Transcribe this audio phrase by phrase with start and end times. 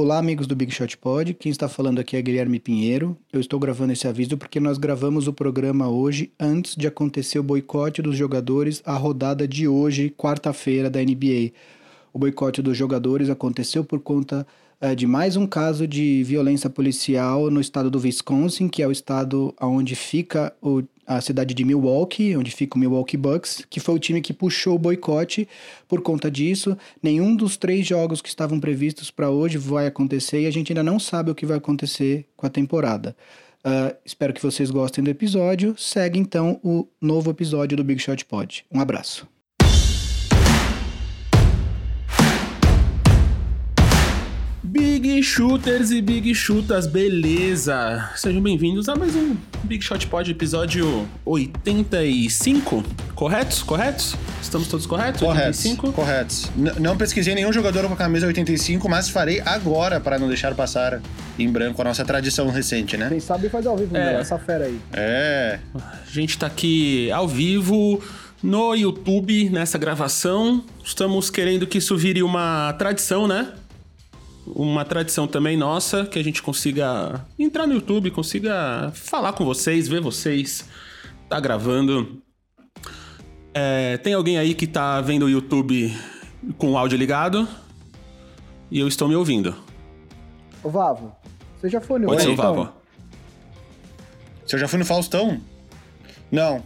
[0.00, 1.34] Olá, amigos do Big Shot Pod.
[1.34, 3.18] Quem está falando aqui é Guilherme Pinheiro.
[3.32, 7.42] Eu estou gravando esse aviso porque nós gravamos o programa hoje antes de acontecer o
[7.42, 11.50] boicote dos jogadores à rodada de hoje, quarta-feira, da NBA.
[12.12, 14.46] O boicote dos jogadores aconteceu por conta
[14.80, 18.92] uh, de mais um caso de violência policial no estado do Wisconsin, que é o
[18.92, 23.94] estado onde fica o a cidade de Milwaukee, onde fica o Milwaukee Bucks, que foi
[23.94, 25.48] o time que puxou o boicote
[25.88, 26.76] por conta disso.
[27.02, 30.82] Nenhum dos três jogos que estavam previstos para hoje vai acontecer e a gente ainda
[30.82, 33.16] não sabe o que vai acontecer com a temporada.
[33.64, 35.74] Uh, espero que vocês gostem do episódio.
[35.78, 38.66] Segue então o novo episódio do Big Shot Pod.
[38.70, 39.37] Um abraço.
[44.78, 48.10] Big Shooters e Big Chutas, beleza?
[48.14, 52.84] Sejam bem-vindos a mais um Big Shot Pod, episódio 85.
[53.12, 53.64] Corretos?
[53.64, 54.14] Corretos?
[54.40, 55.20] Estamos todos corretos?
[55.20, 55.64] Corretos.
[55.64, 55.92] 85?
[55.92, 56.48] Corretos.
[56.56, 60.54] N não pesquisei nenhum jogador com a camisa 85, mas farei agora para não deixar
[60.54, 61.02] passar
[61.36, 63.08] em branco a nossa tradição recente, né?
[63.08, 64.12] Quem sabe faz ao vivo, é.
[64.12, 64.78] Meu, essa fera aí.
[64.92, 65.58] É.
[65.74, 68.00] A gente tá aqui ao vivo
[68.40, 70.62] no YouTube nessa gravação.
[70.84, 73.48] Estamos querendo que isso vire uma tradição, né?
[74.54, 79.88] Uma tradição também nossa, que a gente consiga entrar no YouTube, consiga falar com vocês,
[79.88, 80.64] ver vocês,
[81.28, 82.22] tá gravando.
[83.52, 85.94] É, tem alguém aí que tá vendo o YouTube
[86.56, 87.48] com o áudio ligado
[88.70, 89.54] e eu estou me ouvindo.
[90.62, 91.14] Ô Vavo,
[91.56, 92.72] você já foi no Pode ser o Vavo.
[94.46, 95.40] Você já foi no Faustão?
[96.30, 96.62] Não.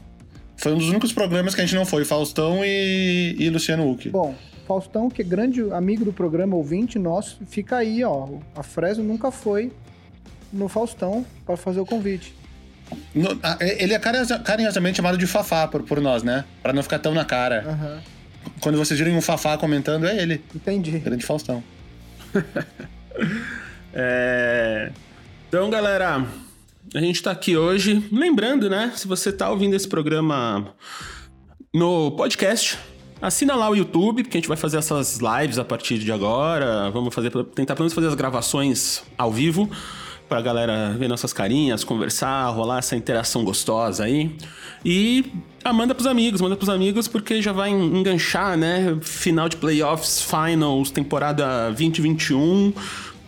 [0.57, 4.11] Foi um dos únicos programas que a gente não foi, Faustão e, e Luciano Huck.
[4.11, 4.35] Bom,
[4.73, 8.29] Faustão, que é grande amigo do programa, ouvinte nosso, fica aí, ó.
[8.57, 9.71] A Fresno nunca foi
[10.51, 12.35] no Faustão para fazer o convite.
[13.15, 16.47] No, ele é carinhosamente chamado de Fafá por, por nós, né?
[16.63, 17.65] Para não ficar tão na cara.
[17.67, 18.01] Uhum.
[18.61, 20.43] Quando vocês virem um Fafá comentando, é ele.
[20.55, 20.99] Entendi.
[20.99, 21.63] Grande Faustão.
[23.93, 24.91] é...
[25.49, 26.27] Então, galera,
[26.95, 28.09] a gente tá aqui hoje.
[28.11, 28.91] Lembrando, né?
[28.97, 30.75] Se você tá ouvindo esse programa
[31.75, 32.79] no podcast,
[33.23, 36.91] Assina lá o YouTube, porque a gente vai fazer essas lives a partir de agora.
[36.91, 39.71] Vamos fazer, tentar pelo menos fazer as gravações ao vivo
[40.29, 44.35] pra galera ver nossas carinhas, conversar, rolar essa interação gostosa aí.
[44.85, 45.25] E
[45.63, 48.99] ah, manda pros amigos, manda pros amigos, porque já vai enganchar, né?
[49.03, 52.73] Final de playoffs, finals, temporada 2021,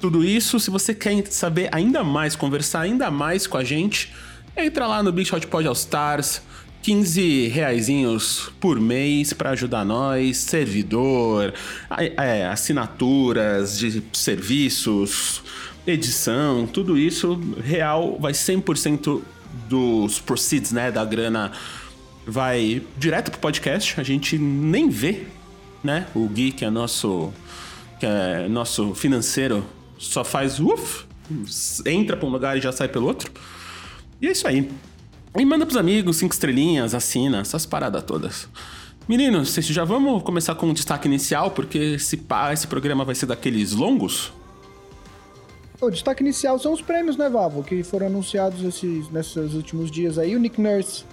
[0.00, 0.58] tudo isso.
[0.58, 4.12] Se você quer saber ainda mais, conversar ainda mais com a gente,
[4.56, 6.42] entra lá no Big Shot Pod All Stars
[6.84, 11.54] 15 reaisinhos por mês para ajudar nós, servidor,
[11.96, 15.42] é, assinaturas de serviços,
[15.86, 19.22] edição, tudo isso real vai 100%
[19.66, 21.52] dos proceeds, né, da grana
[22.26, 25.22] vai direto pro podcast, a gente nem vê,
[25.82, 26.06] né?
[26.14, 27.32] O Gui, que é nosso
[27.98, 29.64] que é nosso financeiro,
[29.96, 31.06] só faz uff,
[31.86, 33.32] entra para um lugar e já sai pelo outro.
[34.20, 34.68] E é isso aí.
[35.36, 38.48] E manda pros amigos, cinco estrelinhas, assina, essas paradas todas.
[39.08, 43.16] Meninos, vocês já vamos começar com um destaque inicial, porque esse, pá, esse programa vai
[43.16, 44.32] ser daqueles longos?
[45.80, 47.64] O destaque inicial são os prêmios, né, Vavo?
[47.64, 50.36] Que foram anunciados esses, nesses últimos dias aí.
[50.36, 51.04] O Nick Nurse,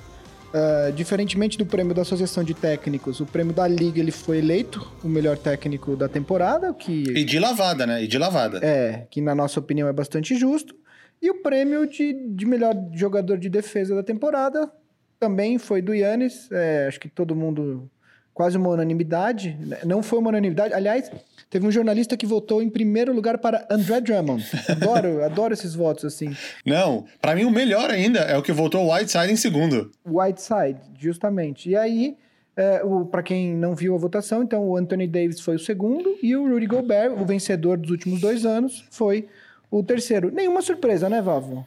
[0.53, 4.87] uh, diferentemente do prêmio da Associação de Técnicos, o prêmio da Liga ele foi eleito
[5.03, 6.71] o melhor técnico da temporada.
[6.75, 7.03] Que...
[7.09, 8.03] E de lavada, né?
[8.03, 8.59] E de lavada.
[8.61, 10.75] É, que na nossa opinião é bastante justo.
[11.21, 14.71] E o prêmio de, de melhor jogador de defesa da temporada
[15.19, 16.49] também foi do Yannis.
[16.51, 17.89] É, acho que todo mundo.
[18.33, 19.57] Quase uma unanimidade.
[19.85, 20.73] Não foi uma unanimidade.
[20.73, 21.11] Aliás,
[21.49, 24.43] teve um jornalista que votou em primeiro lugar para André Drummond.
[24.69, 26.35] Adoro, adoro esses votos assim.
[26.65, 29.91] Não, para mim o melhor ainda é o que votou Whiteside em segundo.
[30.05, 31.69] Whiteside, justamente.
[31.69, 32.17] E aí,
[32.55, 32.81] é,
[33.11, 36.47] para quem não viu a votação, então o Anthony Davis foi o segundo e o
[36.47, 39.27] Rudy Gobert, o vencedor dos últimos dois anos, foi
[39.71, 40.29] o terceiro.
[40.29, 41.65] Nenhuma surpresa, né, Vavo?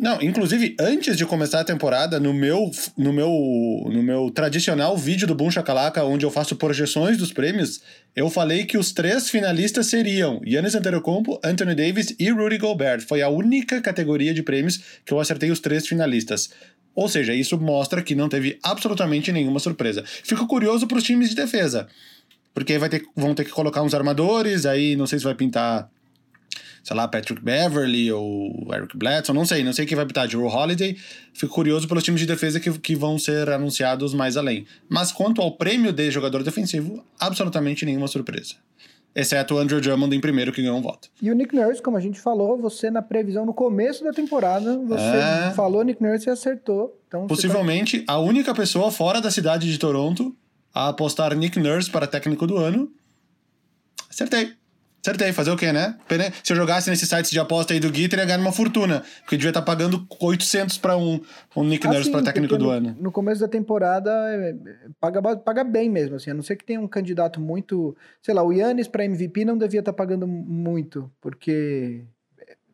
[0.00, 3.30] Não, inclusive, antes de começar a temporada, no meu, no meu,
[3.92, 7.82] no meu tradicional vídeo do Boom Chacalaca, onde eu faço projeções dos prêmios,
[8.16, 13.02] eu falei que os três finalistas seriam Yannis Antetokounmpo, Anthony Davis e Rudy Gobert.
[13.06, 16.48] Foi a única categoria de prêmios que eu acertei os três finalistas.
[16.94, 20.02] Ou seja, isso mostra que não teve absolutamente nenhuma surpresa.
[20.06, 21.86] Fico curioso para os times de defesa,
[22.54, 25.90] porque vai ter, vão ter que colocar uns armadores, aí não sei se vai pintar
[26.82, 30.46] sei lá, Patrick Beverly ou Eric Bledsoe, não sei, não sei quem vai pitar, Drew
[30.46, 30.96] Holiday.
[31.32, 34.66] Fico curioso pelos times de defesa que, que vão ser anunciados mais além.
[34.88, 38.54] Mas quanto ao prêmio de jogador defensivo, absolutamente nenhuma surpresa.
[39.14, 41.08] Exceto o Andrew Drummond em primeiro, que ganhou um voto.
[41.20, 44.78] E o Nick Nurse, como a gente falou, você na previsão no começo da temporada,
[44.78, 45.52] você é...
[45.54, 46.96] falou Nick Nurse e acertou.
[47.08, 48.12] Então Possivelmente tá...
[48.12, 50.36] a única pessoa fora da cidade de Toronto
[50.72, 52.92] a apostar Nick Nurse para técnico do ano.
[54.08, 54.52] Acertei.
[55.02, 55.96] Acertei, fazer o quê, né?
[56.44, 59.02] Se eu jogasse nesses sites de aposta aí do Gui, teria ganhado uma fortuna.
[59.20, 61.20] Porque devia estar tá pagando 800 para um,
[61.56, 62.96] um Nick ah, Nurse para técnico do no, ano.
[63.00, 64.54] No começo da temporada, é,
[65.00, 66.30] paga, paga bem mesmo, assim.
[66.30, 67.96] A não ser que tenha um candidato muito...
[68.20, 72.04] Sei lá, o Yannis para MVP não devia estar tá pagando muito, porque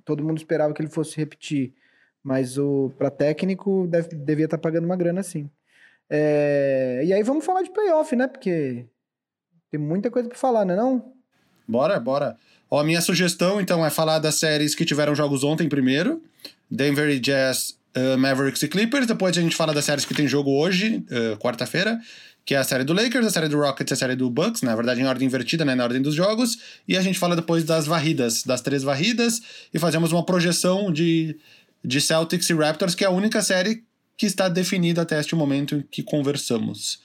[0.05, 1.75] todo mundo esperava que ele fosse repetir.
[2.25, 5.49] Mas o para técnico deve, devia estar tá pagando uma grana, sim.
[6.11, 8.27] É, e aí vamos falar de playoff, né?
[8.27, 8.85] Porque
[9.71, 11.16] tem muita coisa para falar, não é não?
[11.67, 12.37] Bora, bora.
[12.71, 16.23] Ó, minha sugestão, então, é falar das séries que tiveram jogos ontem primeiro.
[16.71, 19.07] Denver e Jazz, uh, Mavericks e Clippers.
[19.07, 22.01] Depois a gente fala das séries que tem jogo hoje, uh, quarta-feira.
[22.45, 24.63] Que é a série do Lakers, a série do Rockets e a série do Bucks.
[24.63, 25.75] Na verdade, em ordem invertida, né?
[25.75, 26.59] Na ordem dos jogos.
[26.87, 29.41] E a gente fala depois das varridas, das três varridas.
[29.75, 31.37] E fazemos uma projeção de,
[31.85, 33.83] de Celtics e Raptors, que é a única série
[34.17, 37.01] que está definida até este momento em que conversamos.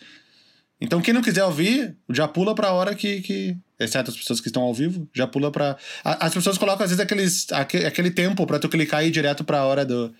[0.81, 3.55] Então, quem não quiser ouvir, já pula para a hora que, que.
[3.79, 5.77] Exceto as pessoas que estão ao vivo, já pula para.
[6.03, 9.59] As pessoas colocam, às vezes, aqueles, aquele tempo para tu clicar e ir direto para
[9.59, 10.11] a hora do.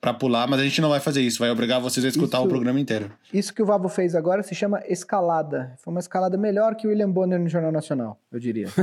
[0.00, 2.46] Pra pular, mas a gente não vai fazer isso, vai obrigar vocês a escutar isso,
[2.46, 3.10] o programa inteiro.
[3.32, 5.74] Isso que o Vavo fez agora se chama escalada.
[5.82, 8.68] Foi uma escalada melhor que o William Bonner no Jornal Nacional, eu diria.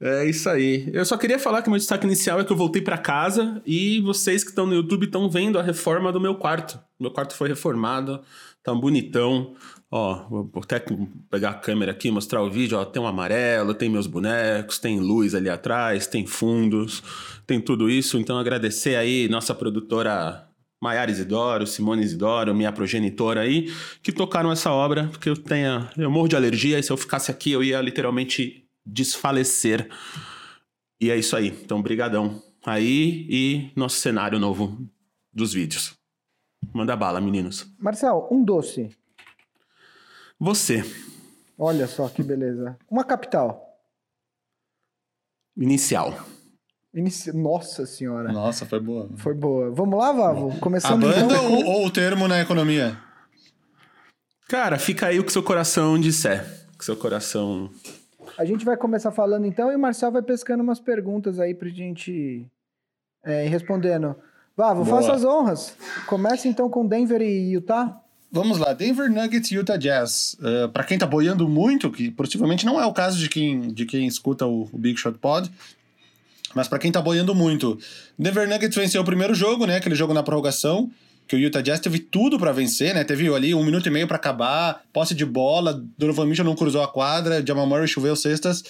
[0.00, 0.88] É isso aí.
[0.92, 4.00] Eu só queria falar que meu destaque inicial é que eu voltei para casa e
[4.00, 6.78] vocês que estão no YouTube estão vendo a reforma do meu quarto.
[7.00, 8.20] Meu quarto foi reformado,
[8.74, 9.54] tá bonitão.
[9.90, 10.84] Ó, vou até
[11.30, 12.78] pegar a câmera aqui, mostrar o vídeo.
[12.78, 17.02] Ó, tem um amarelo, tem meus bonecos, tem luz ali atrás, tem fundos,
[17.46, 18.18] tem tudo isso.
[18.18, 20.46] Então agradecer aí nossa produtora
[20.80, 23.72] Maiara Isidoro, Simone Isidoro, minha progenitora aí,
[24.02, 27.30] que tocaram essa obra, porque eu tenho, eu morro de alergia e se eu ficasse
[27.30, 29.88] aqui eu ia literalmente desfalecer.
[31.00, 31.48] E é isso aí.
[31.48, 34.78] Então, brigadão aí e nosso cenário novo
[35.32, 35.97] dos vídeos.
[36.72, 37.66] Manda bala, meninos.
[37.78, 38.96] Marcel, um doce.
[40.38, 40.84] Você.
[41.58, 42.76] Olha só que beleza.
[42.90, 43.78] Uma capital.
[45.56, 46.14] Inicial.
[46.94, 47.32] Inici...
[47.32, 48.32] Nossa senhora.
[48.32, 49.10] Nossa, foi boa.
[49.16, 49.70] Foi boa.
[49.70, 50.58] Vamos lá, Vavo?
[50.60, 51.52] Começando A banda então...
[51.52, 52.96] ou, ou o termo na economia?
[54.48, 56.44] Cara, fica aí o que seu coração disser.
[56.74, 57.70] O que seu coração
[58.38, 61.68] a gente vai começar falando então e o Marcel vai pescando umas perguntas aí pra
[61.68, 62.46] gente
[63.24, 64.14] é, ir respondendo.
[64.58, 65.72] Vá, vou faça as honras.
[66.04, 67.96] Começa então com Denver e Utah.
[68.30, 70.36] Vamos lá, Denver Nuggets e Utah Jazz.
[70.40, 73.72] Uh, é, para quem tá boiando muito, que possivelmente não é o caso de quem,
[73.72, 75.48] de quem escuta o, o Big Shot Pod,
[76.56, 77.78] mas para quem tá boiando muito,
[78.18, 79.76] Denver Nuggets venceu o primeiro jogo, né?
[79.76, 80.90] Aquele jogo na prorrogação
[81.28, 83.04] que o Utah Jazz teve tudo para vencer, né?
[83.04, 86.82] Teve ali um minuto e meio para acabar, posse de bola, Donovan Mitchell não cruzou
[86.82, 88.64] a quadra, Jamal Murray choveu cestas.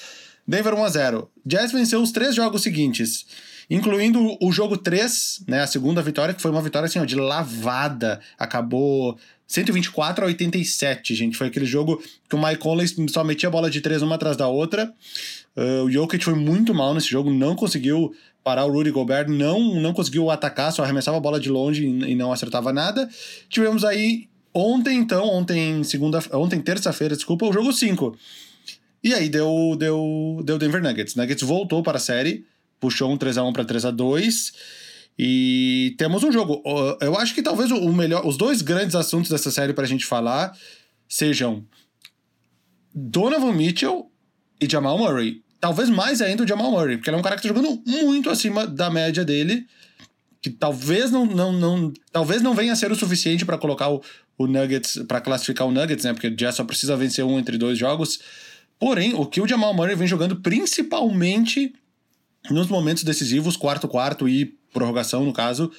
[0.46, 1.30] Denver 1 a 0.
[1.46, 3.26] Jazz venceu os três jogos seguintes,
[3.70, 7.16] incluindo o jogo 3, né, a segunda vitória, que foi uma vitória assim, ó, de
[7.16, 8.20] lavada.
[8.38, 11.36] Acabou 124 a 87, gente.
[11.36, 14.36] Foi aquele jogo que o Mike Conley só metia a bola de três uma atrás
[14.36, 14.92] da outra.
[15.56, 19.74] Uh, o Jokic foi muito mal nesse jogo, não conseguiu parar o Rudy Gobert, não,
[19.74, 23.08] não conseguiu atacar, só arremessava a bola de longe e, e não acertava nada.
[23.48, 28.16] Tivemos aí ontem, então, ontem segunda, ontem terça-feira, desculpa, o jogo 5.
[29.02, 31.14] E aí deu, deu, deu Denver Nuggets.
[31.14, 32.44] Nuggets voltou para a série,
[32.80, 34.52] puxou um 3x1 para 3x2.
[35.18, 36.62] E temos um jogo.
[37.00, 40.06] Eu acho que talvez o melhor, os dois grandes assuntos dessa série para a gente
[40.06, 40.56] falar
[41.08, 41.64] sejam
[42.94, 44.10] Donovan Mitchell
[44.60, 45.42] e Jamal Murray.
[45.60, 48.30] Talvez mais ainda o Jamal Murray, porque ele é um cara que tá jogando muito
[48.30, 49.66] acima da média dele,
[50.40, 54.00] que talvez não, não, não talvez não venha a ser o suficiente para colocar o,
[54.36, 56.12] o Nuggets, para classificar o Nuggets, né?
[56.12, 58.20] Porque o Jazz só precisa vencer um entre dois jogos.
[58.78, 61.72] Porém, o que o Jamal Murray vem jogando principalmente
[62.50, 65.70] nos momentos decisivos, quarto quarto e prorrogação no caso,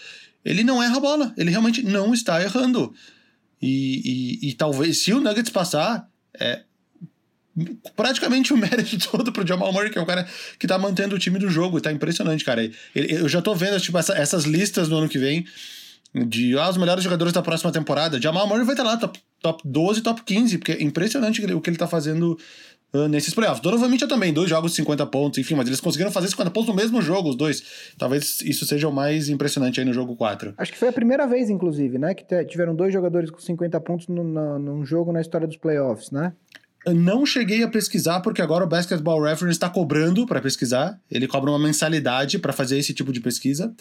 [0.43, 2.93] ele não erra a bola, ele realmente não está errando.
[3.61, 6.63] E, e, e talvez, se o Nuggets passar, é,
[7.95, 11.19] praticamente o mérito todo pro Jamal Murray, que é um cara que tá mantendo o
[11.19, 11.81] time do jogo.
[11.81, 12.63] Tá impressionante, cara.
[12.63, 15.45] Ele, eu já tô vendo tipo, essa, essas listas no ano que vem
[16.13, 18.21] de ah, os melhores jogadores da próxima temporada.
[18.21, 21.61] Jamal Murray vai estar tá lá, top, top 12, top 15, porque é impressionante o
[21.61, 22.37] que ele tá fazendo
[22.93, 23.61] uh, nesses playoffs.
[23.61, 26.69] Donovan Mitchell também, dois jogos de 50 pontos, enfim, mas eles conseguiram fazer 50 pontos
[26.69, 27.63] no mesmo jogo, os dois.
[27.97, 30.53] Talvez isso seja o mais impressionante aí no jogo 4.
[30.57, 34.07] Acho que foi a primeira vez, inclusive, né, que tiveram dois jogadores com 50 pontos
[34.07, 36.33] no, no, num jogo na história dos playoffs, né?
[36.85, 40.97] Eu não cheguei a pesquisar, porque agora o Basketball Reference está cobrando para pesquisar.
[41.11, 43.73] Ele cobra uma mensalidade para fazer esse tipo de pesquisa.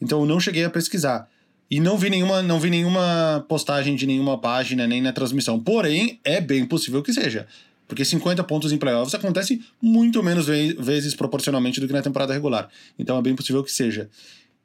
[0.00, 1.28] Então eu não cheguei a pesquisar.
[1.70, 5.58] E não vi nenhuma, não vi nenhuma postagem de nenhuma página, nem na transmissão.
[5.60, 7.46] Porém, é bem possível que seja.
[7.88, 12.68] Porque 50 pontos em playoffs acontece muito menos vezes proporcionalmente do que na temporada regular.
[12.98, 14.08] Então é bem possível que seja.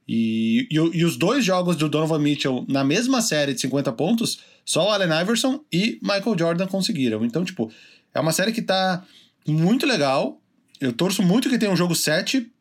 [0.08, 4.40] E, e, e, os dois jogos do Donovan Mitchell na mesma série de 50 pontos,
[4.66, 7.24] só o Allen Iverson e Michael Jordan conseguiram.
[7.24, 7.72] Então, tipo,
[8.14, 9.06] é uma série que tá
[9.48, 10.42] muito legal.
[10.80, 12.52] Eu torço muito que tenha um jogo 7.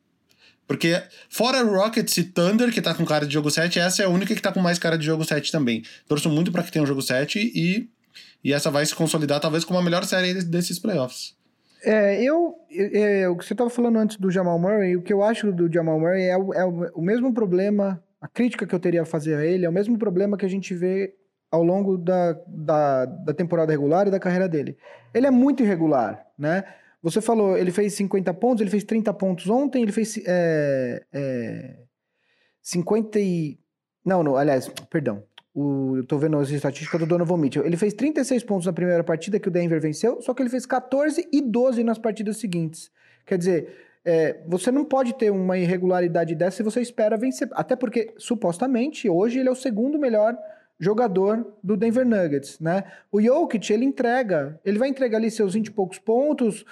[0.67, 4.09] Porque, fora Rockets e Thunder, que tá com cara de jogo 7, essa é a
[4.09, 5.83] única que tá com mais cara de jogo 7 também.
[6.07, 7.89] Torço muito para que tenha um jogo 7 e,
[8.43, 11.37] e essa vai se consolidar talvez como a melhor série desses playoffs.
[11.83, 15.23] É, eu, é, o que você estava falando antes do Jamal Murray, o que eu
[15.23, 19.03] acho do Jamal Murray é, o, é o mesmo problema, a crítica que eu teria
[19.03, 21.15] a fazer a ele é o mesmo problema que a gente vê
[21.51, 24.77] ao longo da, da, da temporada regular e da carreira dele.
[25.13, 26.65] Ele é muito irregular, né?
[27.03, 31.77] Você falou, ele fez 50 pontos, ele fez 30 pontos ontem, ele fez é, é,
[32.63, 33.59] 50 e...
[34.05, 35.23] Não, não, aliás, perdão.
[35.55, 37.67] O, tô vendo as estatísticas do Donovan Mitchell.
[37.67, 40.65] Ele fez 36 pontos na primeira partida que o Denver venceu, só que ele fez
[40.65, 42.91] 14 e 12 nas partidas seguintes.
[43.27, 47.49] Quer dizer, é, você não pode ter uma irregularidade dessa se você espera vencer.
[47.53, 50.37] Até porque, supostamente, hoje ele é o segundo melhor
[50.79, 52.85] jogador do Denver Nuggets, né?
[53.13, 56.65] O Jokic, ele entrega, ele vai entregar ali seus 20 e poucos pontos,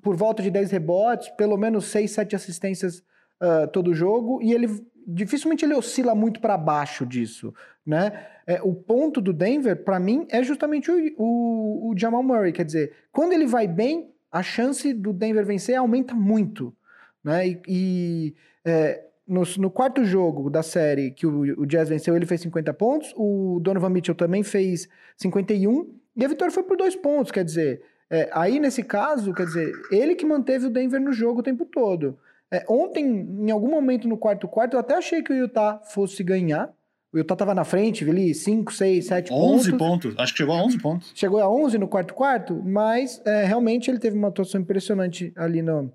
[0.00, 3.02] por volta de 10 rebotes, pelo menos 6, 7 assistências
[3.42, 4.68] uh, todo jogo, e ele
[5.06, 8.26] dificilmente ele oscila muito para baixo disso, né?
[8.46, 12.64] É, o ponto do Denver, para mim, é justamente o, o, o Jamal Murray, quer
[12.64, 16.74] dizer, quando ele vai bem, a chance do Denver vencer aumenta muito,
[17.22, 17.46] né?
[17.46, 18.34] E, e
[18.64, 22.74] é, no, no, quarto jogo da série que o, o, Jazz venceu, ele fez 50
[22.74, 27.44] pontos, o Donovan Mitchell também fez 51, e a vitória foi por dois pontos, quer
[27.44, 31.42] dizer, é, aí nesse caso, quer dizer, ele que manteve o Denver no jogo o
[31.42, 32.18] tempo todo.
[32.52, 36.22] É, ontem, em algum momento no quarto quarto, eu até achei que o Utah fosse
[36.22, 36.72] ganhar,
[37.12, 39.66] o Utah tava na frente, ali 5, 6, 7 pontos.
[39.68, 41.12] 11 pontos, acho que chegou a 11 pontos.
[41.14, 45.62] Chegou a 11 no quarto quarto, mas é, realmente ele teve uma atuação impressionante ali
[45.62, 45.92] no,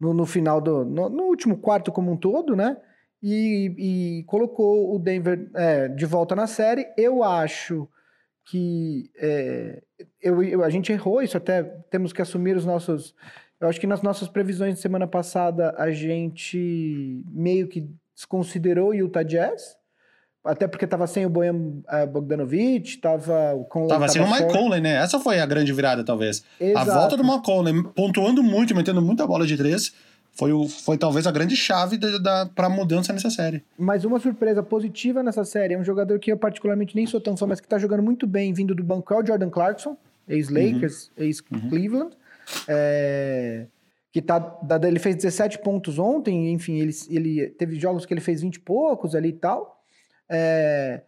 [0.00, 0.84] no, no final do.
[0.84, 2.76] No, no, último quarto como um todo, né?
[3.22, 6.86] E, e colocou o Denver é, de volta na série.
[6.96, 7.88] Eu acho
[8.44, 9.82] que é,
[10.20, 13.14] eu, eu, a gente errou isso, até temos que assumir os nossos.
[13.60, 18.94] Eu acho que nas nossas previsões de semana passada a gente meio que desconsiderou o
[18.94, 19.76] Utah Jazz.
[20.44, 24.80] Até porque tava sem o Bojan uh, Bogdanovic, tava com Tava sem o Mike Conley,
[24.80, 24.94] né?
[25.02, 26.44] Essa foi a grande virada, talvez.
[26.60, 26.90] Exato.
[26.90, 29.92] A volta do Mike Conley, pontuando muito, metendo muita bola de três,
[30.36, 33.64] foi, o, foi talvez a grande chave da, da, pra mudança nessa série.
[33.76, 37.36] Mas uma surpresa positiva nessa série é um jogador que eu particularmente nem sou tão
[37.36, 39.96] fã, mas que tá jogando muito bem, vindo do banco, é o Jordan Clarkson,
[40.28, 41.24] ex-Lakers, uhum.
[41.24, 42.10] ex-Cleveland.
[42.14, 42.25] Uhum.
[42.68, 43.66] É
[44.16, 48.40] que tá, ele fez 17 pontos ontem, enfim, ele, ele teve jogos que ele fez
[48.40, 49.84] 20 e poucos ali e tal.
[50.26, 51.02] É,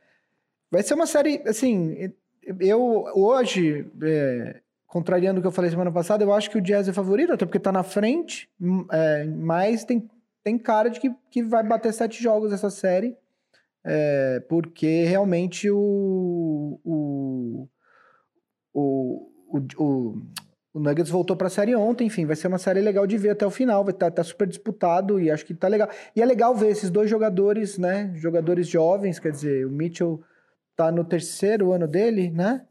[0.71, 2.13] vai ser uma série, assim,
[2.61, 6.87] eu hoje, é, contrariando o que eu falei semana passada, eu acho que o Jazz
[6.87, 10.07] é favorito, até porque tá na frente, hum, é, mas tem,
[10.45, 13.17] tem cara de que, que vai bater sete jogos essa série,
[13.87, 17.69] é, porque realmente o, o,
[18.75, 20.23] o, o, o
[20.73, 23.31] o Nuggets voltou para a série ontem, enfim, vai ser uma série legal de ver
[23.31, 25.89] até o final, vai estar tá, tá super disputado e acho que tá legal.
[26.15, 30.23] E é legal ver esses dois jogadores, né, jogadores jovens, quer dizer, o Mitchell
[30.77, 32.65] tá no terceiro ano dele, né?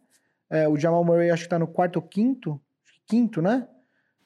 [0.50, 2.62] É, o Jamal Murray acho que tá no quarto ou quinto,
[3.06, 3.68] quinto, né?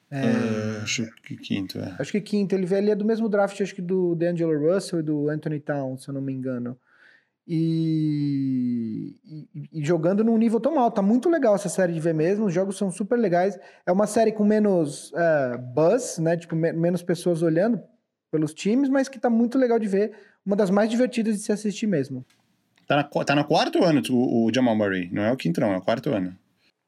[0.08, 1.96] É, uh, acho que quinto, é.
[1.98, 5.02] Acho que quinto, ele, ele é do mesmo draft, acho que do D'Angelo Russell e
[5.02, 6.78] do Anthony Towns, se eu não me engano.
[7.46, 8.81] E,
[9.24, 10.96] e, e, jogando num nível tão alto.
[10.96, 12.46] Tá muito legal essa série de ver mesmo.
[12.46, 13.58] Os jogos são super legais.
[13.86, 16.36] É uma série com menos uh, buzz, né?
[16.36, 17.80] Tipo, me menos pessoas olhando
[18.30, 20.12] pelos times, mas que tá muito legal de ver.
[20.44, 22.24] Uma das mais divertidas de se assistir mesmo.
[22.86, 25.08] Tá, na, tá no quarto ano o, o Jamal Murray.
[25.12, 25.72] Não é o quinto, não.
[25.72, 26.36] É o quarto ano.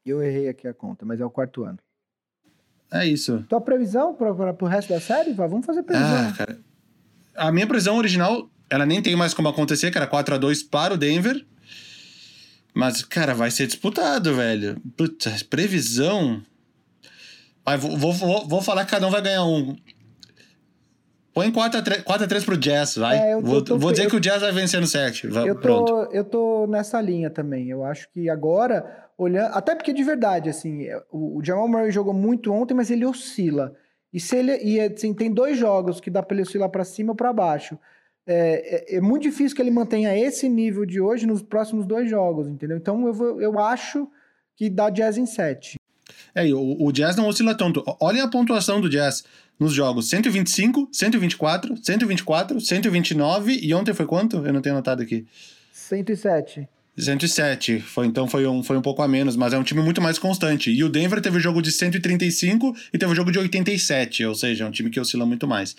[0.05, 1.79] Eu errei aqui a conta, mas é o quarto ano.
[2.91, 3.43] É isso.
[3.49, 5.33] Tua previsão para pro resto da série?
[5.33, 6.29] Vamos fazer previsão.
[6.29, 6.59] Ah, cara.
[7.35, 10.63] A minha previsão original ela nem tem mais como acontecer, que era 4 a 2
[10.63, 11.45] para o Denver.
[12.75, 14.75] Mas, cara, vai ser disputado, velho.
[14.97, 16.41] Puta, previsão.
[17.63, 19.77] Vai, vou, vou, vou falar que cada um vai ganhar um.
[21.33, 23.17] Põe 4x3, 4x3 pro Jazz, vai.
[23.17, 25.25] É, vou, tô, vou dizer eu, que o Jazz vai vencer no set.
[25.27, 27.69] Vai, eu, tô, eu tô nessa linha também.
[27.69, 29.53] Eu acho que agora, olhando.
[29.53, 33.73] Até porque de verdade, assim, o, o Jamal Murray jogou muito ontem, mas ele oscila.
[34.11, 34.57] E se ele.
[34.61, 37.79] E assim, tem dois jogos que dá pra ele oscilar pra cima ou pra baixo
[38.27, 42.09] é, é, é, muito difícil que ele mantenha esse nível de hoje nos próximos dois
[42.09, 42.77] jogos, entendeu?
[42.77, 44.07] Então eu, vou, eu acho
[44.55, 45.75] que dá Jazz em 7.
[46.33, 47.83] É, o, o Jazz não oscila tanto.
[47.99, 49.23] Olhem a pontuação do Jazz
[49.59, 54.37] nos jogos: 125, 124, 124, 129 e ontem foi quanto?
[54.37, 55.25] Eu não tenho anotado aqui.
[55.71, 56.67] 107.
[56.97, 60.01] 107, foi, então foi um, foi um pouco a menos, mas é um time muito
[60.01, 60.71] mais constante.
[60.71, 64.67] E o Denver teve jogo de 135 e teve jogo de 87, ou seja, é
[64.67, 65.75] um time que oscila muito mais.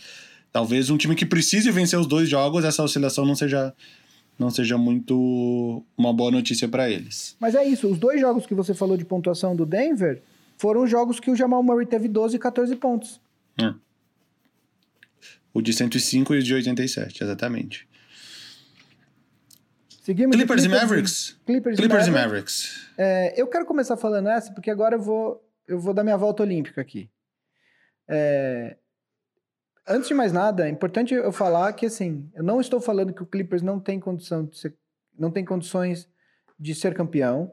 [0.52, 3.74] Talvez um time que precise vencer os dois jogos, essa oscilação não seja
[4.38, 7.34] não seja muito uma boa notícia para eles.
[7.40, 10.22] Mas é isso, os dois jogos que você falou de pontuação do Denver,
[10.58, 13.20] foram jogos que o Jamal Murray teve 12 e 14 pontos.
[13.60, 13.72] É.
[15.52, 17.88] O de 105 e o de 87, exatamente.
[20.02, 21.36] Seguimos Clippers, de e Mavericks.
[21.44, 22.62] Clippers, Clippers e Mavericks.
[22.62, 22.90] Mavericks.
[22.96, 26.42] É, eu quero começar falando essa, porque agora eu vou, eu vou dar minha volta
[26.42, 27.10] olímpica aqui.
[28.08, 28.76] É,
[29.86, 33.22] antes de mais nada, é importante eu falar que, assim, eu não estou falando que
[33.22, 34.74] o Clippers não tem condição de ser,
[35.18, 36.08] não tem condições
[36.58, 37.52] de ser campeão.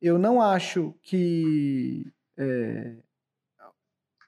[0.00, 2.06] Eu não acho que
[2.36, 2.96] é,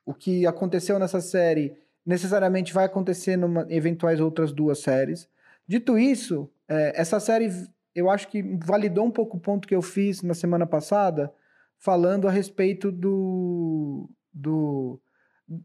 [0.05, 5.29] o que aconteceu nessa série necessariamente vai acontecer em eventuais outras duas séries.
[5.67, 7.51] Dito isso, é, essa série
[7.95, 11.33] eu acho que validou um pouco o ponto que eu fiz na semana passada,
[11.79, 15.01] falando a respeito do, do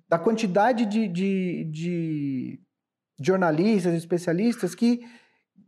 [0.10, 2.60] da quantidade de, de, de
[3.20, 5.02] jornalistas, especialistas que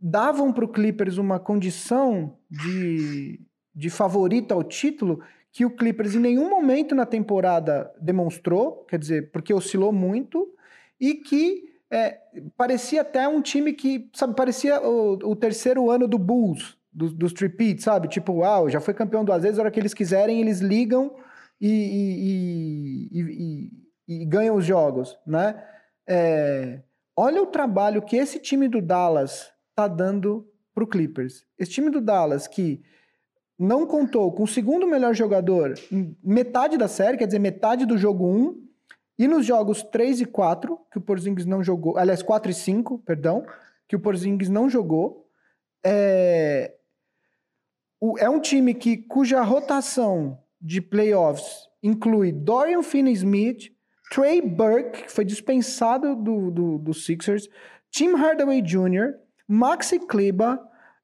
[0.00, 3.40] davam para o Clippers uma condição de,
[3.74, 5.20] de favorito ao título
[5.52, 10.52] que o Clippers em nenhum momento na temporada demonstrou, quer dizer, porque oscilou muito,
[11.00, 12.18] e que é,
[12.56, 17.32] parecia até um time que, sabe, parecia o, o terceiro ano do Bulls, dos, dos
[17.32, 18.08] Tripeats, sabe?
[18.08, 21.16] Tipo, uau, já foi campeão duas vezes, a hora que eles quiserem, eles ligam
[21.60, 23.87] e, e, e, e
[24.26, 25.62] ganham os jogos, né?
[26.06, 26.80] É,
[27.16, 31.44] olha o trabalho que esse time do Dallas tá dando pro Clippers.
[31.58, 32.82] Esse time do Dallas que
[33.58, 35.74] não contou com o segundo melhor jogador
[36.22, 38.68] metade da série, quer dizer, metade do jogo 1,
[39.18, 42.98] e nos jogos 3 e 4, que o Porzingis não jogou, aliás, 4 e 5,
[43.00, 43.44] perdão,
[43.88, 45.26] que o Porzingis não jogou,
[45.84, 46.74] é,
[48.00, 53.72] o, é um time que, cuja rotação de playoffs inclui Dorian Finney-Smith,
[54.10, 57.48] Trey Burke, que foi dispensado do, do, do Sixers,
[57.90, 59.14] Tim Hardaway Jr.,
[59.46, 60.58] Maxi Kleber,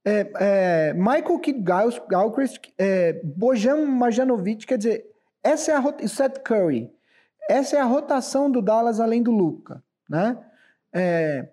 [0.05, 1.65] é, é, Michael Kidd
[2.11, 5.07] Gilchrist, é, Bojan Marjanovic, quer dizer,
[5.43, 6.91] essa é a Seth Curry,
[7.49, 10.39] essa é a rotação do Dallas além do Luca, né?
[10.93, 11.49] É,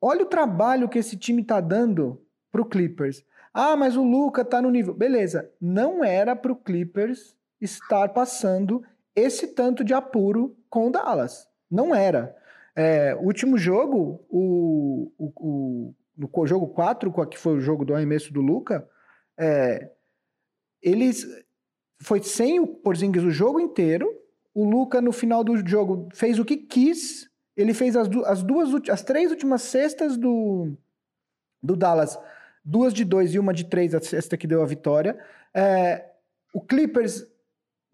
[0.00, 3.24] olha o trabalho que esse time está dando para o Clippers.
[3.52, 4.94] Ah, mas o Luca está no nível.
[4.94, 8.82] Beleza, não era para o Clippers estar passando
[9.14, 11.48] esse tanto de apuro com o Dallas.
[11.70, 12.36] Não era.
[12.74, 18.30] É, último jogo, o, o, o no jogo 4, que foi o jogo do arremesso
[18.30, 18.86] do Luca,
[19.38, 19.90] é,
[20.82, 21.26] eles
[22.02, 24.06] foi sem o Porzingis o jogo inteiro.
[24.52, 27.26] O Luca no final do jogo fez o que quis.
[27.56, 30.76] Ele fez as, du as duas as três últimas cestas do
[31.62, 32.18] do Dallas,
[32.62, 35.18] duas de dois e uma de três, a cesta que deu a vitória.
[35.54, 36.04] É,
[36.52, 37.26] o Clippers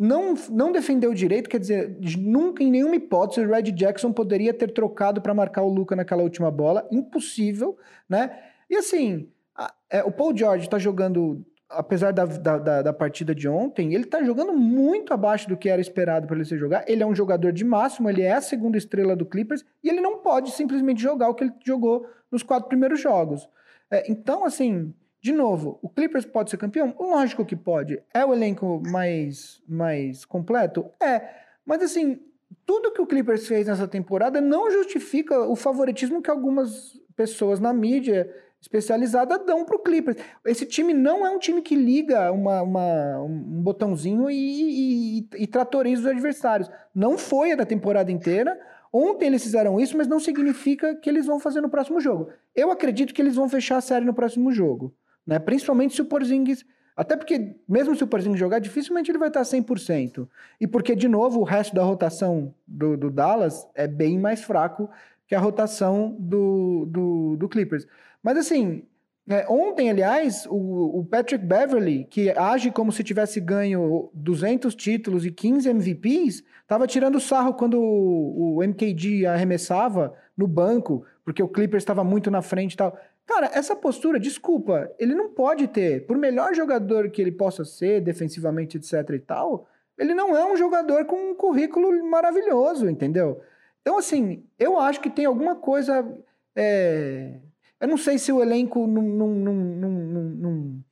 [0.03, 4.73] não, não defendeu direito, quer dizer, nunca, em nenhuma hipótese, o Red Jackson poderia ter
[4.73, 6.89] trocado para marcar o Luca naquela última bola.
[6.91, 8.37] Impossível, né?
[8.69, 13.49] E assim, a, é, o Paul George está jogando, apesar da, da, da, partida de
[13.49, 16.85] ontem, ele está jogando muito abaixo do que era esperado para ele se jogar.
[16.89, 20.01] Ele é um jogador de máximo, ele é a segunda estrela do Clippers e ele
[20.01, 23.49] não pode simplesmente jogar o que ele jogou nos quatro primeiros jogos.
[23.89, 26.93] É, então, assim, de novo, o Clippers pode ser campeão?
[26.99, 28.03] Lógico que pode.
[28.13, 30.91] É o elenco mais, mais completo?
[31.01, 31.23] É.
[31.65, 32.19] Mas assim,
[32.67, 37.73] tudo que o Clippers fez nessa temporada não justifica o favoritismo que algumas pessoas na
[37.73, 38.29] mídia
[38.61, 40.17] especializada dão para o Clippers.
[40.45, 45.47] Esse time não é um time que liga uma, uma um botãozinho e, e, e
[45.47, 46.69] tratoriza os adversários.
[46.93, 48.59] Não foi a da temporada inteira.
[48.93, 52.31] Ontem eles fizeram isso, mas não significa que eles vão fazer no próximo jogo.
[52.57, 54.93] Eu acredito que eles vão fechar a série no próximo jogo
[55.27, 55.39] né?
[55.39, 56.65] Principalmente se o Porzingis,
[56.97, 60.29] até porque mesmo se o Porzingis jogar, dificilmente ele vai estar 100%.
[60.61, 64.91] E porque de novo o resto da rotação do, do Dallas é bem mais fraco
[65.27, 67.87] que a rotação do, do, do Clippers.
[68.23, 68.85] Mas assim,
[69.29, 75.25] é, ontem, aliás, o, o, Patrick Beverly, que age como se tivesse ganho 200 títulos
[75.25, 81.49] e 15 MVPs, estava tirando sarro quando o, o MKG arremessava no banco, porque o
[81.49, 82.99] Clippers estava muito na frente e tal.
[83.33, 88.03] Cara, essa postura, desculpa, ele não pode ter, por melhor jogador que ele possa ser,
[88.03, 89.67] defensivamente, etc e tal,
[89.97, 93.41] ele não é um jogador com um currículo maravilhoso, entendeu?
[93.81, 96.07] Então, assim, eu acho que tem alguma coisa.
[96.55, 97.39] É...
[97.81, 100.85] Eu não sei se o elenco não, não, não, não, não,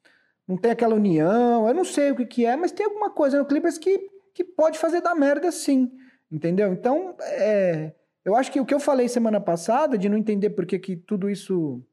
[0.48, 3.38] não tem aquela união, eu não sei o que, que é, mas tem alguma coisa
[3.38, 5.92] no Clippers que, que pode fazer dar merda sim,
[6.32, 6.72] entendeu?
[6.72, 7.92] Então, é...
[8.24, 10.96] eu acho que o que eu falei semana passada, de não entender por que, que
[10.96, 11.84] tudo isso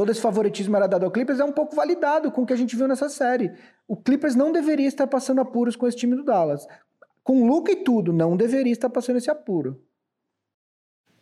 [0.00, 2.56] todo esse favoritismo era dado ao Clippers é um pouco validado com o que a
[2.56, 3.52] gente viu nessa série.
[3.86, 6.66] O Clippers não deveria estar passando apuros com esse time do Dallas.
[7.22, 9.78] Com o Luca e tudo, não deveria estar passando esse apuro.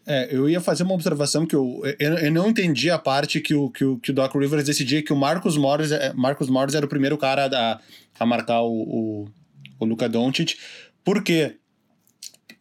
[0.07, 3.53] É, eu ia fazer uma observação que eu, eu, eu, não entendi a parte que
[3.53, 6.77] o, que o, que o Doc Rivers decidia que o Marcos Morris, é, Marcos Morris
[6.77, 7.81] era o primeiro cara a,
[8.17, 9.29] a marcar o, o,
[9.81, 10.57] o Luka Doncic,
[11.03, 11.57] porque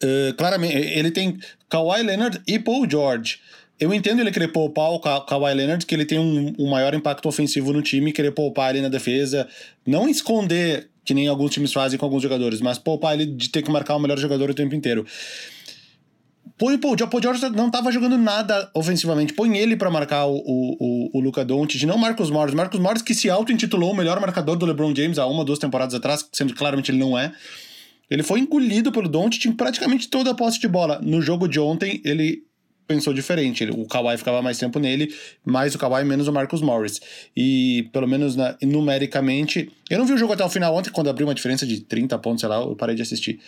[0.03, 1.37] uh, claramente ele tem
[1.69, 3.39] Kawhi Leonard e Paul George.
[3.79, 6.93] Eu entendo ele querer poupar o Ka Kawhi Leonard, que ele tem um, um maior
[6.93, 9.47] impacto ofensivo no time, querer poupar ele na defesa,
[9.85, 13.61] não esconder que nem alguns times fazem com alguns jogadores, mas poupar ele de ter
[13.61, 15.05] que marcar o melhor jogador o tempo inteiro.
[16.57, 19.31] Põe o Paul, Paul George não estava jogando nada ofensivamente.
[19.33, 22.55] Põe ele para marcar o, o, o Luca Doncic, não Marcos Morris.
[22.55, 25.93] Marcos Morris que se auto-intitulou o melhor marcador do LeBron James há uma, duas temporadas
[25.93, 27.31] atrás, sendo que claramente ele não é.
[28.09, 30.99] Ele foi engolido pelo Doncic em praticamente toda a posse de bola.
[31.03, 32.46] No jogo de ontem, ele
[32.87, 33.65] pensou diferente.
[33.65, 35.13] O Kawhi ficava mais tempo nele,
[35.45, 36.99] mais o Kawhi, menos o Marcus Morris.
[37.35, 39.69] E, pelo menos na, numericamente...
[39.89, 42.17] Eu não vi o jogo até o final ontem, quando abriu uma diferença de 30
[42.19, 43.39] pontos, sei lá, eu parei de assistir.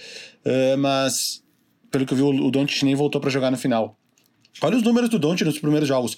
[0.45, 1.41] Uh, mas
[1.89, 3.97] pelo que eu vi, o Doncic nem voltou para jogar no final.
[4.61, 6.17] Olha os números do Doncic nos primeiros jogos.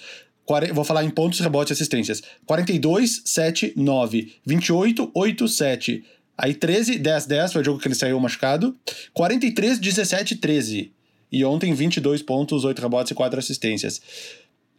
[0.74, 2.22] Vou falar em pontos, rebotes e assistências.
[2.46, 4.34] 42, 7, 9.
[4.46, 6.04] 28, 8, 7.
[6.38, 8.76] Aí 13, 10, 10 foi o jogo que ele saiu machucado.
[9.14, 10.92] 43, 17, 13.
[11.32, 14.02] E ontem 22 pontos, 8 rebotes e 4 assistências.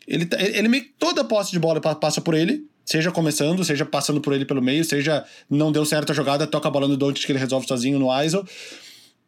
[0.06, 3.86] Ele, tá, ele meio que toda posse de bola passa por ele, seja começando, seja
[3.86, 6.96] passando por ele pelo meio, seja não deu certo a jogada, toca a bola no
[6.96, 8.44] Doncic que ele resolve sozinho no ISO.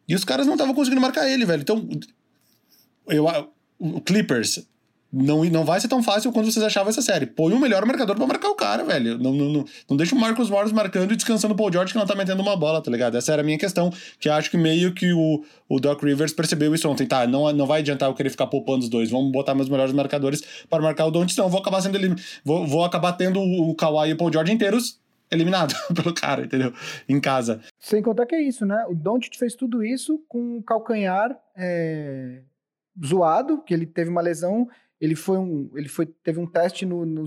[0.07, 1.61] E os caras não estavam conseguindo marcar ele, velho.
[1.61, 1.89] Então,
[3.07, 3.25] eu,
[3.79, 4.67] o Clippers
[5.17, 7.25] não, não vai ser tão fácil quanto vocês achavam essa série.
[7.25, 9.17] Põe o melhor marcador para marcar o cara, velho.
[9.17, 11.97] Não, não, não, não deixa o Marcos Morris marcando e descansando o Paul George que
[11.97, 13.15] não tá metendo uma bola, tá ligado?
[13.15, 16.75] Essa era a minha questão, que acho que meio que o, o Doc Rivers percebeu
[16.75, 17.07] isso ontem.
[17.07, 19.09] Tá, não, não vai adiantar eu querer ficar poupando os dois.
[19.09, 21.37] Vamos botar meus melhores marcadores para marcar o Don't.
[21.37, 24.51] Não, vou acabar sendo ele, vou, vou acabar tendo o Kawhi e o Paul George
[24.51, 24.99] inteiros
[25.31, 26.73] eliminado pelo cara, entendeu?
[27.07, 27.61] Em casa.
[27.79, 28.85] Sem contar que é isso, né?
[28.89, 32.41] O Doncic fez tudo isso com o calcanhar é,
[33.03, 34.67] zoado, que ele teve uma lesão,
[34.99, 37.23] ele foi um, ele foi teve um teste no, no,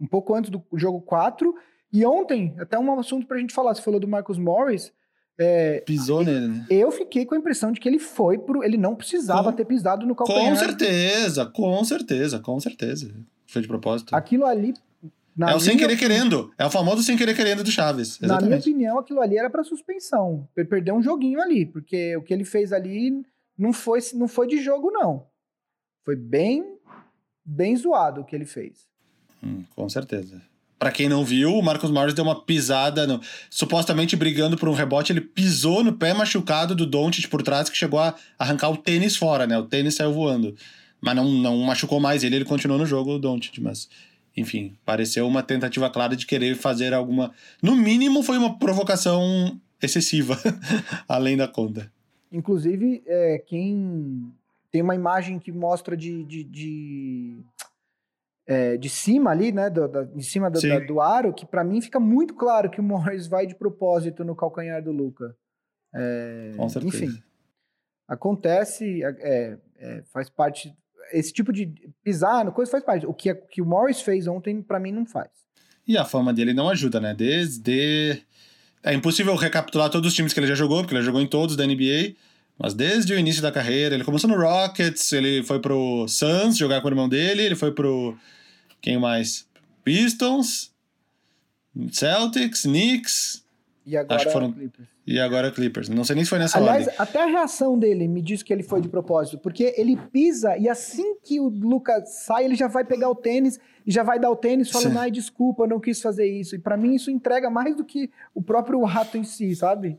[0.00, 1.54] um pouco antes do jogo 4,
[1.92, 4.92] e ontem, até um assunto pra gente falar, você falou do Marcus Morris,
[5.38, 6.66] é, Pisou nele, né?
[6.70, 8.64] Eu fiquei com a impressão de que ele foi pro.
[8.64, 10.48] Ele não precisava com, ter pisado no calcanhar.
[10.48, 13.14] Com certeza, com certeza, com certeza.
[13.46, 14.16] Foi de propósito.
[14.16, 14.72] Aquilo ali
[15.38, 16.50] é o sem querer querendo.
[16.56, 18.18] É o famoso sem querer querendo do Chaves.
[18.22, 18.42] Exatamente.
[18.42, 20.48] Na minha opinião, aquilo ali era para suspensão.
[20.56, 23.22] Ele perdeu um joguinho ali, porque o que ele fez ali
[23.58, 25.26] não foi, não foi de jogo, não.
[26.04, 26.75] Foi bem,
[27.46, 28.86] bem zoado o que ele fez.
[29.42, 30.42] Hum, com certeza.
[30.78, 34.74] Para quem não viu, o Marcos Morris deu uma pisada, no, supostamente brigando por um
[34.74, 38.76] rebote, ele pisou no pé machucado do Doncic por trás, que chegou a arrancar o
[38.76, 39.56] tênis fora, né?
[39.56, 40.54] O tênis saiu voando.
[41.00, 43.88] Mas não, não machucou mais ele, ele continuou no jogo, o Doncic, mas
[44.36, 47.32] enfim, pareceu uma tentativa clara de querer fazer alguma.
[47.62, 50.38] No mínimo, foi uma provocação excessiva,
[51.08, 51.90] além da conta.
[52.30, 54.30] Inclusive, é, quem
[54.70, 57.44] tem uma imagem que mostra de, de, de,
[58.46, 59.70] é, de cima ali, né?
[59.70, 62.80] Do, da, de cima do, da, do aro, que para mim fica muito claro que
[62.80, 65.36] o Morris vai de propósito no calcanhar do Luca.
[65.94, 67.04] É, Com certeza.
[67.04, 67.22] Enfim,
[68.08, 70.74] acontece, é, é, faz parte
[71.12, 73.06] esse tipo de pisar no coisa faz parte.
[73.06, 75.30] O que, que o Morris fez ontem, para mim, não faz.
[75.86, 77.14] E a fama dele não ajuda, né?
[77.14, 78.22] Desde.
[78.82, 81.56] É impossível recapitular todos os times que ele já jogou, porque ele jogou em todos
[81.56, 82.14] da NBA.
[82.58, 86.80] Mas desde o início da carreira, ele começou no Rockets, ele foi pro Suns jogar
[86.80, 88.16] com o irmão dele, ele foi pro.
[88.80, 89.46] Quem mais?
[89.84, 90.72] Pistons,
[91.92, 93.44] Celtics, Knicks.
[93.84, 94.52] E agora acho que foram...
[94.52, 94.95] Clippers.
[95.06, 95.88] E agora Clippers.
[95.88, 96.94] Não sei nem se foi nessa Aliás, ordem.
[96.98, 100.68] até a reação dele me diz que ele foi de propósito, porque ele pisa e
[100.68, 104.30] assim que o Lucas sai, ele já vai pegar o tênis e já vai dar
[104.30, 106.56] o tênis falando, ai, desculpa, eu não quis fazer isso.
[106.56, 109.96] E para mim isso entrega mais do que o próprio rato em si, sabe?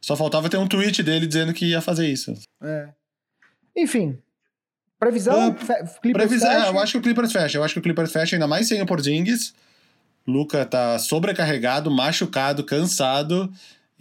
[0.00, 2.34] Só faltava ter um tweet dele dizendo que ia fazer isso.
[2.60, 2.88] É.
[3.76, 4.18] Enfim,
[5.02, 5.50] Previsão?
[5.50, 5.54] Uh,
[6.00, 6.66] Clippers previsão, fecha?
[6.68, 7.58] eu acho que o Clippers fecha.
[7.58, 9.52] Eu acho que o Clippers fecha ainda mais sem o Porzingis.
[10.24, 13.52] Luca tá sobrecarregado, machucado, cansado.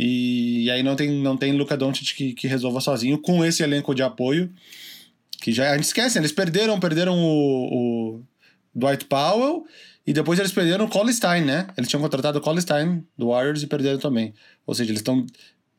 [0.03, 3.93] E aí não tem, não tem Luca Doncic que, que resolva sozinho com esse elenco
[3.93, 4.51] de apoio.
[5.39, 6.21] Que já a gente esquece, né?
[6.21, 8.23] eles perderam, perderam o, o
[8.73, 9.63] Dwight Powell
[10.05, 11.67] e depois eles perderam o Cole Stein, né?
[11.77, 14.33] Eles tinham contratado o Cole Stein do Warriors e perderam também.
[14.65, 15.23] Ou seja, eles estão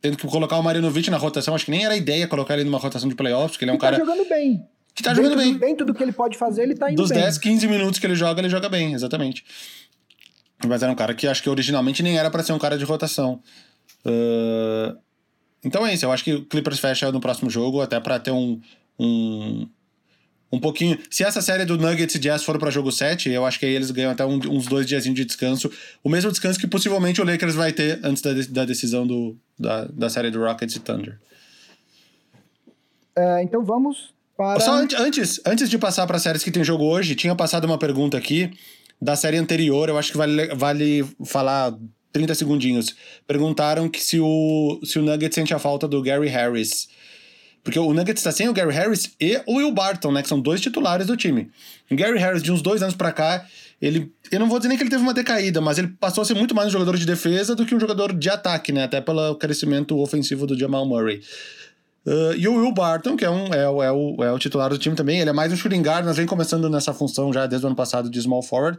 [0.01, 1.57] tendo que colocar o Marinovic na rotação.
[1.57, 3.77] Acho que nem era ideia colocar ele numa rotação de playoffs, porque ele é um
[3.77, 3.99] que cara.
[3.99, 4.65] Tá jogando bem.
[4.95, 5.59] Que tá jogando bem.
[5.59, 7.19] Dentro do que ele pode fazer, ele tá indo Dos bem.
[7.19, 9.45] 10, 15 minutos que ele joga, ele joga bem, exatamente.
[10.65, 12.85] Mas era um cara que acho que originalmente nem era para ser um cara de
[12.85, 13.43] rotação.
[14.05, 14.99] Uh,
[15.65, 18.33] então é isso, eu acho que o Clippers fecha no próximo jogo, até para ter
[18.33, 18.61] um,
[18.99, 19.69] um,
[20.51, 20.99] um pouquinho.
[21.09, 23.73] Se essa série do Nuggets e Jazz for para jogo 7, eu acho que aí
[23.73, 25.71] eles ganham até um, uns dois dias de descanso.
[26.03, 29.85] O mesmo descanso que possivelmente o Lakers vai ter antes da, da decisão do, da,
[29.85, 31.19] da série do Rockets e Thunder.
[33.17, 34.59] É, então vamos para.
[34.61, 38.17] Só antes, antes de passar para séries que tem jogo hoje, tinha passado uma pergunta
[38.17, 38.51] aqui
[39.01, 39.89] da série anterior.
[39.89, 41.75] Eu acho que vale, vale falar
[42.13, 42.95] 30 segundinhos.
[43.27, 46.89] Perguntaram que se o, se o Nuggets sente a falta do Gary Harris.
[47.65, 50.23] Porque o Nuggets está sem o Gary Harris e o Will Barton, né?
[50.23, 51.51] Que são dois titulares do time.
[51.91, 53.47] O Gary Harris, de uns dois anos para cá,
[53.81, 54.13] ele.
[54.31, 56.35] Eu não vou dizer nem que ele teve uma decaída, mas ele passou a ser
[56.35, 58.85] muito mais um jogador de defesa do que um jogador de ataque, né?
[58.85, 61.21] Até pelo crescimento ofensivo do Jamal Murray.
[62.05, 64.77] Uh, e o Will Barton, que é, um, é, é, o, é o titular do
[64.77, 67.65] time também, ele é mais um shooting guard, nós vem começando nessa função já desde
[67.65, 68.77] o ano passado de small forward.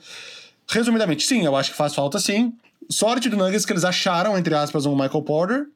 [0.67, 2.53] Resumidamente, sim, eu acho que faz falta sim.
[2.89, 5.67] Sorte do Nuggets que eles acharam, entre aspas, um Michael Porter,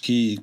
[0.00, 0.38] que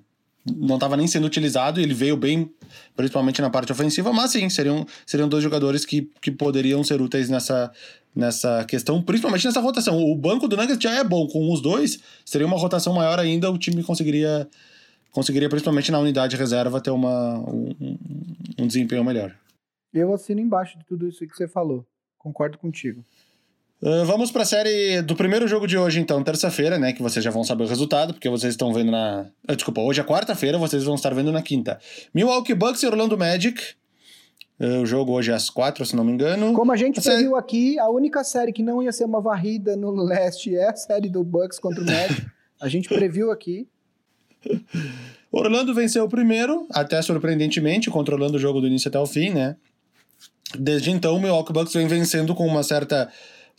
[0.45, 2.51] não estava nem sendo utilizado, e ele veio bem,
[2.95, 7.29] principalmente na parte ofensiva, mas sim, seriam, seriam dois jogadores que, que poderiam ser úteis
[7.29, 7.71] nessa,
[8.15, 9.97] nessa questão, principalmente nessa rotação.
[9.97, 13.51] O banco do Nuggets já é bom, com os dois, seria uma rotação maior ainda,
[13.51, 14.47] o time conseguiria,
[15.11, 17.97] conseguiria principalmente na unidade reserva, ter uma, um,
[18.57, 19.35] um desempenho melhor.
[19.93, 21.85] Eu assino embaixo de tudo isso que você falou,
[22.17, 23.03] concordo contigo.
[23.81, 26.91] Uh, vamos para a série do primeiro jogo de hoje, então, terça-feira, né?
[26.91, 29.27] Que vocês já vão saber o resultado, porque vocês estão vendo na.
[29.49, 31.79] Uh, desculpa, hoje é quarta-feira, vocês vão estar vendo na quinta.
[32.13, 33.61] Milwaukee Bucks e Orlando Magic.
[34.59, 36.51] Uh, o jogo hoje é às quatro, se não me engano.
[36.51, 39.91] Como a gente previu aqui, a única série que não ia ser uma varrida no
[40.03, 42.25] leste é a série do Bucks contra o Magic.
[42.59, 43.65] a gente previu aqui.
[45.31, 49.55] Orlando venceu o primeiro, até surpreendentemente, controlando o jogo do início até o fim, né?
[50.57, 53.09] Desde então, o Milwaukee Bucks vem vencendo com uma certa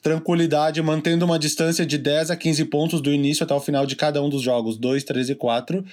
[0.03, 3.97] tranquilidade, mantendo uma distância de 10 a 15 pontos do início até o final de
[3.97, 5.85] cada um dos jogos, 2, 3 e 4.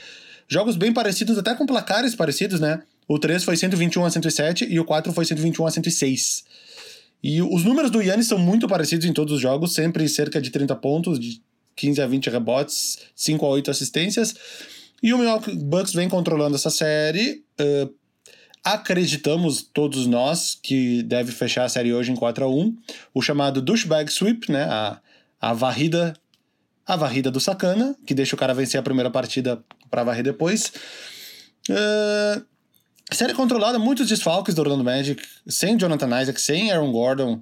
[0.48, 2.82] Jogos bem parecidos, até com placares parecidos, né?
[3.08, 6.44] O 3 foi 121 a 107 e o 4 foi 121 a 106.
[7.24, 10.50] E os números do Yannis são muito parecidos em todos os jogos, sempre cerca de
[10.50, 11.42] 30 pontos, de
[11.76, 14.36] 15 a 20 rebotes, 5 a 8 assistências.
[15.02, 17.44] E o Milwaukee Bucks vem controlando essa série.
[17.60, 17.94] Uh,
[18.74, 22.78] acreditamos todos nós que deve fechar a série hoje em 4 a 1
[23.14, 24.64] o chamado douchebag sweep, né?
[24.64, 25.00] A,
[25.40, 26.14] a varrida
[26.86, 30.72] a varrida do sacana, que deixa o cara vencer a primeira partida para varrer depois.
[31.70, 32.46] Uh,
[33.12, 37.42] série controlada, muitos desfalques do Orlando Magic, sem Jonathan Isaac, sem Aaron Gordon.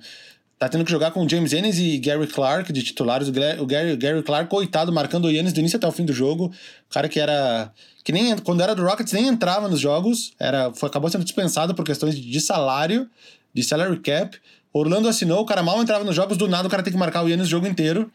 [0.65, 3.28] Tá tendo que jogar com James Ennis e Gary Clark de titulares.
[3.28, 6.45] O Gary, Gary Clark, coitado, marcando o Yannis do início até o fim do jogo.
[6.45, 7.71] O cara que era
[8.04, 11.75] que nem quando era do Rockets nem entrava nos jogos, era foi, acabou sendo dispensado
[11.75, 13.08] por questões de salário,
[13.54, 14.36] de salary cap.
[14.73, 17.23] Orlando assinou, o cara mal entrava nos jogos, do nada o cara tem que marcar
[17.23, 18.12] o Yannis o jogo inteiro,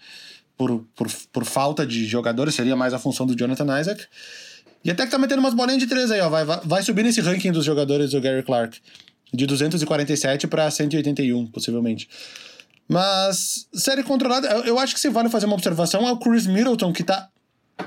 [0.58, 4.06] por, por, por falta de jogadores, seria mais a função do Jonathan Isaac.
[4.84, 7.04] E até que tá metendo umas bolinhas de três aí, ó, vai, vai, vai subir
[7.04, 8.76] nesse ranking dos jogadores do Gary Clark,
[9.32, 12.08] de 247 para 181, possivelmente.
[12.88, 16.92] Mas, série controlada, eu, acho que se vale fazer uma observação é o Chris Middleton,
[16.92, 17.28] que tá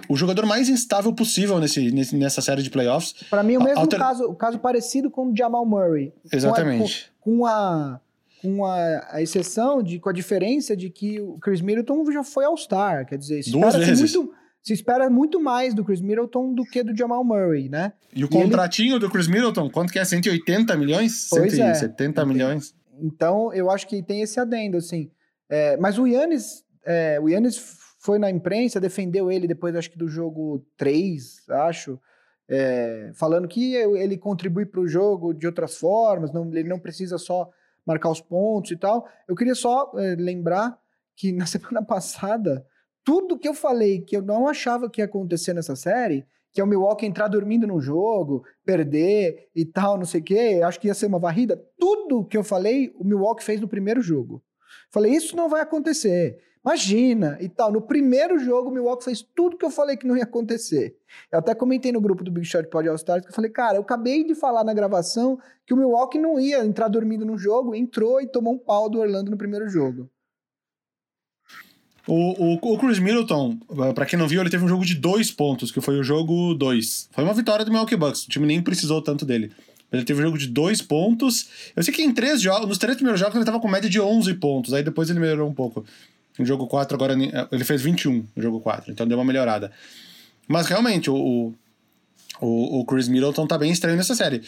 [0.08, 3.13] o jogador mais instável possível nesse, nesse nessa série de playoffs.
[3.29, 3.99] Para mim, o mesmo Alter...
[3.99, 6.13] caso, o caso parecido com o Jamal Murray.
[6.32, 7.12] Exatamente.
[7.19, 7.99] Com a,
[8.41, 12.23] com, com a, a, exceção, de, com a diferença de que o Chris Middleton já
[12.23, 13.06] foi All-Star.
[13.06, 13.43] Quer dizer,
[13.75, 14.15] vezes.
[14.15, 17.91] Muito, se espera muito mais do Chris Middleton do que do Jamal Murray, né?
[18.15, 18.99] E o e contratinho ele...
[18.99, 20.06] do Chris Middleton, quanto que é?
[20.06, 21.28] 180 milhões?
[21.30, 22.26] Pois 170 é.
[22.26, 22.73] milhões?
[23.02, 25.12] Então, eu acho que tem esse adendo, assim.
[25.49, 27.58] É, mas o Yannis, é, o Yannis
[27.99, 31.99] foi na imprensa, defendeu ele depois, acho que do jogo 3, acho,
[32.49, 37.17] é, falando que ele contribui para o jogo de outras formas, não, ele não precisa
[37.17, 37.49] só
[37.86, 39.06] marcar os pontos e tal.
[39.28, 40.78] Eu queria só é, lembrar
[41.15, 42.65] que na semana passada,
[43.04, 46.63] tudo que eu falei que eu não achava que ia acontecer nessa série, que é
[46.63, 50.88] o Milwaukee entrar dormindo no jogo, perder e tal, não sei o quê, acho que
[50.88, 54.44] ia ser uma varrida, tudo que eu falei, o Milwaukee fez no primeiro jogo.
[54.92, 56.38] Falei, isso não vai acontecer.
[56.63, 57.72] Imagina e tal.
[57.72, 60.96] No primeiro jogo, o Milwaukee fez tudo que eu falei que não ia acontecer.
[61.30, 63.78] Eu até comentei no grupo do Big Shot Pod All Stars que eu falei, cara,
[63.78, 67.76] eu acabei de falar na gravação que o Milwaukee não ia entrar dormindo no jogo,
[67.76, 70.10] entrou e tomou um pau do Orlando no primeiro jogo.
[72.06, 73.58] O, o, o Chris Middleton,
[73.96, 76.54] para quem não viu, ele teve um jogo de dois pontos, que foi o jogo
[76.54, 77.10] 2.
[77.12, 79.52] Foi uma vitória do Milwaukee Bucks, o time nem precisou tanto dele.
[79.92, 81.48] Ele teve um jogo de dois pontos.
[81.76, 84.02] Eu sei que em três jogos, nos três primeiros jogos ele tava com média de
[84.02, 85.86] 11 pontos, aí depois ele melhorou um pouco.
[86.38, 87.16] No jogo 4, agora
[87.52, 89.72] ele fez 21 no jogo 4, então deu uma melhorada.
[90.48, 91.54] Mas realmente, o,
[92.42, 94.42] o, o Chris Middleton tá bem estranho nessa série.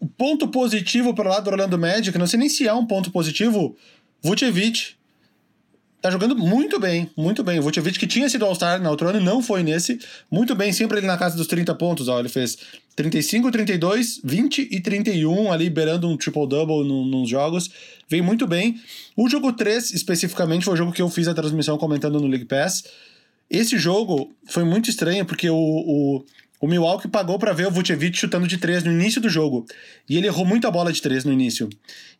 [0.00, 3.12] O ponto positivo para lado do Orlando Magic, não sei nem se é um ponto
[3.12, 3.76] positivo,
[4.20, 4.96] Vucevic
[6.06, 7.58] tá jogando muito bem, muito bem.
[7.58, 9.98] O Vucevic, que tinha sido All-Star na outro ano, não foi nesse.
[10.30, 12.08] Muito bem, sempre ele na casa dos 30 pontos.
[12.08, 12.56] Ó, ele fez
[12.94, 17.70] 35, 32, 20 e 31, ali beirando um triple-double nos jogos.
[18.08, 18.80] Vem muito bem.
[19.16, 22.46] O jogo 3, especificamente, foi o jogo que eu fiz a transmissão comentando no League
[22.46, 22.84] Pass.
[23.50, 26.24] Esse jogo foi muito estranho, porque o, o,
[26.60, 29.66] o Milwaukee pagou para ver o Vucevic chutando de três no início do jogo.
[30.08, 31.68] E ele errou muita bola de três no início.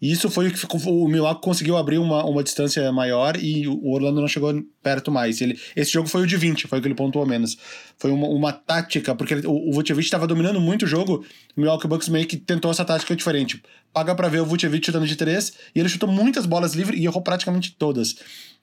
[0.00, 3.66] E isso foi o que ficou, o Milwaukee conseguiu abrir uma, uma distância maior e
[3.66, 5.40] o Orlando não chegou perto mais.
[5.40, 7.56] Ele, esse jogo foi o de 20, foi o que ele pontuou menos.
[7.98, 11.24] Foi uma, uma tática, porque ele, o, o Vucevic estava dominando muito o jogo,
[11.56, 13.62] o Milwaukee Bucks meio que tentou essa tática diferente.
[13.92, 17.04] Paga para ver o Vucevic chutando de três e ele chutou muitas bolas livres e
[17.04, 18.16] errou praticamente todas.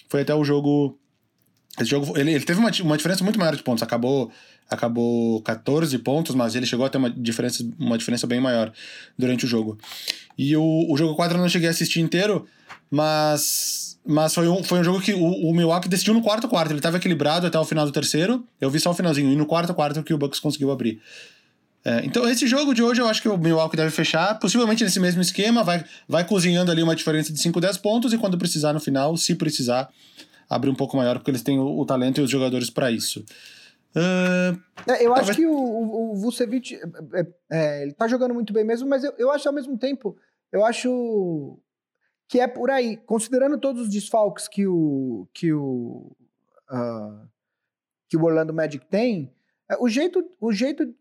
[0.08, 1.00] Foi até o jogo
[1.80, 3.82] esse jogo, ele, ele teve uma, uma diferença muito maior de pontos.
[3.82, 4.32] Acabou
[4.70, 8.72] acabou 14 pontos, mas ele chegou a ter uma diferença, uma diferença bem maior
[9.18, 9.78] durante o jogo.
[10.38, 12.48] E o, o jogo 4 eu não cheguei a assistir inteiro,
[12.90, 16.72] mas, mas foi, um, foi um jogo que o, o Milwaukee decidiu no quarto quarto.
[16.72, 19.46] Ele estava equilibrado até o final do terceiro, eu vi só o finalzinho, e no
[19.46, 21.02] quarto quarto que o Bucks conseguiu abrir.
[21.86, 25.02] É, então, esse jogo de hoje eu acho que o Milwaukee deve fechar, possivelmente nesse
[25.02, 28.72] mesmo esquema, vai, vai cozinhando ali uma diferença de 5, 10 pontos, e quando precisar
[28.72, 29.90] no final, se precisar,
[30.56, 33.24] abrir um pouco maior, porque eles têm o, o talento e os jogadores para isso.
[33.96, 34.60] Uh,
[35.00, 36.80] eu acho que o, o, Vucevic é,
[37.14, 40.18] é, é, ele tá jogando muito bem mesmo, mas eu, eu acho ao mesmo tempo,
[40.52, 41.60] eu acho
[42.28, 46.12] que é por aí, considerando todos os desfalques que o que o
[46.72, 47.28] uh,
[48.10, 49.32] que o Orlando Magic tem,
[49.70, 50.92] é, o jeito o jeito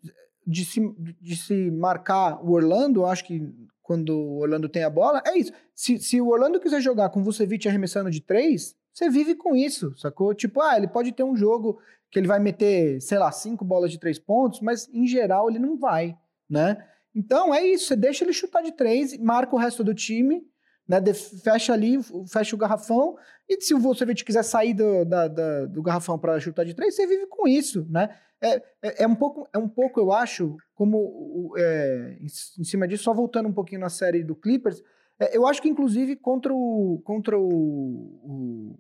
[0.47, 0.81] de se,
[1.21, 5.37] de se marcar o Orlando, eu acho que quando o Orlando tem a bola, é
[5.37, 5.53] isso.
[5.75, 9.57] Se, se o Orlando quiser jogar com o Vucevic arremessando de três, você vive com
[9.57, 10.35] isso, sacou?
[10.35, 13.91] Tipo, ah, ele pode ter um jogo que ele vai meter, sei lá, cinco bolas
[13.91, 16.17] de três pontos, mas em geral ele não vai,
[16.49, 16.85] né?
[17.15, 20.47] Então é isso, você deixa ele chutar de três, marca o resto do time,
[20.87, 21.01] né?
[21.43, 23.17] fecha ali, fecha o garrafão,
[23.49, 27.07] e se você quiser sair do, da, da, do garrafão para chutar de três, você
[27.07, 28.15] vive com isso, né?
[28.41, 33.05] É, é, é, um, pouco, é um pouco, eu acho, como é, em cima disso,
[33.05, 34.83] só voltando um pouquinho na série do Clippers,
[35.23, 38.77] é, eu acho que inclusive contra o, contra o,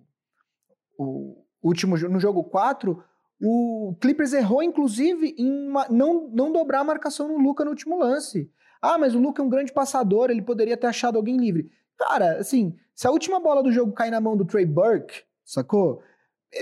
[0.98, 3.02] o, o último no jogo 4,
[3.40, 7.98] o Clippers errou, inclusive, em uma, não, não dobrar a marcação no Luca no último
[7.98, 8.50] lance.
[8.80, 11.70] Ah, mas o Luca é um grande passador, ele poderia ter achado alguém livre.
[11.96, 16.02] Cara, assim, se a última bola do jogo cair na mão do Trey Burke, sacou?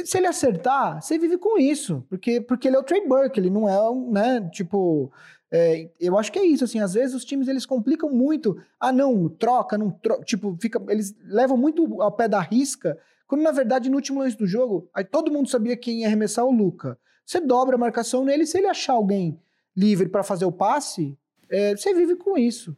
[0.05, 2.05] Se ele acertar, você vive com isso.
[2.09, 5.11] Porque, porque ele é o Trey Burke, ele não é um, né, tipo...
[5.53, 8.57] É, eu acho que é isso, assim, às vezes os times eles complicam muito.
[8.79, 10.25] Ah, não, troca, não troca.
[10.25, 12.97] Tipo, fica, eles levam muito ao pé da risca
[13.31, 16.45] quando na verdade no último lance do jogo, aí todo mundo sabia quem ia arremessar
[16.45, 16.99] o Luca.
[17.25, 19.39] Você dobra a marcação nele, se ele achar alguém
[19.77, 21.17] livre para fazer o passe,
[21.49, 22.77] é, você vive com isso.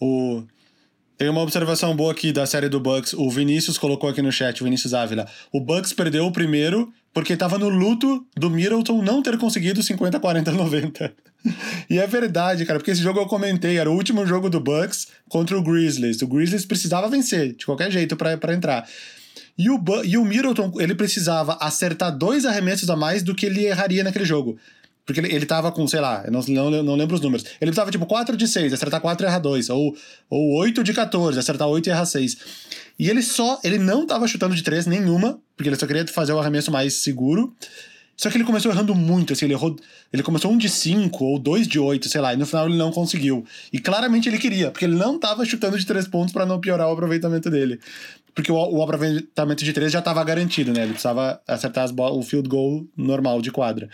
[0.00, 0.42] O...
[1.16, 3.12] Tem uma observação boa aqui da série do Bucks.
[3.12, 5.28] O Vinícius colocou aqui no chat, o Vinícius Ávila.
[5.52, 10.18] O Bucks perdeu o primeiro porque estava no luto do Middleton não ter conseguido 50,
[10.18, 11.14] 40, 90.
[11.88, 15.08] E é verdade, cara, porque esse jogo eu comentei, era o último jogo do Bucks
[15.28, 16.20] contra o Grizzlies.
[16.22, 18.88] O Grizzlies precisava vencer de qualquer jeito para entrar.
[19.56, 23.66] E o, e o Middleton, ele precisava acertar dois arremessos a mais do que ele
[23.66, 24.56] erraria naquele jogo.
[25.04, 27.44] Porque ele, ele tava com, sei lá, eu não, não, não lembro os números.
[27.60, 29.70] Ele tava tipo 4 de 6, acertar 4 e errar 2.
[29.70, 29.96] Ou,
[30.28, 32.36] ou 8 de 14, acertar 8 e errar 6.
[32.98, 36.34] E ele só, ele não tava chutando de 3 nenhuma, porque ele só queria fazer
[36.34, 37.56] o arremesso mais seguro.
[38.18, 39.76] Só que ele começou errando muito, assim, ele errou.
[40.12, 42.76] Ele começou um de 5 ou dois de 8, sei lá, e no final ele
[42.76, 43.46] não conseguiu.
[43.72, 46.88] E claramente ele queria, porque ele não tava chutando de 3 pontos para não piorar
[46.88, 47.78] o aproveitamento dele
[48.38, 50.82] porque o, o aproveitamento de três já estava garantido, né?
[50.82, 53.88] Ele precisava acertar o field goal normal de quadra.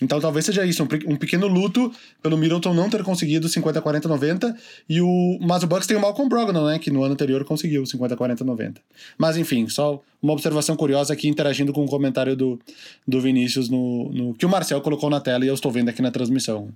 [0.00, 4.08] Então talvez seja isso, um, um, pequeno luto pelo Middleton não ter conseguido 50, 40,
[4.08, 4.56] 90.
[4.88, 6.78] E o, mas o Bucks tem o Malcolm Brogdon, né?
[6.78, 8.80] Que no ano anterior conseguiu 50, 40, 90.
[9.18, 12.58] Mas enfim, só uma observação curiosa aqui, interagindo com o comentário do,
[13.06, 16.00] do Vinícius no, no que o Marcel colocou na tela e eu estou vendo aqui
[16.00, 16.68] na transmissão.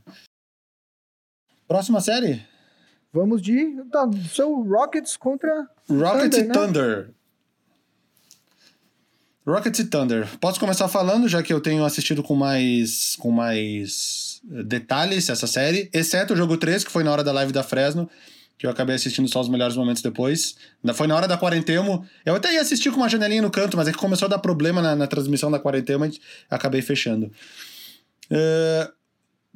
[1.66, 2.42] Próxima série?
[3.12, 3.82] Vamos de.
[3.90, 5.68] Tá, seu Rockets contra.
[5.88, 6.98] Rockets Thunder, e Thunder.
[6.98, 7.04] Né?
[7.04, 7.23] Rockets
[9.78, 10.26] e Thunder.
[10.40, 13.14] Posso começar falando, já que eu tenho assistido com mais.
[13.18, 17.50] com mais detalhes essa série, exceto o jogo 3, que foi na hora da live
[17.50, 18.08] da Fresno,
[18.58, 20.54] que eu acabei assistindo só os melhores momentos depois.
[20.94, 22.02] Foi na hora da quarentena.
[22.24, 24.38] Eu até ia assistir com uma janelinha no canto, mas é que começou a dar
[24.38, 26.12] problema na, na transmissão da quarentena e
[26.50, 27.30] acabei fechando.
[28.30, 28.92] Uh,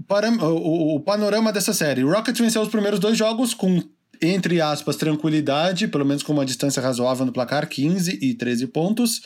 [0.07, 2.05] para, o, o, panorama dessa série.
[2.05, 3.83] O Rockets venceu os primeiros dois jogos com,
[4.21, 9.23] entre aspas, tranquilidade, pelo menos com uma distância razoável no placar, 15 e 13 pontos.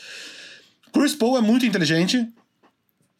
[0.93, 2.25] Chris Paul é muito inteligente.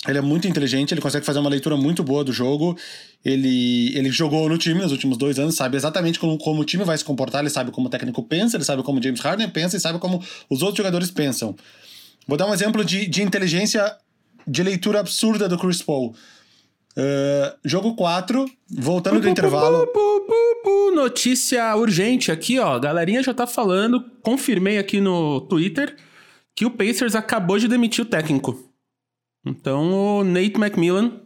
[0.07, 2.77] Ele é muito inteligente, ele consegue fazer uma leitura muito boa do jogo.
[3.23, 6.83] Ele, ele jogou no time nos últimos dois anos, sabe exatamente como, como o time
[6.83, 9.77] vai se comportar, ele sabe como o técnico pensa, ele sabe como James Harden pensa
[9.77, 11.55] e sabe como os outros jogadores pensam.
[12.27, 13.95] Vou dar um exemplo de, de inteligência
[14.45, 16.13] de leitura absurda do Chris Paul.
[16.97, 19.87] Uh, jogo 4, voltando do intervalo.
[20.93, 22.77] notícia urgente aqui, ó.
[22.77, 25.95] Galerinha já tá falando, confirmei aqui no Twitter
[26.55, 28.69] que o Pacers acabou de demitir o técnico.
[29.45, 31.23] Então o Nate McMillan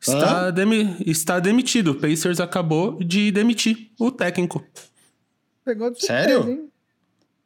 [0.00, 0.50] Está, ah?
[0.50, 1.92] demi, está demitido.
[1.92, 4.64] O Pacers acabou de demitir o técnico.
[5.64, 6.48] Pegou de Sério?
[6.48, 6.68] Hein?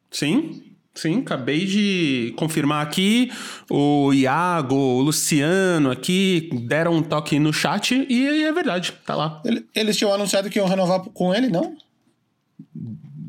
[0.09, 0.61] Sim.
[0.93, 3.29] Sim, acabei de confirmar aqui.
[3.69, 9.43] O Iago, o Luciano aqui deram um toque no chat e é verdade, tá lá.
[9.75, 11.75] Eles tinham anunciado que iam renovar com ele, não?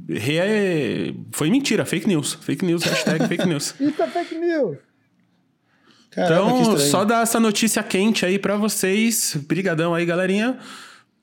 [0.08, 1.14] Re...
[1.32, 2.34] Foi mentira, fake news.
[2.34, 3.74] Fake news, hashtag fake news.
[3.80, 4.78] Isso é fake news.
[6.10, 9.36] Caramba, então, só dar essa notícia quente aí para vocês.
[9.46, 10.58] Brigadão aí, galerinha.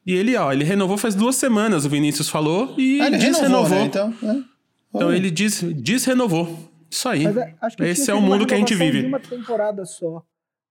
[0.05, 3.79] E ele, ó, ele renovou faz duas semanas, o Vinícius falou, e ah, ele renovou.
[3.79, 3.86] Né?
[3.86, 4.43] Então, né?
[4.93, 6.71] então ele diz, diz renovou.
[6.91, 7.25] Isso aí.
[7.25, 9.05] É, Esse é o mundo que a gente vive.
[9.05, 10.23] uma temporada só.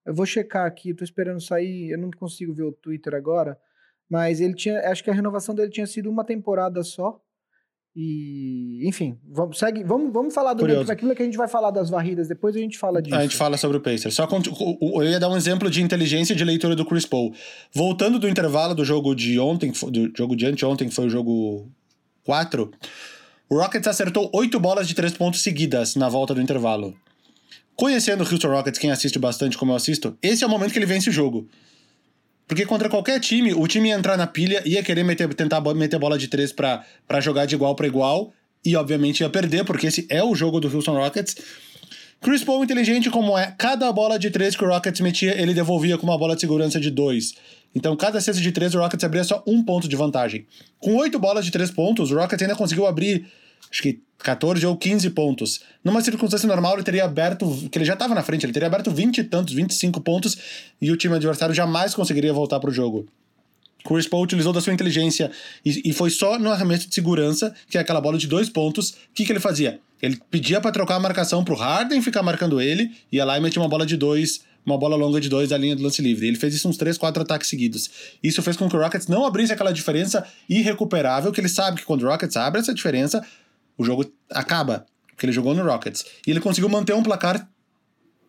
[0.04, 3.58] Eu vou checar aqui, tô esperando sair, eu não consigo ver o Twitter agora,
[4.08, 7.20] mas ele tinha, acho que a renovação dele tinha sido uma temporada só.
[7.94, 10.86] E, enfim, vamos, segue, vamos, vamos falar do Curioso.
[10.86, 13.14] daquilo que a gente vai falar das varridas, depois a gente fala disso.
[13.14, 14.14] A gente fala sobre o Pacers.
[14.14, 14.26] Só
[14.70, 17.34] eu ia dar um exemplo de inteligência de leitura do Chris Paul.
[17.72, 21.70] Voltando do intervalo do jogo de ontem, do jogo de anteontem, que foi o jogo
[22.24, 22.70] 4,
[23.50, 26.96] o Rockets acertou 8 bolas de 3 pontos seguidas na volta do intervalo.
[27.76, 30.78] Conhecendo o Houston Rockets, quem assiste bastante como eu assisto, esse é o momento que
[30.78, 31.46] ele vence o jogo.
[32.52, 35.98] Porque contra qualquer time, o time ia entrar na pilha, ia querer meter, tentar meter
[35.98, 36.84] bola de três para
[37.18, 38.30] jogar de igual para igual,
[38.62, 41.34] e obviamente ia perder, porque esse é o jogo do Houston Rockets.
[42.20, 45.96] Chris Paul, inteligente como é, cada bola de três que o Rockets metia, ele devolvia
[45.96, 47.32] com uma bola de segurança de dois.
[47.74, 50.46] Então, cada cesta de três, o Rockets abria só um ponto de vantagem.
[50.78, 53.24] Com oito bolas de três pontos, o Rockets ainda conseguiu abrir
[53.70, 55.60] acho que 14 ou 15 pontos.
[55.84, 58.90] Numa circunstância normal, ele teria aberto, que ele já estava na frente, ele teria aberto
[58.90, 60.36] 20 e tantos, 25 pontos,
[60.80, 63.06] e o time adversário jamais conseguiria voltar para o jogo.
[63.84, 65.30] Chris Paul utilizou da sua inteligência
[65.64, 68.90] e, e, foi só no arremesso de segurança, que é aquela bola de dois pontos,
[68.90, 69.80] o que, que ele fazia?
[70.00, 73.60] Ele pedia para trocar a marcação pro Harden ficar marcando ele, ia lá e metia
[73.60, 76.26] uma bola de dois, uma bola longa de dois da linha do lance livre.
[76.26, 77.90] Ele fez isso uns três, quatro ataques seguidos.
[78.22, 81.86] Isso fez com que o Rockets não abrisse aquela diferença irrecuperável, que ele sabe que
[81.86, 83.24] quando o Rockets abre essa diferença,
[83.82, 86.04] o jogo acaba, porque ele jogou no Rockets.
[86.26, 87.48] E ele conseguiu manter um placar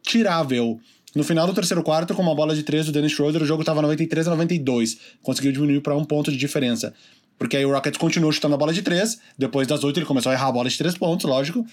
[0.02, 0.80] tirável.
[1.16, 3.62] No final do terceiro quarto, com uma bola de três do Dennis Schroeder, o jogo
[3.62, 4.98] estava 93 a 92.
[5.22, 6.94] Conseguiu diminuir para um ponto de diferença.
[7.38, 9.20] Porque aí o Rockets continuou chutando a bola de três.
[9.38, 11.66] Depois das oito, ele começou a errar a bola de três pontos, lógico.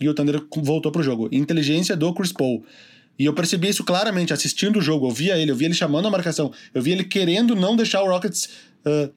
[0.00, 1.28] E o Thunder voltou pro jogo.
[1.32, 2.64] Inteligência do Chris Paul.
[3.18, 5.08] E eu percebi isso claramente assistindo o jogo.
[5.08, 6.52] Eu via ele, eu via ele chamando a marcação.
[6.72, 8.48] Eu via ele querendo não deixar o Rockets
[8.86, 9.12] uh,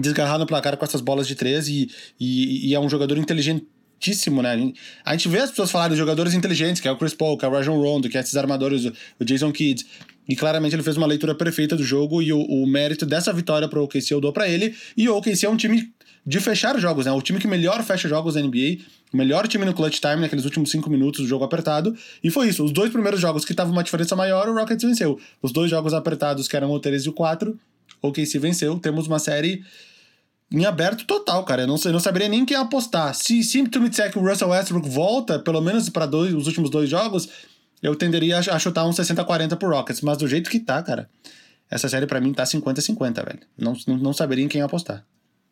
[0.00, 4.42] desgarrar no placar com essas bolas de três e, e, e é um jogador inteligentíssimo,
[4.42, 4.72] né?
[5.04, 7.44] A gente vê as pessoas falarem de jogadores inteligentes, que é o Chris Paul, que
[7.44, 8.84] é o Rajon Rondo, que é esses armadores,
[9.18, 9.84] o Jason Kidd.
[10.28, 13.68] E claramente ele fez uma leitura perfeita do jogo e o, o mérito dessa vitória
[13.68, 14.74] para o OKC eu dou para ele.
[14.96, 15.92] E o OKC é um time
[16.26, 17.12] de fechar jogos, né?
[17.12, 18.78] O time que melhor fecha jogos da NBA,
[19.12, 21.96] o melhor time no clutch time naqueles últimos cinco minutos do jogo apertado.
[22.22, 22.64] E foi isso.
[22.64, 25.20] Os dois primeiros jogos que tava uma diferença maior, o Rockets venceu.
[25.40, 27.56] Os dois jogos apertados, que eram o 13 e o 4, o
[28.08, 28.78] OKC venceu.
[28.78, 29.62] Temos uma série
[30.50, 31.62] em aberto total, cara.
[31.62, 33.14] Eu não, eu não saberia nem quem apostar.
[33.14, 36.70] Se, se tu me disser que o Russell Westbrook volta, pelo menos para os últimos
[36.70, 37.28] dois jogos,
[37.82, 40.00] eu tenderia a, a chutar uns 60-40 pro Rockets.
[40.00, 41.08] Mas do jeito que tá, cara,
[41.70, 43.40] essa série para mim tá 50-50, velho.
[43.58, 45.04] Não, não, não saberia em quem apostar.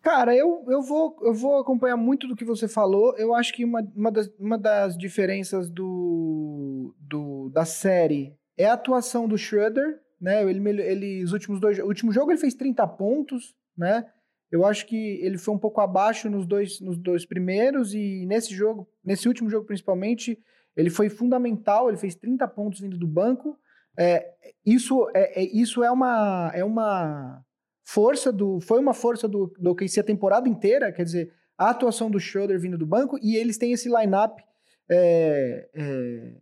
[0.05, 3.17] Cara, eu, eu, vou, eu vou acompanhar muito do que você falou.
[3.17, 8.75] Eu acho que uma, uma, das, uma das diferenças do, do, da série é a
[8.75, 10.43] atuação do Schroeder, né?
[10.43, 14.07] Ele, ele, os últimos dois, o último jogo ele fez 30 pontos, né?
[14.51, 18.55] Eu acho que ele foi um pouco abaixo nos dois, nos dois primeiros e nesse
[18.55, 20.39] jogo, nesse último jogo principalmente,
[20.75, 23.59] ele foi fundamental, ele fez 30 pontos vindo do banco.
[23.99, 24.33] É,
[24.65, 27.45] isso é, é, isso é uma, é uma
[27.83, 28.61] força do.
[28.61, 32.59] Foi uma força do, do OKC a temporada inteira, quer dizer, a atuação do Schroeder
[32.59, 34.43] vindo do banco, e eles têm esse line-up
[34.91, 36.37] é, é,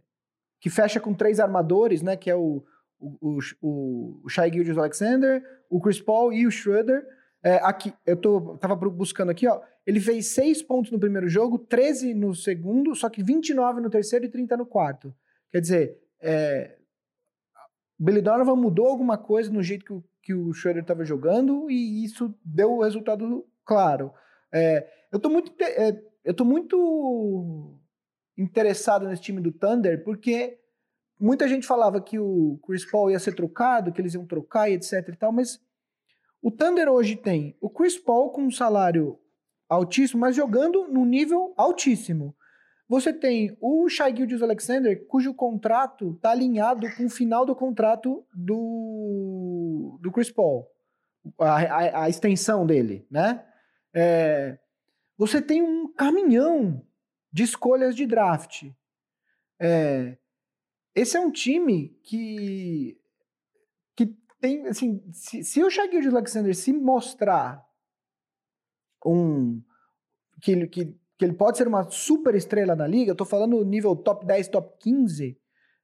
[0.60, 2.16] que fecha com três armadores, né?
[2.16, 2.62] Que é o,
[3.03, 7.05] o, o, Shai Gilgeous Alexander, o Chris Paul e o Schroeder.
[7.42, 9.61] É, aqui, eu tô, tava buscando aqui, ó.
[9.84, 14.24] Ele fez 6 pontos no primeiro jogo, 13 no segundo, só que 29 no terceiro
[14.24, 15.12] e 30 no quarto.
[15.50, 16.76] Quer dizer, é,
[17.98, 22.05] Billy Donovan mudou alguma coisa no jeito que o, que o Schroeder estava jogando e
[22.05, 24.12] isso deu o resultado claro.
[24.53, 27.76] É, eu tô muito, é, eu tô muito
[28.38, 30.61] interessado nesse time do Thunder porque
[31.22, 34.74] muita gente falava que o Chris Paul ia ser trocado, que eles iam trocar e
[34.74, 35.60] etc e tal, mas
[36.42, 39.16] o Thunder hoje tem o Chris Paul com um salário
[39.68, 42.34] altíssimo, mas jogando num nível altíssimo.
[42.88, 48.26] Você tem o Shai Gilgeous Alexander, cujo contrato está alinhado com o final do contrato
[48.34, 50.66] do, do Chris Paul.
[51.38, 53.46] A, a, a extensão dele, né?
[53.94, 54.58] É,
[55.16, 56.84] você tem um caminhão
[57.32, 58.64] de escolhas de draft.
[59.60, 60.18] É,
[60.95, 62.99] esse é um time que
[64.43, 67.64] tem, assim, se, se o Shaquille Alexander se mostrar
[69.07, 69.62] um
[70.43, 70.86] que ele, que,
[71.16, 74.49] que ele pode ser uma super estrela na liga, eu tô falando nível top 10,
[74.49, 75.38] top 15,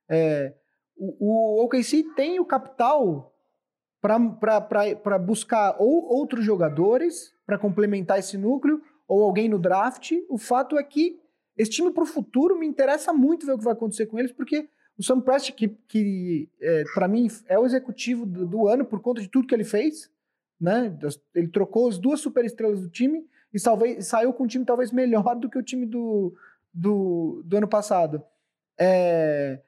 [0.09, 0.57] é,
[0.97, 3.33] o, o OKC tem o capital
[4.01, 10.13] para buscar ou outros jogadores para complementar esse núcleo, ou alguém no draft.
[10.29, 11.21] O fato é que
[11.57, 14.33] esse time para o futuro me interessa muito ver o que vai acontecer com eles,
[14.33, 18.85] porque o Sam Prest, que, que é, para mim é o executivo do, do, ano
[18.85, 20.11] por conta de tudo que ele fez,
[20.61, 20.93] né?
[21.35, 23.25] Ele trocou as duas superestrelas do time
[23.55, 26.35] e salvei, saiu com um time talvez melhor do que o time do,
[26.75, 28.23] do, do ano passado.
[28.77, 29.61] É,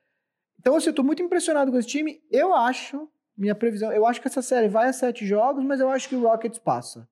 [0.60, 2.20] então, assim, eu tô muito impressionado com esse time.
[2.30, 5.88] Eu acho, minha previsão, eu acho que essa série vai a sete jogos, mas eu
[5.88, 7.08] acho que o Rockets passa.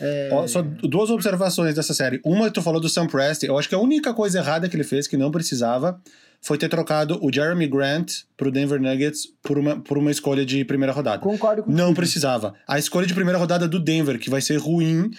[0.00, 0.30] É...
[0.48, 2.20] Só duas observações dessa série.
[2.24, 3.46] Uma, tu falou do Sam Presti.
[3.46, 6.00] Eu acho que a única coisa errada que ele fez, que não precisava,
[6.46, 10.64] foi ter trocado o Jeremy Grant pro Denver Nuggets por uma, por uma escolha de
[10.64, 11.18] primeira rodada.
[11.18, 12.54] Concordo com Não precisava.
[12.68, 15.10] A escolha de primeira rodada do Denver, que vai ser ruim,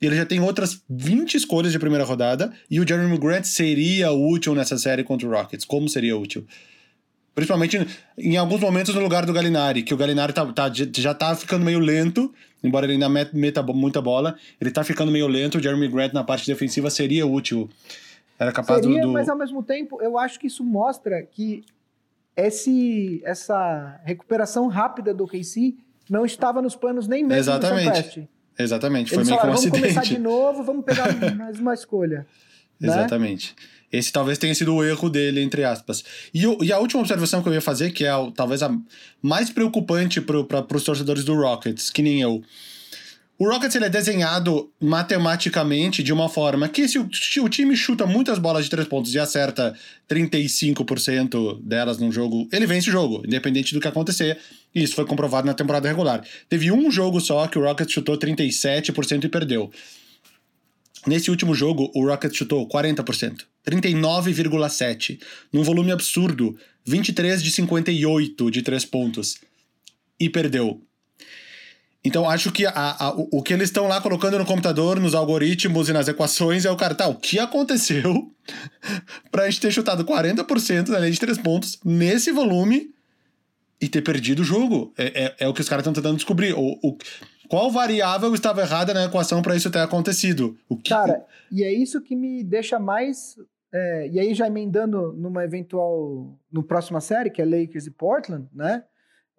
[0.00, 4.54] ele já tem outras 20 escolhas de primeira rodada, e o Jeremy Grant seria útil
[4.54, 5.64] nessa série contra o Rockets.
[5.64, 6.46] Como seria útil?
[7.34, 7.84] Principalmente
[8.16, 11.64] em alguns momentos no lugar do Galinari, que o Galinari tá, tá, já tá ficando
[11.64, 15.58] meio lento, embora ele ainda meta muita bola, ele tá ficando meio lento.
[15.58, 17.68] O Jeremy Grant na parte defensiva seria útil.
[18.40, 19.12] Era capaz seria, do, do...
[19.12, 21.62] Mas ao mesmo tempo, eu acho que isso mostra que
[22.34, 25.74] esse, essa recuperação rápida do KC
[26.08, 28.20] não estava nos planos nem mesmo Exatamente.
[28.20, 28.28] do
[28.58, 29.94] Exatamente, foi Eles meio falaram, que um vamos acidente.
[29.94, 32.26] Vamos começar de novo, vamos pegar mais uma escolha.
[32.80, 32.88] Né?
[32.88, 33.54] Exatamente.
[33.92, 36.04] Esse talvez tenha sido o erro dele, entre aspas.
[36.32, 38.74] E, e a última observação que eu ia fazer, que é a, talvez a
[39.20, 42.42] mais preocupante para os torcedores do Rockets, que nem eu.
[43.40, 47.74] O Rockets ele é desenhado matematicamente de uma forma que se o, se o, time
[47.74, 49.74] chuta muitas bolas de três pontos e acerta
[50.06, 54.38] 35% delas num jogo, ele vence o jogo, independente do que acontecer.
[54.74, 56.22] E isso foi comprovado na temporada regular.
[56.50, 59.72] Teve um jogo só que o Rockets chutou 37% e perdeu.
[61.06, 65.18] Nesse último jogo, o Rockets chutou 40%, 39,7%,
[65.50, 69.38] num volume absurdo, 23 de 58 de três pontos,
[70.20, 70.82] e perdeu.
[72.04, 75.88] Então acho que a, a, o, que eles estão lá colocando no computador, nos algoritmos
[75.88, 78.32] e nas equações é o cara, tá, o que aconteceu
[79.30, 82.94] pra gente ter chutado 40% na linha de três pontos nesse volume
[83.78, 84.94] e ter perdido o jogo?
[84.96, 86.54] É, é, é o que os caras estão tentando descobrir.
[86.54, 86.96] O, o,
[87.50, 90.56] qual variável estava errada na equação para isso ter acontecido?
[90.68, 90.90] O que...
[90.90, 93.36] Cara, e é isso que me deixa mais.
[93.72, 96.38] É, e aí, já emendando numa eventual.
[96.50, 98.84] No próxima série, que é Lakers e Portland, né?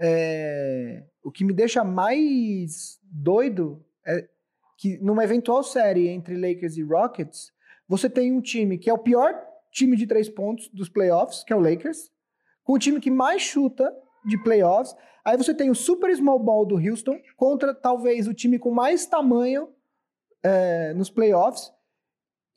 [0.03, 4.27] É, o que me deixa mais doido é
[4.77, 7.53] que numa eventual série entre Lakers e Rockets,
[7.87, 9.39] você tem um time que é o pior
[9.71, 12.11] time de três pontos dos playoffs, que é o Lakers,
[12.63, 13.95] com o time que mais chuta
[14.25, 14.95] de playoffs.
[15.23, 19.05] Aí você tem o super small ball do Houston contra talvez o time com mais
[19.05, 19.69] tamanho
[20.43, 21.71] é, nos playoffs.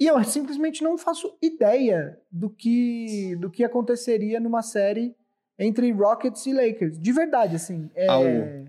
[0.01, 5.15] E eu simplesmente não faço ideia do que, do que aconteceria numa série
[5.59, 6.99] entre Rockets e Lakers.
[6.99, 7.91] De verdade, assim.
[7.95, 8.65] É...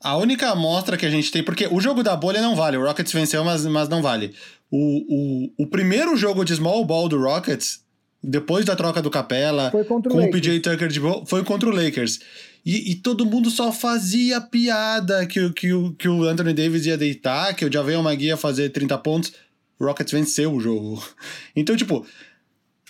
[0.00, 2.84] A única amostra que a gente tem, porque o jogo da bolha não vale, o
[2.84, 4.34] Rockets venceu, mas, mas não vale.
[4.70, 4.78] O,
[5.56, 7.84] o, o primeiro jogo de small ball do Rockets
[8.24, 12.20] depois da troca do Capela, com o, o PJ Tucker de foi contra o Lakers.
[12.64, 15.68] E, e, todo mundo só fazia piada que, que,
[15.98, 19.32] que o Anthony Davis ia deitar, que o Javel Magui ia fazer 30 pontos.
[19.78, 21.02] O Rockets venceu o jogo.
[21.54, 22.06] Então, tipo,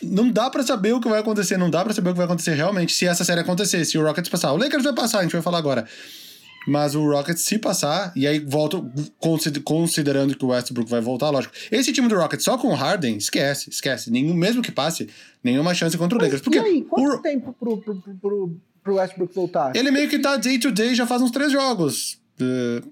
[0.03, 2.27] não dá para saber o que vai acontecer, não dá para saber o que vai
[2.27, 4.53] acontecer realmente se essa série acontecer, se o Rockets passar.
[4.53, 5.87] O Lakers vai passar, a gente vai falar agora.
[6.67, 8.91] Mas o Rockets, se passar, e aí volto
[9.65, 11.55] considerando que o Westbrook vai voltar, lógico.
[11.71, 14.11] Esse time do Rockets só com o Harden, esquece, esquece.
[14.11, 15.09] Nenhum, mesmo que passe,
[15.43, 16.41] nenhuma chance contra o Lakers.
[16.41, 17.23] Porque e aí, quanto o...
[17.23, 19.77] tempo pro, pro, pro, pro Westbrook voltar?
[19.77, 22.19] Ele meio que tá day to day já faz uns três jogos.
[22.41, 22.91] Uh,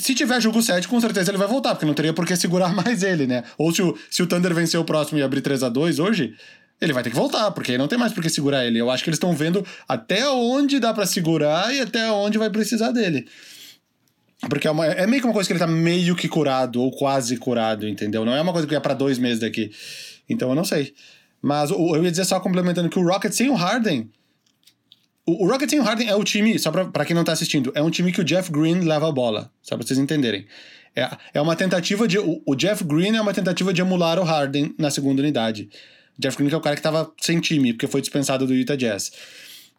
[0.00, 2.72] se tiver jogo 7, com certeza ele vai voltar, porque não teria por que segurar
[2.74, 3.44] mais ele, né?
[3.58, 6.34] Ou se o, se o Thunder vencer o próximo e abrir 3 a 2 hoje,
[6.80, 8.78] ele vai ter que voltar, porque não tem mais por que segurar ele.
[8.78, 12.48] Eu acho que eles estão vendo até onde dá para segurar e até onde vai
[12.48, 13.26] precisar dele.
[14.48, 16.90] Porque é, uma, é, meio que uma coisa que ele tá meio que curado, ou
[16.90, 18.24] quase curado, entendeu?
[18.24, 19.70] Não é uma coisa que é para dois meses daqui.
[20.28, 20.94] Então eu não sei.
[21.42, 24.08] Mas eu ia dizer só complementando que o Rocket sem o Harden.
[25.30, 27.32] O, o Rocket sem o Harden é o time, só pra, pra quem não tá
[27.32, 30.46] assistindo, é um time que o Jeff Green leva a bola, só pra vocês entenderem.
[30.94, 32.18] É, é uma tentativa de.
[32.18, 35.68] O, o Jeff Green é uma tentativa de emular o Harden na segunda unidade.
[36.18, 38.76] Jeff Green que é o cara que tava sem time, porque foi dispensado do Utah
[38.76, 39.12] Jazz.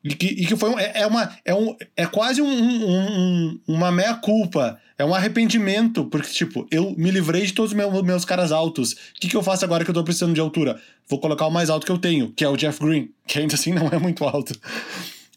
[0.03, 3.59] E que, e que foi um, é, é, uma, é, um, é quase um, um,
[3.67, 4.79] uma meia-culpa.
[4.97, 8.93] É um arrependimento, porque, tipo, eu me livrei de todos os meus, meus caras altos.
[8.93, 10.79] O que, que eu faço agora que eu tô precisando de altura?
[11.07, 13.55] Vou colocar o mais alto que eu tenho, que é o Jeff Green, que ainda
[13.55, 14.53] assim não é muito alto.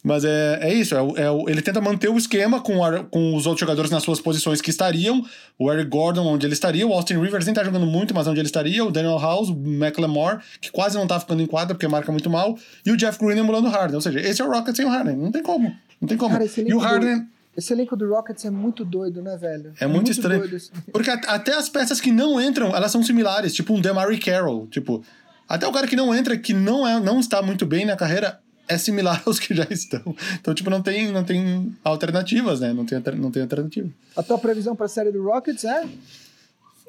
[0.05, 2.79] Mas é, é isso, é, é, ele tenta manter o esquema com,
[3.11, 5.25] com os outros jogadores nas suas posições que estariam.
[5.59, 8.39] O Eric Gordon, onde ele estaria, o Austin Rivers nem tá jogando muito, mas onde
[8.39, 11.89] ele estaria, o Daniel House, o McLemore, que quase não tá ficando em quadra porque
[11.89, 13.95] marca muito mal, e o Jeff Green emulando o Harden.
[13.95, 15.17] Ou seja, esse é o Rockets sem o Harden.
[15.17, 15.75] Não tem como.
[15.99, 16.35] Não tem como.
[16.35, 17.21] Cara, e o Harden.
[17.21, 17.27] Do,
[17.57, 19.73] esse elenco do Rockets é muito doido, né, velho?
[19.81, 20.45] É, é muito, muito, estranho.
[20.93, 23.55] Porque até as peças que não entram, elas são similares.
[23.55, 24.67] Tipo um Demary Carroll.
[24.67, 25.03] Tipo,
[25.49, 28.41] até o cara que não entra, que não, é, não está muito bem na carreira,
[28.69, 30.15] é similar aos que já estão.
[30.35, 32.73] Então, tipo, não tem, não tem alternativas, né?
[32.73, 33.89] Não tem, não tem alternativa.
[34.17, 35.89] A tua previsão para a série do Rockets é?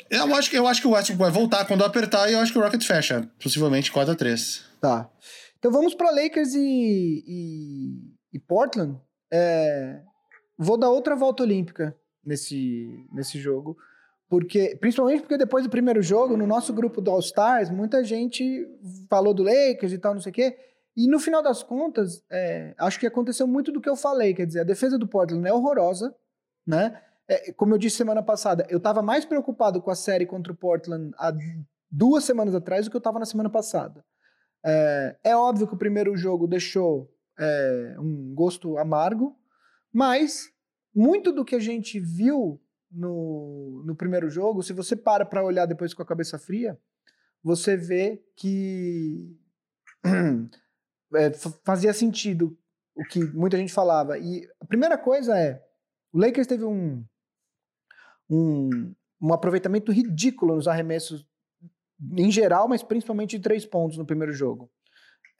[0.10, 2.52] Eu acho, que, eu acho que o Westbrook vai voltar quando apertar e eu acho
[2.52, 5.10] que o Rockets fecha, possivelmente 4 a 3 Tá.
[5.58, 9.00] Então vamos para Lakers e, e, e Portland.
[9.34, 10.00] É,
[10.58, 13.76] vou dar outra volta olímpica nesse, nesse jogo.
[14.30, 18.68] Porque, principalmente porque depois do primeiro jogo, no nosso grupo do All Stars, muita gente
[19.10, 20.58] falou do Lakers e tal, não sei o quê.
[20.96, 24.34] E no final das contas, é, acho que aconteceu muito do que eu falei.
[24.34, 26.16] Quer dizer, a defesa do Portland é horrorosa,
[26.66, 27.02] né?
[27.28, 30.56] É, como eu disse semana passada, eu estava mais preocupado com a série contra o
[30.56, 31.34] Portland há
[31.90, 34.06] duas semanas atrás do que eu estava na semana passada.
[34.64, 39.38] É, é, óbvio que o primeiro jogo deixou é, um gosto amargo,
[39.92, 40.50] mas
[40.94, 45.66] muito do que a gente viu no, no primeiro jogo, se você para para olhar
[45.66, 46.80] depois com a cabeça fria,
[47.44, 49.38] você vê que
[51.14, 51.32] é,
[51.64, 52.58] fazia sentido
[52.96, 54.18] o que muita gente falava.
[54.18, 55.62] E a primeira coisa é,
[56.14, 57.04] o Lakers teve um,
[58.30, 61.28] um, um aproveitamento ridículo nos arremessos
[62.18, 64.70] em geral, mas principalmente de três pontos no primeiro jogo.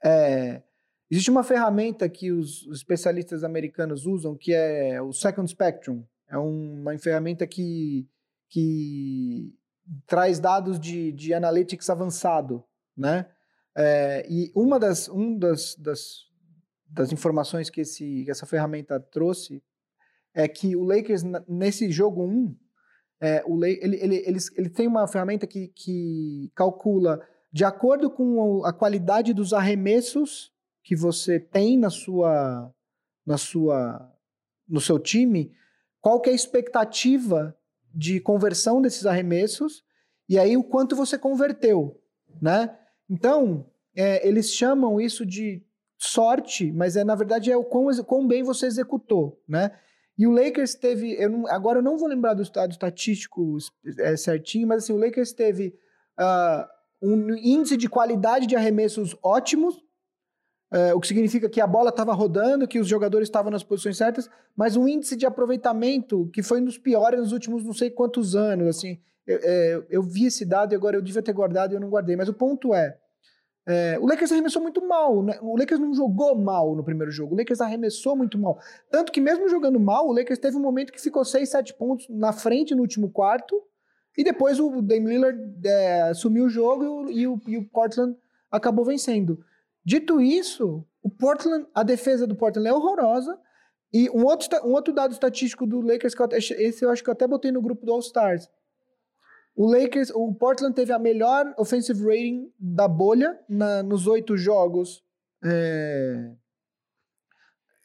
[0.04, 0.62] É,
[1.10, 6.04] existe uma ferramenta que os, especialistas americanos usam que é o Second Spectrum.
[6.28, 8.08] É um, uma ferramenta que,
[8.48, 9.54] que
[10.06, 12.64] traz dados de, de analytics avançado,
[12.96, 13.30] né?
[13.76, 16.24] É, e uma das, um das, das,
[16.88, 19.62] das informações que, esse, que essa ferramenta trouxe
[20.34, 22.56] é que o Lakers, nesse jogo 1,
[23.20, 27.20] é, o, ele, ele, ele, ele tem uma ferramenta que, que calcula,
[27.52, 30.52] de acordo com a qualidade dos arremessos
[30.82, 32.72] que você tem na sua,
[33.26, 34.10] na sua,
[34.68, 35.52] no seu time,
[36.00, 37.56] qual que é a expectativa
[37.94, 39.84] de conversão desses arremessos
[40.28, 42.00] e aí o quanto você converteu,
[42.40, 42.78] né?
[43.08, 45.62] Então, é, eles chamam isso de
[45.98, 49.70] sorte, mas é na verdade é o quão, quão bem você executou, né?
[50.18, 53.58] E o Lakers teve, eu não, agora eu não vou lembrar do estado estatístico
[53.98, 55.74] é, certinho, mas assim, o Lakers teve
[56.18, 56.66] uh,
[57.02, 59.76] um índice de qualidade de arremessos ótimos,
[60.72, 63.98] uh, o que significa que a bola estava rodando, que os jogadores estavam nas posições
[63.98, 67.90] certas, mas um índice de aproveitamento que foi um dos piores nos últimos não sei
[67.90, 71.72] quantos anos, assim, eu, é, eu vi esse dado e agora eu devia ter guardado
[71.72, 72.16] e eu não guardei.
[72.16, 72.96] Mas o ponto é,
[73.66, 75.22] é, o Lakers arremessou muito mal.
[75.22, 75.38] Né?
[75.42, 77.34] O Lakers não jogou mal no primeiro jogo.
[77.34, 78.58] O Lakers arremessou muito mal.
[78.90, 82.06] Tanto que, mesmo jogando mal, o Lakers teve um momento que ficou 6, 7 pontos
[82.08, 83.60] na frente no último quarto.
[84.16, 88.16] E depois o Dame Lillard é, assumiu o jogo e o, e o, Portland
[88.50, 89.44] acabou vencendo.
[89.84, 93.38] Dito isso, o Portland, a defesa do Portland é horrorosa.
[93.92, 97.10] E um outro, um outro dado estatístico do Lakers, que eu, esse eu acho que
[97.10, 98.48] eu até botei no grupo do All Stars.
[99.56, 105.02] O Lakers, o Portland teve a melhor offensive rating da bolha na, nos oito jogos
[105.42, 106.30] é,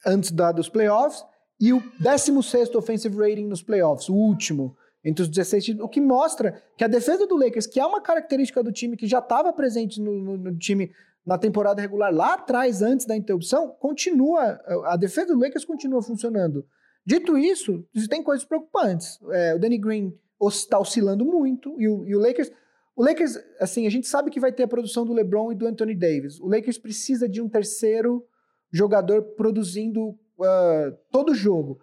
[0.06, 1.24] antes da, dos playoffs
[1.60, 6.62] e o 16 offensive rating nos playoffs, o último entre os 16 o que mostra
[6.78, 10.00] que a defesa do Lakers, que é uma característica do time que já estava presente
[10.00, 10.92] no, no, no, time
[11.26, 16.66] na temporada regular lá atrás, antes da interrupção, continua, a defesa do Lakers continua funcionando.
[17.06, 19.20] Dito isso, tem coisas preocupantes.
[19.32, 20.14] É, o Danny Green
[20.48, 21.76] está oscilando muito.
[21.80, 22.52] E o, e o, Lakers.
[22.96, 25.68] O Lakers, assim, a gente sabe que vai ter a produção do LeBron e do
[25.68, 26.40] Anthony Davis.
[26.40, 28.26] O Lakers precisa de um terceiro
[28.72, 31.80] jogador produzindo uh, todo jogo.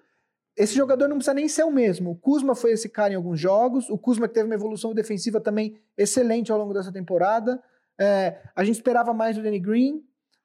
[0.57, 2.11] Esse jogador não precisa nem ser o mesmo.
[2.11, 3.89] O Kuzma foi esse cara em alguns jogos.
[3.89, 7.63] O Kuzma que teve uma evolução defensiva também excelente ao longo dessa temporada.
[7.99, 10.03] É, a gente esperava mais do Danny Green.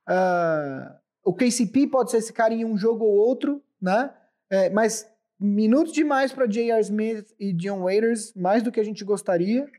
[0.08, 0.94] Uh,
[1.24, 4.14] o KCP pode ser esse cara em um jogo ou outro, né?
[4.50, 5.10] É, mas
[5.44, 6.80] minutos demais para J.R.
[6.80, 9.70] Smith e Dion Waiters, mais do que a gente gostaria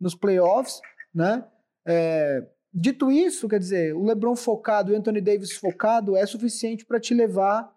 [0.00, 0.80] nos playoffs,
[1.12, 1.44] né?
[1.84, 7.00] É, dito isso, quer dizer, o LeBron focado, o Anthony Davis focado é suficiente para
[7.00, 7.68] te levar.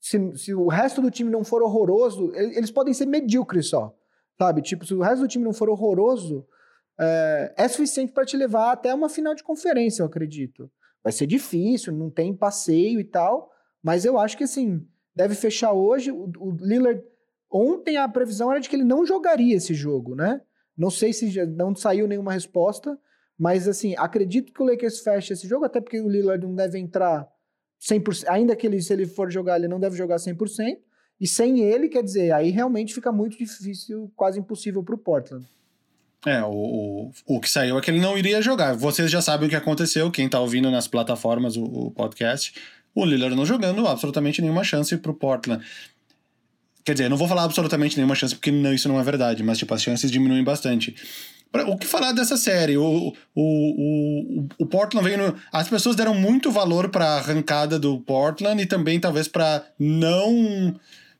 [0.00, 3.94] Se, se, o resto do time não for horroroso, eles podem ser medíocres só,
[4.38, 4.62] sabe?
[4.62, 6.46] Tipo, se o resto do time não for horroroso,
[6.98, 10.70] é, é suficiente para te levar até uma final de conferência, eu acredito.
[11.04, 13.50] Vai ser difícil, não tem passeio e tal,
[13.82, 16.10] mas eu acho que assim deve fechar hoje.
[16.10, 17.02] O, o Lillard,
[17.50, 20.40] ontem a previsão era de que ele não jogaria esse jogo, né?
[20.76, 22.98] Não sei se já não saiu nenhuma resposta,
[23.38, 26.78] mas assim, acredito que o Lakers feche esse jogo, até porque o Lillard não deve
[26.78, 27.28] entrar
[27.80, 30.78] 100%, ainda que ele, se ele for jogar, ele não deve jogar 100%,
[31.20, 35.46] e sem ele, quer dizer, aí realmente fica muito difícil, quase impossível para o Portland.
[36.24, 38.74] É, o, o, o que saiu é que ele não iria jogar.
[38.74, 42.54] Vocês já sabem o que aconteceu, quem tá ouvindo nas plataformas o, o podcast.
[42.94, 45.64] O Lillard não jogando, absolutamente nenhuma chance pro Portland.
[46.84, 49.58] Quer dizer, não vou falar absolutamente nenhuma chance, porque não, isso não é verdade, mas
[49.58, 50.94] tipo, as chances diminuem bastante.
[51.66, 52.76] O que falar dessa série?
[52.78, 57.78] O, o, o, o Portland veio no, As pessoas deram muito valor para a arrancada
[57.78, 60.74] do Portland e também talvez para não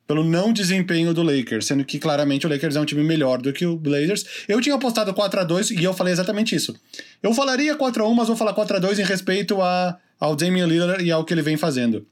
[0.07, 3.53] pelo não desempenho do Lakers, sendo que claramente o Lakers é um time melhor do
[3.53, 4.25] que o Blazers.
[4.49, 6.75] Eu tinha apostado 4 a 2 e eu falei exatamente isso.
[7.23, 10.37] Eu falaria 4 a 1 mas vou falar 4 a 2 em respeito a, ao
[10.37, 12.07] Damian Lillard e ao que ele vem fazendo.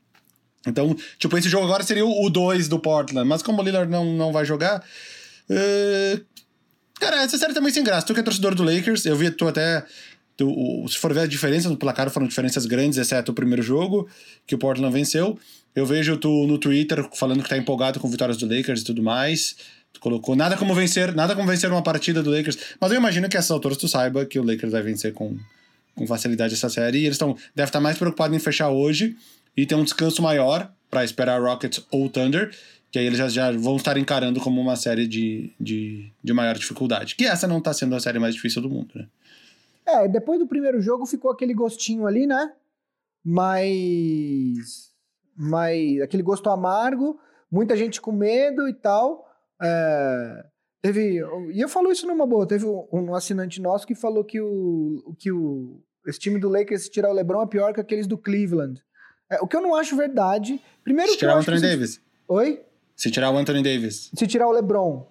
[0.66, 4.04] Então, tipo, esse jogo agora seria o 2 do Portland, mas como o Lillard não,
[4.04, 4.84] não vai jogar.
[5.48, 6.20] Uh...
[6.98, 8.04] Cara, essa série também sem graça.
[8.04, 9.84] Tu que é torcedor do Lakers, eu vi tu até.
[10.36, 14.08] Tu, se for ver a diferença no placar, foram diferenças grandes, exceto o primeiro jogo,
[14.44, 15.38] que o Portland venceu.
[15.74, 19.04] Eu vejo tu no Twitter falando que tá empolgado com vitórias do Lakers e tudo
[19.04, 19.54] mais.
[19.92, 22.58] Tu colocou nada como vencer, nada como vencer uma partida do Lakers.
[22.80, 25.38] Mas eu imagino que essas alturas tu saiba que o Lakers vai vencer com,
[26.00, 26.98] com facilidade essa série.
[26.98, 29.16] E eles estão devem estar mais preocupados em fechar hoje
[29.54, 32.50] e ter um descanso maior para esperar Rockets ou Thunder.
[32.90, 36.56] Que aí eles já, já vão estar encarando como uma série de, de, de maior
[36.56, 37.14] dificuldade.
[37.14, 39.06] Que essa não tá sendo a série mais difícil do mundo, né?
[39.86, 42.52] É, depois do primeiro jogo ficou aquele gostinho ali, né?
[43.24, 44.90] Mas
[45.36, 47.18] mas aquele gosto amargo,
[47.50, 49.26] muita gente com medo e tal.
[49.62, 50.44] É,
[50.82, 51.22] teve,
[51.52, 55.14] e eu falo isso numa boa, teve um, um, assinante nosso que falou que o,
[55.18, 58.18] que o esse time do Lakers se tirar o LeBron é pior que aqueles do
[58.18, 58.82] Cleveland.
[59.30, 60.60] É, o que eu não acho verdade.
[60.82, 61.90] Primeiro se tirar o Anthony Davis.
[61.92, 62.00] Se...
[62.28, 62.62] Oi?
[62.96, 64.10] Se tirar o Anthony Davis.
[64.14, 65.08] Se tirar o LeBron.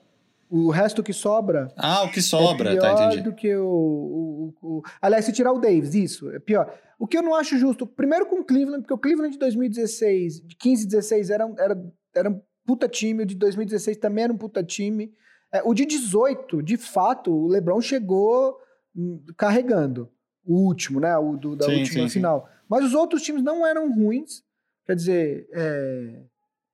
[0.50, 1.72] O resto que sobra.
[1.78, 3.22] Ah, o que sobra, é tá, pior entendi.
[3.22, 6.74] do que o, o, o, Aliás, se tirar o Davis, isso, é pior.
[6.98, 10.42] O que eu não acho justo, primeiro com o Cleveland, porque o Cleveland de 2016,
[10.42, 11.84] de 15 16 era, era,
[12.16, 15.14] era um puta time, o de 2016 também era um puta time.
[15.52, 18.58] É, o de 18, de fato, o LeBron chegou
[18.96, 20.10] hum, carregando.
[20.50, 21.16] O último, né?
[21.16, 22.42] O do, da sim, última sim, final.
[22.42, 22.54] Sim.
[22.68, 24.44] Mas os outros times não eram ruins.
[24.84, 26.24] Quer dizer, é,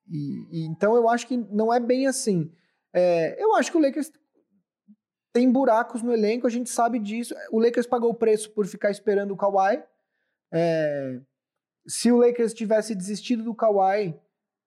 [0.09, 2.49] e, e, então eu acho que não é bem assim.
[2.93, 4.09] É, eu acho que o Lakers
[5.34, 7.36] tem buracos no elenco, a gente sabe disso.
[7.51, 9.84] O Lakers pagou o preço por ficar esperando o Kawhi.
[10.53, 11.19] É,
[11.86, 14.17] se o Lakers tivesse desistido do Kawhi,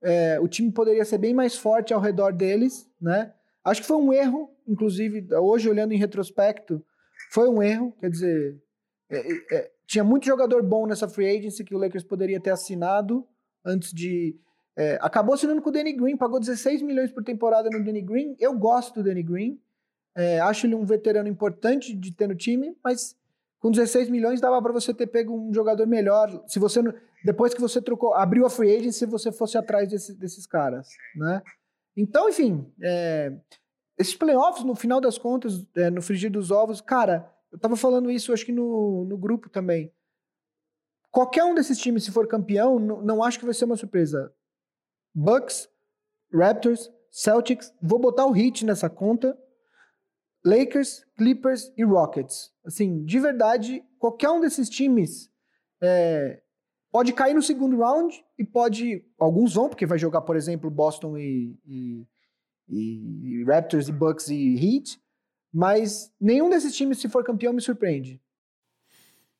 [0.02, 3.32] é, o time poderia ser bem mais forte ao redor deles, né?
[3.64, 6.84] Acho que foi um erro, inclusive, hoje olhando em retrospecto,
[7.30, 8.62] foi um erro, quer dizer,
[9.11, 13.26] é, é, tinha muito jogador bom nessa free agency que o Lakers poderia ter assinado
[13.64, 14.36] antes de
[14.76, 18.36] é, acabou assinando com o Danny Green, pagou 16 milhões por temporada no Danny Green.
[18.38, 19.61] Eu gosto do Danny Green,
[20.16, 23.16] é, acho ele um veterano importante de ter no time, mas
[23.59, 26.44] com 16 milhões dava para você ter pego um jogador melhor.
[26.46, 26.80] Se você
[27.24, 30.88] depois que você trocou, abriu a free agency, se você fosse atrás desse, desses caras,
[31.16, 31.42] né?
[31.96, 33.32] Então, enfim, é,
[33.98, 38.11] esses playoffs, no final das contas, é, no frigir dos ovos, cara, eu tava falando
[38.11, 39.92] isso, acho que no, no grupo também.
[41.11, 44.32] Qualquer um desses times, se for campeão, não, não acho que vai ser uma surpresa.
[45.14, 45.68] Bucks,
[46.32, 49.36] Raptors, Celtics, vou botar o Heat nessa conta,
[50.44, 52.53] Lakers, Clippers e Rockets.
[52.64, 55.30] Assim, de verdade, qualquer um desses times
[55.82, 56.42] é,
[56.90, 59.05] pode cair no segundo round e pode.
[59.18, 62.07] Alguns vão, porque vai jogar, por exemplo, Boston e, e,
[62.68, 65.01] e Raptors e Bucks e Heat.
[65.53, 68.20] Mas nenhum desses times, se for campeão, me surpreende.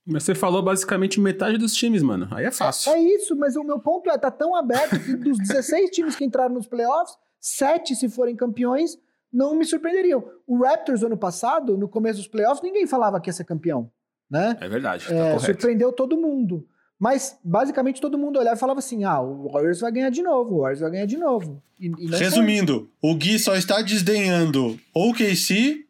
[0.07, 2.29] Mas você falou basicamente metade dos times, mano.
[2.31, 2.91] Aí é fácil.
[2.93, 6.17] É, é isso, mas o meu ponto é, tá tão aberto que dos 16 times
[6.17, 8.99] que entraram nos playoffs, sete, se forem campeões,
[9.31, 10.25] não me surpreenderiam.
[10.47, 13.91] O Raptors, ano passado, no começo dos playoffs, ninguém falava que ia ser campeão,
[14.31, 14.57] né?
[14.63, 16.67] É verdade, tá é, Surpreendeu todo mundo.
[16.99, 20.55] Mas, basicamente, todo mundo olhava e falava assim, ah, o Warriors vai ganhar de novo,
[20.55, 21.63] o Warriors vai ganhar de novo.
[21.79, 25.87] E, e Resumindo, o Gui só está desdenhando OKC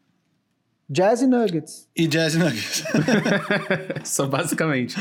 [0.90, 1.86] Jazz e Nuggets.
[1.94, 2.82] E Jazz e Nuggets.
[4.04, 4.96] Só basicamente.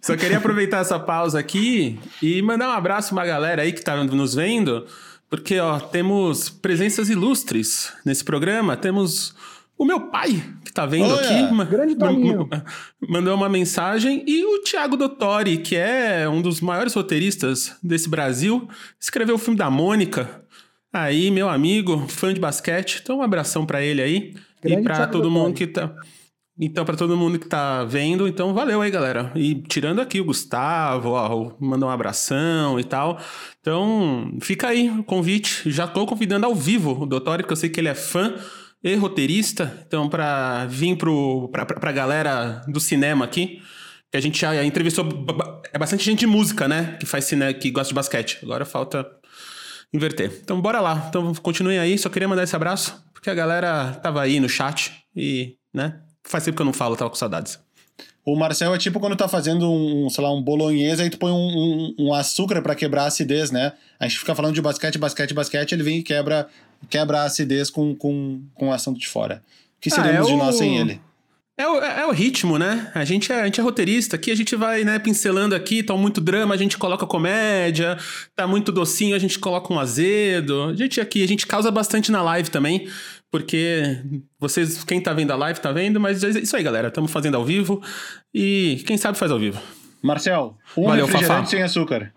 [0.00, 3.82] Só queria aproveitar essa pausa aqui e mandar um abraço pra uma galera aí que
[3.82, 4.86] tá nos vendo,
[5.30, 8.76] porque ó, temos presenças ilustres nesse programa.
[8.76, 9.34] Temos
[9.78, 11.70] o meu pai, que tá vendo Olha, aqui.
[11.70, 12.48] Grande Toninho.
[13.08, 14.22] Mandou uma mensagem.
[14.26, 18.68] E o Thiago Dottori, que é um dos maiores roteiristas desse Brasil,
[19.00, 20.42] escreveu o filme da Mônica.
[20.92, 23.00] Aí, meu amigo, fã de basquete.
[23.02, 24.34] Então, um abração para ele aí.
[24.62, 25.94] Grande e para todo mundo que tá.
[26.60, 29.32] Então, para todo mundo que tá vendo, então valeu aí, galera.
[29.34, 33.18] E tirando aqui o Gustavo, ó, mandou um abração e tal.
[33.60, 35.70] Então, fica aí o convite.
[35.70, 38.34] Já tô convidando ao vivo o Doutor, que eu sei que ele é fã
[38.84, 39.82] e roteirista.
[39.86, 43.60] Então, para vir pro, pra, pra, pra galera do cinema aqui.
[44.10, 45.08] Que a gente já entrevistou
[45.72, 46.98] é bastante gente de música, né?
[47.00, 48.38] Que faz cine, que gosta de basquete.
[48.42, 49.10] Agora falta
[49.92, 50.38] inverter.
[50.42, 51.06] Então bora lá.
[51.08, 51.96] Então continuem aí.
[51.96, 56.00] Só queria mandar esse abraço, porque a galera tava aí no chat e, né?
[56.24, 57.56] Faz tempo que eu não falo, tava com saudades.
[58.24, 61.30] O Marcel é tipo quando tá fazendo um, sei lá, um bolonhesa, aí tu põe
[61.30, 63.74] um, um, um açúcar para quebrar a acidez, né?
[64.00, 66.48] A gente fica falando de basquete, basquete, basquete, ele vem e quebra,
[66.90, 69.40] quebra a acidez com, com, com o assunto de fora.
[69.76, 70.44] O que seríamos ah, é de o...
[70.44, 71.00] nós sem ele?
[71.62, 72.90] É o, é o ritmo, né?
[72.92, 75.94] A gente, é, a gente é roteirista aqui, a gente vai, né, pincelando aqui, tá
[75.94, 77.96] muito drama, a gente coloca comédia,
[78.34, 80.64] tá muito docinho, a gente coloca um azedo.
[80.64, 82.88] A gente aqui, a gente causa bastante na live também,
[83.30, 84.02] porque
[84.40, 87.36] vocês, quem tá vendo a live tá vendo, mas é isso aí, galera, estamos fazendo
[87.36, 87.80] ao vivo
[88.34, 89.62] e quem sabe faz ao vivo.
[90.02, 91.46] Marcel, um Valeu, refrigerante Fafá.
[91.46, 92.12] sem açúcar.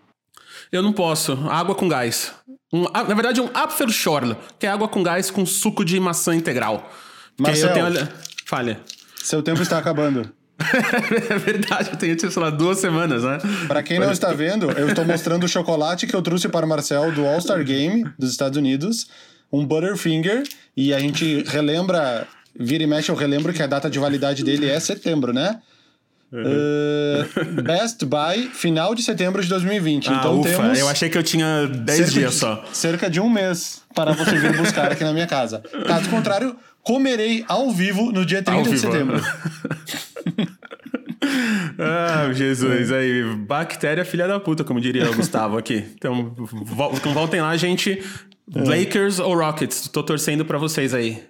[0.72, 2.32] Eu não posso, água com gás.
[2.72, 6.92] Um, na verdade, um Apfelschorle, que é água com gás com suco de maçã integral.
[7.38, 8.08] Marcel, eu tenho...
[8.44, 8.80] Falha.
[9.26, 10.30] Seu tempo está acabando.
[11.28, 13.38] é verdade, eu tenho, sei lá, duas semanas, né?
[13.66, 16.68] Para quem não está vendo, eu estou mostrando o chocolate que eu trouxe para o
[16.68, 19.08] Marcel do All-Star Game dos Estados Unidos,
[19.52, 20.44] um Butterfinger,
[20.76, 22.24] e a gente relembra,
[22.54, 25.60] vira e mexe, eu relembro que a data de validade dele é setembro, né?
[26.32, 26.42] Uhum.
[26.42, 30.08] Uh, Best Buy, final de setembro de 2020.
[30.08, 30.78] Ah, então ufa, temos.
[30.78, 32.64] Eu achei que eu tinha 10 dias de, só.
[32.72, 35.62] Cerca de um mês para você vir buscar aqui na minha casa.
[35.86, 39.22] Caso contrário, comerei ao vivo no dia 30 de setembro.
[41.78, 45.84] ah, Jesus, aí, bactéria filha da puta, como diria o Gustavo aqui.
[45.94, 46.34] Então,
[46.92, 48.02] então voltem lá, gente.
[48.54, 48.60] É.
[48.60, 49.88] Lakers ou Rockets?
[49.88, 51.22] Tô torcendo para vocês aí.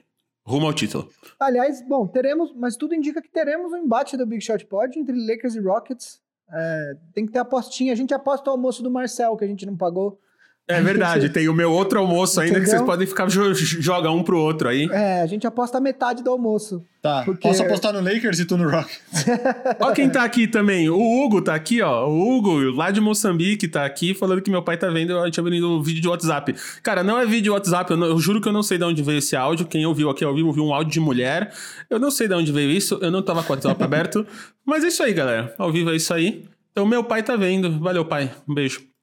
[0.47, 1.11] Rumo ao título.
[1.41, 5.13] Aliás, bom, teremos, mas tudo indica que teremos um embate do Big Shot Pod entre
[5.27, 6.21] Lakers e Rockets.
[6.49, 7.93] É, tem que ter apostinha.
[7.93, 10.21] A gente aposta o almoço do Marcel, que a gente não pagou.
[10.69, 12.65] É verdade, tem o meu outro almoço ainda Entendeu?
[12.65, 14.89] que vocês podem ficar jogar um pro outro aí.
[14.91, 16.85] É, a gente aposta metade do almoço.
[17.01, 17.47] Tá, porque...
[17.47, 19.27] posso apostar no Lakers e tu no Rockets.
[19.79, 22.09] ó quem tá aqui também, o Hugo tá aqui, ó.
[22.09, 25.39] O Hugo, lá de Moçambique, tá aqui falando que meu pai tá vendo, a gente
[25.39, 26.53] abrindo um vídeo de WhatsApp.
[26.83, 28.85] Cara, não é vídeo de WhatsApp, eu, não, eu, juro que eu não sei de
[28.85, 29.67] onde veio esse áudio.
[29.67, 31.53] Quem ouviu aqui ao vivo viu um áudio de mulher.
[31.89, 34.27] Eu não sei de onde veio isso, eu não tava com o WhatsApp aberto.
[34.65, 35.55] Mas é isso aí, galera.
[35.59, 36.45] Ao vivo é isso aí.
[36.73, 37.79] Então, meu pai tá vendo.
[37.79, 38.33] Valeu, pai.
[38.49, 38.96] Um beijo.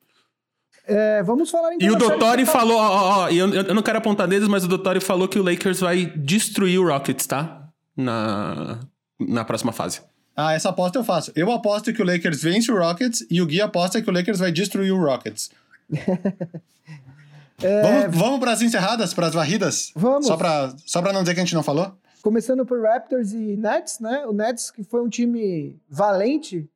[0.86, 1.88] É, vamos falar então.
[1.88, 4.68] E o Dottori falou, ó, ó, ó eu, eu não quero apontar dedos, mas o
[4.68, 7.70] Dottori falou que o Lakers vai destruir o Rockets, tá?
[7.96, 8.80] Na,
[9.20, 10.02] na próxima fase.
[10.36, 11.32] Ah, essa aposta eu faço.
[11.36, 14.40] Eu aposto que o Lakers vence o Rockets e o Gui aposta que o Lakers
[14.40, 15.52] vai destruir o Rockets.
[17.62, 17.82] é...
[17.82, 19.92] Vamos, vamos para as encerradas, para as varridas?
[19.96, 20.26] Vamos.
[20.26, 21.96] Só para só pra não dizer que a gente não falou?
[22.24, 24.26] Começando por Raptors e Nets, né?
[24.26, 26.68] O Nets, que foi um time valente,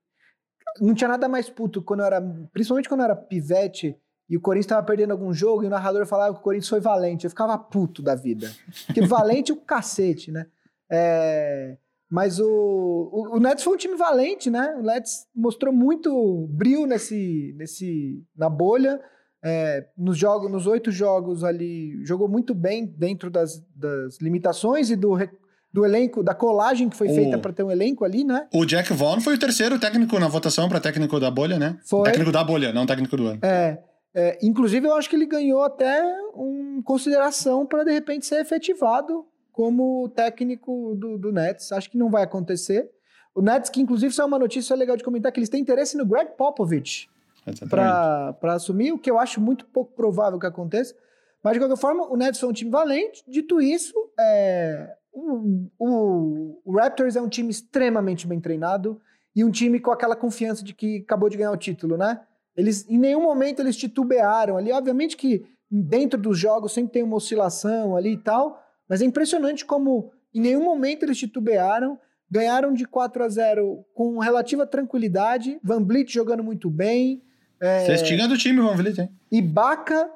[0.79, 2.21] não tinha nada mais puto quando eu era.
[2.51, 3.95] Principalmente quando eu era pivete
[4.29, 6.79] e o Corinthians tava perdendo algum jogo e o narrador falava que o Corinthians foi
[6.79, 7.25] valente.
[7.25, 8.51] Eu ficava puto da vida.
[8.85, 10.45] Porque valente é o cacete, né?
[10.89, 11.77] É,
[12.09, 14.75] mas o, o, o, Nets foi um time valente, né?
[14.79, 18.99] O Nets mostrou muito brilho nesse, nesse, na bolha.
[19.43, 24.95] É, nos jogos, nos oito jogos ali, jogou muito bem dentro das, das limitações e
[24.95, 25.15] do,
[25.71, 27.13] do elenco, da colagem que foi o...
[27.13, 28.47] feita para ter um elenco ali, né?
[28.53, 31.77] O Jack Vaughn foi o terceiro técnico na votação para técnico da bolha, né?
[31.85, 32.03] Foi.
[32.03, 33.39] Técnico da bolha, não técnico do ano.
[33.43, 33.77] É.
[34.13, 36.01] é inclusive, eu acho que ele ganhou até
[36.33, 41.71] uma consideração para de repente ser efetivado como técnico do, do Nets.
[41.71, 42.89] Acho que não vai acontecer.
[43.33, 46.05] O Nets, que inclusive saiu uma notícia legal de comentar, que eles têm interesse no
[46.05, 47.09] Greg Popovich
[47.69, 50.95] para assumir, o que eu acho muito pouco provável que aconteça.
[51.43, 53.23] Mas, de qualquer forma, o Nets foi um time valente.
[53.27, 59.01] Dito isso, é, o, o, o, Raptors é um time extremamente bem treinado
[59.35, 62.21] e um time com aquela confiança de que acabou de ganhar o título, né?
[62.55, 64.71] Eles, em nenhum momento eles titubearam ali.
[64.71, 69.65] Obviamente que dentro dos jogos sempre tem uma oscilação ali e tal, mas é impressionante
[69.65, 71.99] como em nenhum momento eles titubearam.
[72.29, 75.59] Ganharam de 4 a 0 com relativa tranquilidade.
[75.63, 77.23] Van Vliet jogando muito bem.
[77.59, 77.85] É...
[77.85, 79.09] Cestinha do time, Van Vliet, hein?
[79.31, 80.11] Ibaka.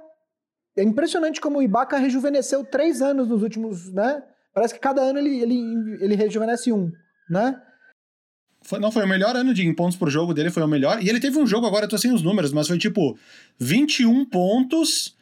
[0.75, 4.23] É impressionante como o Ibaka rejuvenesceu três anos nos últimos, né?
[4.53, 6.91] Parece que cada ano ele, ele, ele rejuvenesce um,
[7.29, 7.59] né?
[8.63, 11.01] Foi, não, foi o melhor ano de pontos por jogo dele, foi o melhor.
[11.01, 13.17] E ele teve um jogo, agora eu tô sem os números, mas foi tipo
[13.57, 15.15] 21 pontos,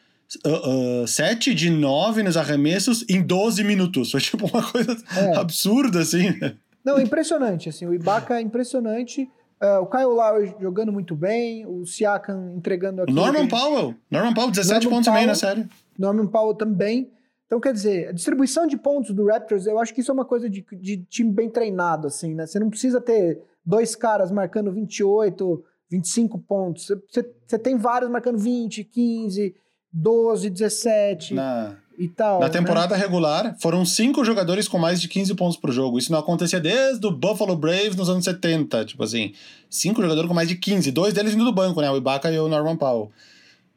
[0.45, 4.11] uh, uh, 7 de 9 nos arremessos em 12 minutos.
[4.11, 5.37] Foi tipo uma coisa é.
[5.37, 6.37] absurda, assim.
[6.83, 9.29] Não, é impressionante, assim, o Ibaka é impressionante.
[9.61, 13.11] Uh, o Kyle Lowry jogando muito bem, o Siakam entregando aqui.
[13.11, 15.65] Norman Powell, Norman Powell, 17 Norman pontos Powell, e meio na série.
[15.97, 17.11] Norman Powell também.
[17.49, 20.23] Então, quer dizer, a distribuição de pontos do Raptors, eu acho que isso é uma
[20.23, 22.45] coisa de, de time bem treinado, assim, né?
[22.45, 26.85] Você não precisa ter dois caras marcando 28, 25 pontos.
[27.09, 29.55] Você, você tem vários marcando 20, 15,
[29.91, 31.33] 12, 17.
[31.33, 32.39] Na, e tal.
[32.39, 32.51] Na né?
[32.51, 33.01] temporada né?
[33.01, 35.97] regular, foram cinco jogadores com mais de 15 pontos por jogo.
[35.97, 38.85] Isso não acontecia desde o Buffalo Braves nos anos 70.
[38.85, 39.33] Tipo assim,
[39.67, 40.91] cinco jogadores com mais de 15.
[40.91, 41.89] Dois deles vindo do banco, né?
[41.89, 43.11] O Ibaka e o Norman Powell.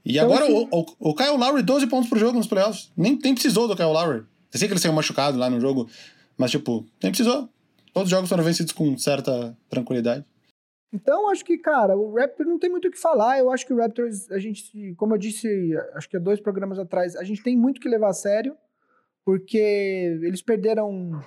[0.05, 2.93] E então, agora assim, o, o, o, Kyle Lowry, 12 pontos por jogo nos playoffs.
[2.97, 4.19] Nem, nem precisou do Kyle Lowry.
[4.53, 5.89] Eu sei que ele saiu machucado lá no jogo,
[6.37, 7.49] mas, tipo, nem precisou.
[7.93, 10.25] Todos os jogos foram vencidos com certa tranquilidade.
[10.93, 13.39] Então, acho que, cara, o Raptors não tem muito o que falar.
[13.39, 15.49] Eu acho que o Raptors, a gente, como eu disse,
[15.95, 18.55] acho que há dois programas atrás, a gente tem muito que levar a sério,
[19.25, 21.23] porque eles perderam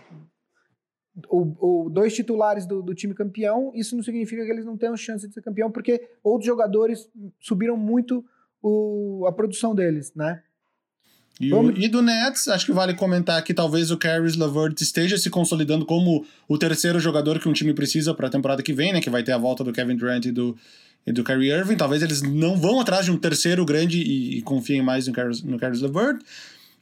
[1.29, 3.71] o, o dois titulares do, do, time campeão.
[3.73, 7.09] Isso não significa que eles não tenham chance de ser campeão, porque outros jogadores
[7.39, 8.23] subiram muito
[8.65, 10.41] o, a produção deles, né?
[11.39, 15.17] E, o, e, do Nets, acho que vale comentar que talvez o Caris LeVert esteja
[15.17, 18.93] se consolidando como o terceiro jogador que um time precisa para a temporada que vem,
[18.93, 19.01] né?
[19.01, 20.57] Que vai ter a volta do Kevin Durant e do,
[21.05, 21.75] e do Kyrie Irving.
[21.75, 25.43] Talvez eles não vão atrás de um terceiro grande e, e confiem mais no Caris,
[25.43, 26.19] no Caris LeVert.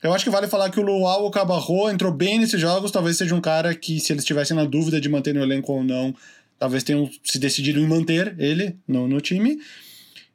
[0.02, 2.92] Eu acho que vale falar que o Luau Cabarro entrou bem nesses jogos.
[2.92, 5.84] Talvez seja um cara que, se eles estivessem na dúvida de manter no elenco ou
[5.84, 6.14] não,
[6.60, 9.60] talvez tenham se decidido em manter ele no, no time.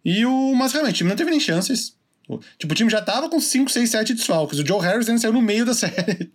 [0.05, 1.97] E o, mas realmente, o time não teve nem chances.
[2.59, 4.59] Tipo, o time já tava com 5, 6, 7 desfalques.
[4.59, 6.31] O Joe Harris ainda saiu no meio da série.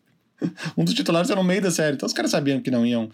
[0.76, 1.96] um dos titulares saiu no meio da série.
[1.96, 3.10] Então os caras sabiam que não iam,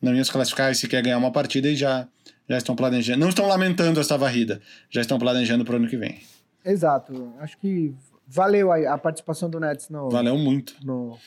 [0.00, 2.06] não iam se classificar e se quer ganhar uma partida e já,
[2.48, 3.20] já estão planejando.
[3.20, 6.20] Não estão lamentando essa varrida, já estão planejando pro ano que vem.
[6.64, 7.32] Exato.
[7.40, 7.94] Acho que
[8.26, 10.10] valeu a, a participação do Nets no.
[10.10, 10.74] Valeu muito.
[10.84, 11.18] No,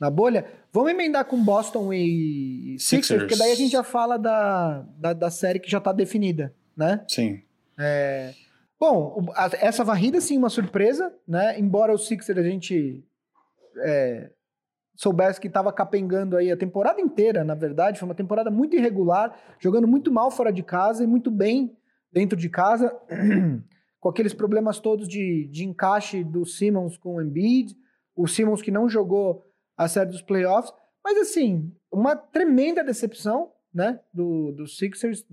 [0.00, 0.46] na bolha.
[0.72, 5.12] Vamos emendar com Boston e Sixers, Sixers, porque daí a gente já fala da, da,
[5.12, 7.02] da série que já tá definida, né?
[7.08, 7.42] Sim.
[7.78, 8.34] É.
[8.78, 9.26] Bom,
[9.60, 11.58] essa varrida sim uma surpresa, né?
[11.58, 13.02] Embora o Sixers a gente
[13.78, 14.30] é,
[14.94, 19.38] soubesse que estava capengando aí a temporada inteira, na verdade, foi uma temporada muito irregular,
[19.58, 21.76] jogando muito mal fora de casa e muito bem
[22.12, 22.94] dentro de casa,
[24.00, 27.74] com aqueles problemas todos de, de encaixe do Simmons com o Embiid,
[28.14, 29.44] o Simmons que não jogou
[29.76, 30.72] a série dos playoffs,
[31.04, 35.24] mas assim, uma tremenda decepção, né, do, do Sixers,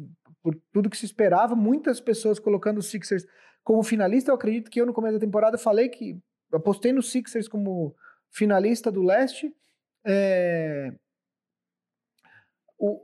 [0.44, 3.26] por tudo que se esperava, muitas pessoas colocando os Sixers
[3.64, 4.30] como finalista.
[4.30, 6.20] Eu acredito que eu, no começo da temporada, falei que
[6.52, 7.96] apostei no Sixers como
[8.30, 9.56] finalista do leste.
[10.06, 10.94] É...
[12.78, 13.02] O,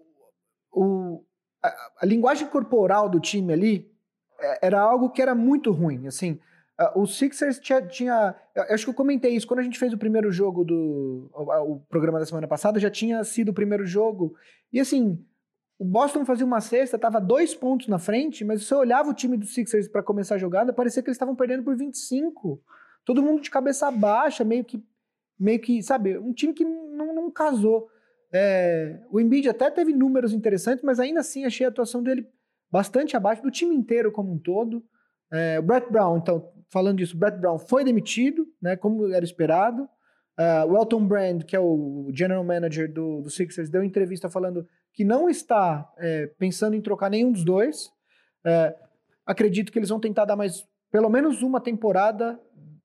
[0.73, 1.25] o,
[1.63, 3.91] a, a, linguagem corporal do time ali
[4.37, 6.05] é, era algo que era muito ruim.
[6.07, 6.37] Assim,
[6.95, 8.35] o Sixers tinha, tinha.
[8.69, 9.47] Acho que eu comentei isso.
[9.47, 11.31] Quando a gente fez o primeiro jogo do.
[11.33, 14.35] O, o programa da semana passada, já tinha sido o primeiro jogo.
[14.73, 15.25] E assim,
[15.79, 19.37] o Boston fazia uma cesta, estava dois pontos na frente, mas você olhava o time
[19.37, 22.61] do Sixers para começar a jogada, parecia que eles estavam perdendo por 25.
[23.05, 24.83] Todo mundo de cabeça baixa, meio que,
[25.39, 27.87] meio que sabe, um time que não, não casou.
[28.29, 32.27] É, o Embiid até teve números interessantes, mas ainda assim achei a atuação dele
[32.69, 34.83] bastante abaixo do time inteiro como um todo.
[35.31, 39.23] É, o Brett Brown, então, falando disso, o Brett Brown foi demitido, né, como era
[39.23, 39.83] esperado.
[40.37, 44.67] Uh, o Elton Brand, que é o general manager do, do Sixers, deu entrevista falando
[44.99, 47.89] que não está é, pensando em trocar nenhum dos dois.
[48.45, 48.75] É,
[49.25, 52.37] acredito que eles vão tentar dar mais pelo menos uma temporada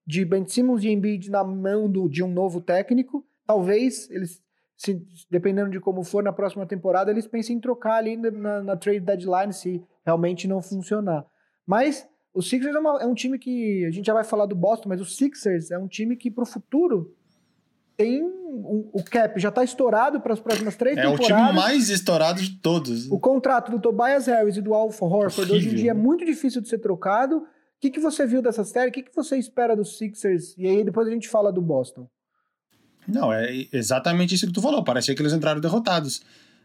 [0.06, 3.26] de Ben Simmons e Embiid na mão do, de um novo técnico.
[3.44, 4.40] Talvez eles,
[4.76, 8.76] se, dependendo de como for na próxima temporada, eles pensem em trocar ali na, na
[8.76, 11.26] trade deadline se realmente não funcionar.
[11.66, 14.54] Mas o Sixers é, uma, é um time que a gente já vai falar do
[14.54, 17.12] Boston, mas o Sixers é um time que para o futuro
[17.96, 21.30] tem um, o cap já está estourado para as próximas três é temporadas.
[21.30, 23.10] É o time mais estourado de todos.
[23.10, 26.60] O contrato do Tobias Harris e do Alpha Horford hoje em dia é muito difícil
[26.60, 27.36] de ser trocado.
[27.36, 27.46] O
[27.80, 28.90] que, que você viu dessa série?
[28.90, 30.54] O que, que você espera dos Sixers?
[30.56, 32.08] E aí depois a gente fala do Boston.
[33.06, 34.82] Não, é exatamente isso que tu falou.
[34.82, 36.22] Parecia que eles entraram derrotados.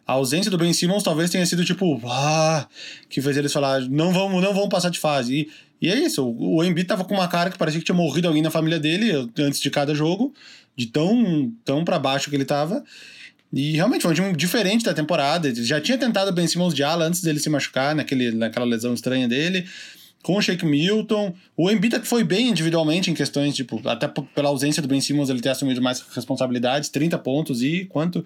[0.08, 2.68] A ausência do Ben Simmons talvez tenha sido tipo, ah,
[3.10, 5.36] que fez eles falar, não vamos, não vamos passar de fase.
[5.82, 7.96] E, e é isso, o, o Embiid tava com uma cara que parecia que tinha
[7.96, 10.34] morrido alguém na família dele antes de cada jogo
[10.80, 12.82] de tão, tão para baixo que ele tava.
[13.52, 15.50] E realmente foi um time diferente da temporada.
[15.50, 18.94] Ele já tinha tentado Ben Simmons de ala antes dele se machucar, naquele, naquela lesão
[18.94, 19.68] estranha dele.
[20.24, 21.34] Com o Shake Milton.
[21.58, 25.42] O Embiid foi bem individualmente em questões, tipo, até pela ausência do Ben Simmons ele
[25.42, 26.90] ter assumido mais responsabilidades.
[26.90, 28.26] 30 pontos e quanto?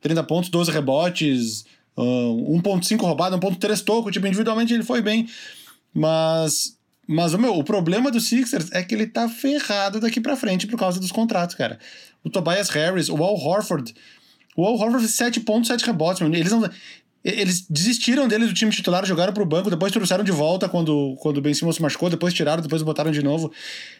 [0.00, 1.64] 30 pontos, 12 rebotes,
[1.96, 4.10] uh, 1.5 roubado, 1.3 toco.
[4.12, 5.26] Tipo, individualmente ele foi bem.
[5.92, 6.77] Mas
[7.08, 10.66] mas o meu, o problema do Sixers é que ele tá ferrado daqui para frente
[10.66, 11.78] por causa dos contratos, cara.
[12.22, 13.94] O Tobias Harris, o Al Horford.
[14.54, 16.38] O Al Horford fez 7 pontos, 7 rebotes, meu.
[16.38, 16.68] Eles não.
[17.24, 21.38] Eles desistiram dele do time titular, jogaram pro banco, depois trouxeram de volta quando, quando
[21.38, 23.50] o Ben Simmons se machucou, depois tiraram, depois botaram de novo.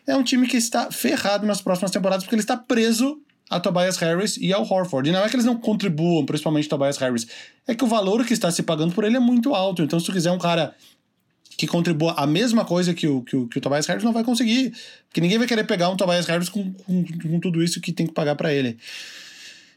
[0.06, 3.96] É um time que está ferrado nas próximas temporadas porque ele está preso a Tobias
[3.96, 5.08] Harris e ao Horford.
[5.08, 7.26] E não é que eles não contribuam, principalmente Tobias Harris,
[7.66, 9.82] é que o valor que está se pagando por ele é muito alto.
[9.82, 10.74] Então, se tu quiser um cara
[11.58, 14.22] que contribua a mesma coisa que o, que o, que o Tobias Harris não vai
[14.22, 14.72] conseguir.
[15.08, 18.06] Porque ninguém vai querer pegar um Tobias Harris com, com, com tudo isso que tem
[18.06, 18.78] que pagar para ele.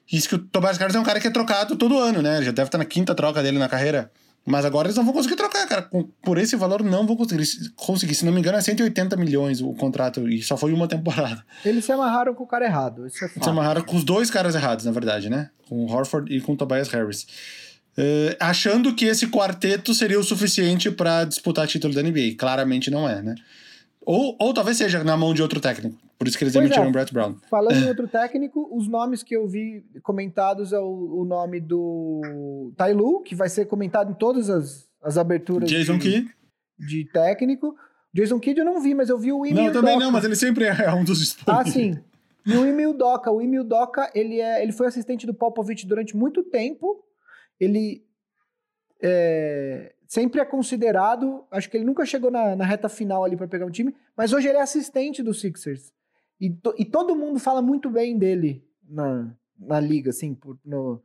[0.10, 2.38] Isso que o Tobias Harris é um cara que é trocado todo ano, né?
[2.38, 4.12] Ele já deve estar na quinta troca dele na carreira.
[4.46, 5.90] Mas agora eles não vão conseguir trocar, cara.
[6.22, 7.46] Por esse valor não vão conseguir.
[7.76, 8.14] conseguir.
[8.14, 11.44] Se não me engano, é 180 milhões o contrato e só foi uma temporada.
[11.66, 13.08] Eles se amarraram com o cara errado.
[13.08, 15.50] Isso é Se amarraram com os dois caras errados, na verdade, né?
[15.68, 17.26] Com o Horford e com o Tobias Harris.
[17.98, 22.36] Uh, achando que esse quarteto seria o suficiente para disputar título da NBA.
[22.38, 23.36] Claramente não é, né?
[24.02, 25.98] Ou, ou talvez seja na mão de outro técnico.
[26.18, 26.90] Por isso que eles pois demitiram é.
[26.90, 27.36] o Brett Brown.
[27.50, 32.72] Falando em outro técnico, os nomes que eu vi comentados é o, o nome do
[32.78, 36.28] Tailu, que vai ser comentado em todas as, as aberturas Jason de,
[36.80, 37.76] de técnico.
[38.14, 40.06] Jason Kidd eu não vi, mas eu vi o Emil Não, também Doca.
[40.06, 41.68] não, mas ele sempre é um dos expoentes.
[41.68, 41.98] Ah, sim.
[42.46, 43.32] E o Emil Doca.
[43.32, 47.04] O Emil Doca, ele, é, ele foi assistente do Popovich durante muito tempo.
[47.62, 48.04] Ele
[49.02, 53.48] é, sempre é considerado, acho que ele nunca chegou na, na reta final ali para
[53.48, 55.94] pegar um time, mas hoje ele é assistente do Sixers.
[56.40, 61.02] E, to, e todo mundo fala muito bem dele na, na liga, assim, por, no,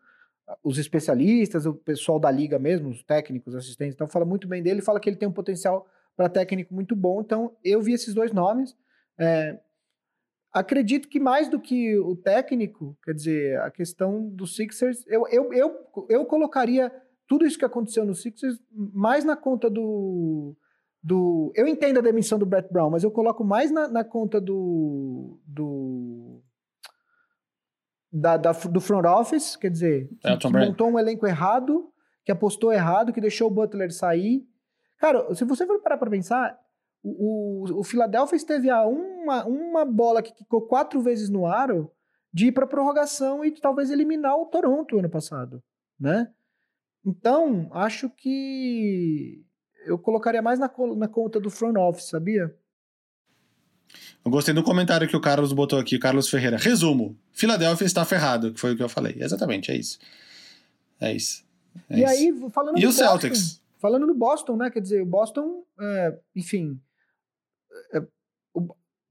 [0.65, 4.81] os especialistas, o pessoal da liga mesmo, os técnicos, assistentes, então fala muito bem dele,
[4.81, 5.87] fala que ele tem um potencial
[6.17, 7.21] para técnico muito bom.
[7.21, 8.75] Então eu vi esses dois nomes.
[9.19, 9.61] É,
[10.59, 15.53] acredito que mais do que o técnico, quer dizer, a questão dos Sixers, eu, eu,
[15.53, 16.91] eu, eu colocaria
[17.29, 20.57] tudo isso que aconteceu no Sixers mais na conta do
[21.07, 21.53] do.
[21.55, 25.39] Eu entendo a demissão do Brett Brown, mas eu coloco mais na, na conta do.
[25.47, 26.43] do
[28.11, 31.93] da, da, do front office, quer dizer, que, que montou um elenco errado,
[32.25, 34.45] que apostou errado, que deixou o Butler sair.
[34.99, 36.59] Cara, se você for parar pra pensar,
[37.03, 38.85] o, o, o Philadelphia esteve a
[39.27, 41.91] uma, uma bola que ficou quatro vezes no aro
[42.33, 45.63] de ir pra prorrogação e talvez eliminar o Toronto ano passado,
[45.99, 46.31] né?
[47.05, 49.45] Então, acho que
[49.85, 52.55] eu colocaria mais na, na conta do front office, sabia?
[54.25, 56.57] Eu gostei do comentário que o Carlos botou aqui, Carlos Ferreira.
[56.57, 59.17] Resumo: Filadélfia está ferrado, que foi o que eu falei.
[59.19, 59.99] Exatamente, é isso.
[61.01, 61.45] É isso.
[61.89, 62.13] É e isso.
[62.13, 63.63] aí, falando e do o Boston, Celtics?
[63.79, 64.71] Falando do Boston, né?
[64.71, 66.81] Quer dizer, o Boston, é, enfim.
[67.93, 68.03] É,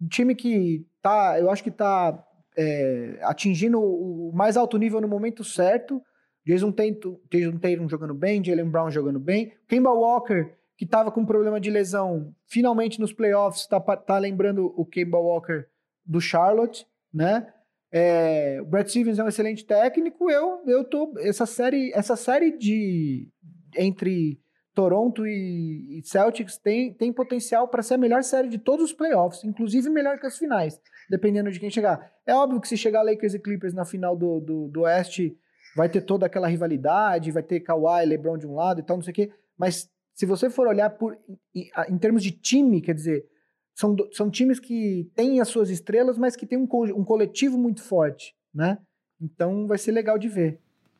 [0.05, 2.23] o time que tá, eu acho que tá
[2.57, 6.01] é, atingindo o mais alto nível no momento certo.
[6.45, 9.51] Jason Tatum jogando bem, Jalen Brown jogando bem.
[9.67, 14.85] Kemba Walker que estava com problema de lesão, finalmente nos playoffs está tá lembrando o
[14.85, 15.65] Kemba Walker
[16.05, 17.47] do Charlotte, né?
[17.91, 20.29] É, o Brad Stevens é um excelente técnico.
[20.29, 23.29] Eu, eu tô essa série, essa série de
[23.77, 24.37] entre
[24.75, 28.93] Toronto e, e Celtics tem, tem potencial para ser a melhor série de todos os
[28.93, 32.11] playoffs, inclusive melhor que as finais, dependendo de quem chegar.
[32.27, 35.35] É óbvio que se chegar Lakers e Clippers na final do, do, do Oeste,
[35.75, 39.03] vai ter toda aquela rivalidade, vai ter Kawhi, LeBron de um lado e tal, não
[39.03, 41.17] sei o quê, mas se você for olhar por,
[41.55, 43.25] em, em termos de time, quer dizer,
[43.73, 47.81] são, são times que têm as suas estrelas, mas que têm um, um coletivo muito
[47.81, 48.77] forte, né?
[49.21, 50.59] Então vai ser legal de ver.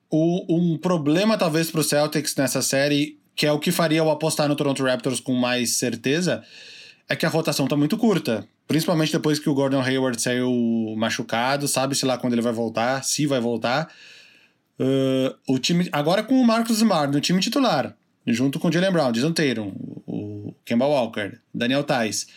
[0.09, 4.09] O, um problema, talvez, para o Celtics nessa série, que é o que faria eu
[4.09, 6.43] apostar no Toronto Raptors com mais certeza,
[7.07, 8.47] é que a rotação está muito curta.
[8.67, 10.51] Principalmente depois que o Gordon Hayward saiu
[10.97, 13.93] machucado, sabe-se lá quando ele vai voltar, se vai voltar.
[14.79, 17.95] Uh, o time agora com o Marcos Smart no time titular
[18.33, 19.71] junto com o Jalen Brown, Jason Tatum,
[20.05, 22.27] o Kemba Walker, Daniel Tais.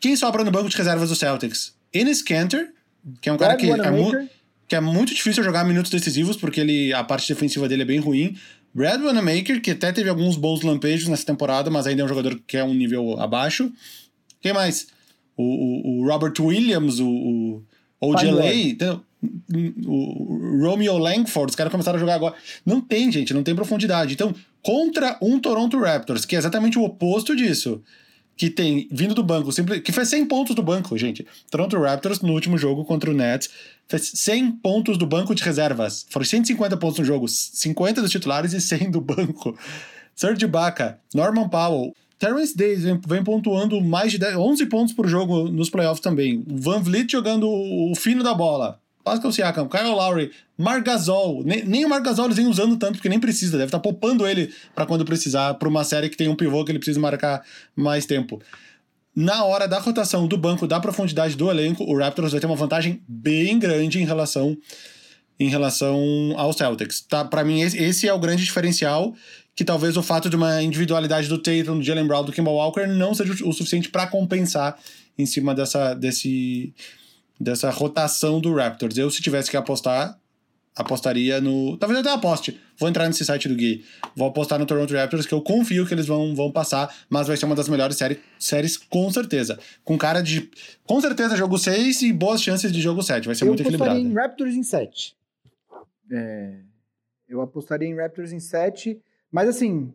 [0.00, 1.74] Quem sobra no banco de reservas do Celtics?
[1.92, 2.72] Enes Kanter,
[3.20, 3.76] que é um cara que é,
[4.66, 7.98] que é, muito difícil jogar minutos decisivos, porque ele, a parte defensiva dele é bem
[7.98, 8.36] ruim.
[8.74, 12.40] Brad Wanamaker, que até teve alguns bons lampejos nessa temporada, mas ainda é um jogador
[12.46, 13.72] que é um nível abaixo.
[14.40, 14.88] Quem mais?
[15.36, 17.62] O, o, o Robert Williams, o, o
[18.00, 19.02] então,
[19.86, 22.34] o Romeo Langford, os caras começaram a jogar agora.
[22.66, 24.12] Não tem, gente, não tem profundidade.
[24.12, 27.82] Então, contra um Toronto Raptors, que é exatamente o oposto disso,
[28.36, 29.50] que tem vindo do banco,
[29.82, 31.26] que fez 100 pontos do banco, gente.
[31.50, 33.48] Toronto Raptors, no último jogo contra o Nets,
[33.88, 36.06] 100 pontos do banco de reservas.
[36.08, 39.56] Foram 150 pontos no jogo, 50 dos titulares e 100 do banco.
[40.14, 45.06] Serge Ibaka, Norman Powell, Terrence Davis vem, vem, pontuando mais de 10, 11 pontos por
[45.08, 46.42] jogo nos playoffs também.
[46.46, 48.80] Van Vliet jogando o fino da bola.
[49.04, 51.44] Pascal Siakam, Kyle Lowry, Margasol.
[51.44, 53.58] Nem, nem o Margasol eles vêm usando tanto, porque nem precisa.
[53.58, 56.64] Deve estar tá poupando ele para quando precisar, para uma série que tem um pivô
[56.64, 57.42] que ele precisa marcar
[57.76, 58.40] mais tempo.
[59.14, 62.56] Na hora da rotação do banco, da profundidade do elenco, o Raptors vai ter uma
[62.56, 64.56] vantagem bem grande em relação
[65.38, 65.98] em relação
[66.36, 67.00] ao Celtics.
[67.00, 69.14] Tá, para mim, esse é o grande diferencial
[69.54, 72.86] que talvez o fato de uma individualidade do Tatum, do Jalen Brown, do Kimball Walker
[72.86, 74.78] não seja o suficiente para compensar
[75.16, 76.74] em cima dessa, desse,
[77.38, 78.96] dessa rotação do Raptors.
[78.96, 80.18] Eu, se tivesse que apostar,
[80.74, 81.76] apostaria no.
[81.76, 82.60] Talvez até aposte.
[82.78, 83.84] Vou entrar nesse site do Gui.
[84.16, 87.36] Vou apostar no Toronto Raptors, que eu confio que eles vão, vão passar, mas vai
[87.36, 89.58] ser uma das melhores série, séries, com certeza.
[89.84, 90.50] Com cara de.
[90.84, 93.26] Com certeza, jogo 6 e boas chances de jogo 7.
[93.26, 93.92] Vai ser eu muito equilibrado.
[93.92, 95.16] Eu apostaria em Raptors em 7.
[96.10, 96.54] É,
[97.28, 99.92] eu apostaria em Raptors em 7, mas assim,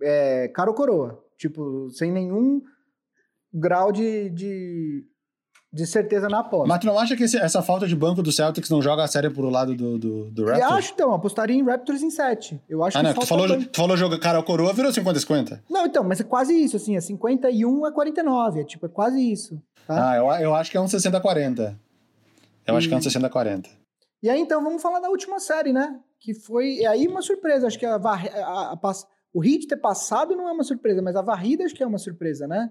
[0.00, 1.24] é, caro coroa.
[1.36, 2.62] Tipo, sem nenhum
[3.52, 5.04] grau de, de
[5.72, 6.66] de certeza na aposta.
[6.66, 9.06] Mas tu não acha que esse, essa falta de banco do Celtics não joga a
[9.06, 10.70] série pro lado do, do, do Raptors?
[10.70, 11.14] Eu acho, então.
[11.14, 12.60] Apostaria em Raptors em 7.
[12.68, 15.60] Eu acho ah, que não, tu falou, tu falou jogo cara coroa, virou 50-50.
[15.70, 16.96] Não, então, mas é quase isso, assim.
[16.96, 18.60] É 51 a 49.
[18.60, 19.62] É tipo, é quase isso.
[19.86, 20.10] Tá?
[20.10, 21.76] Ah, eu, eu acho que é um 60-40.
[22.66, 23.66] Eu acho que é um 60-40.
[24.22, 25.98] E aí, então, vamos falar da última série, né?
[26.18, 26.80] Que foi...
[26.80, 27.66] É aí uma surpresa.
[27.66, 28.78] Acho que a, a, a, a
[29.32, 31.98] o Heat ter passado não é uma surpresa, mas a varrida acho que é uma
[31.98, 32.70] surpresa, né?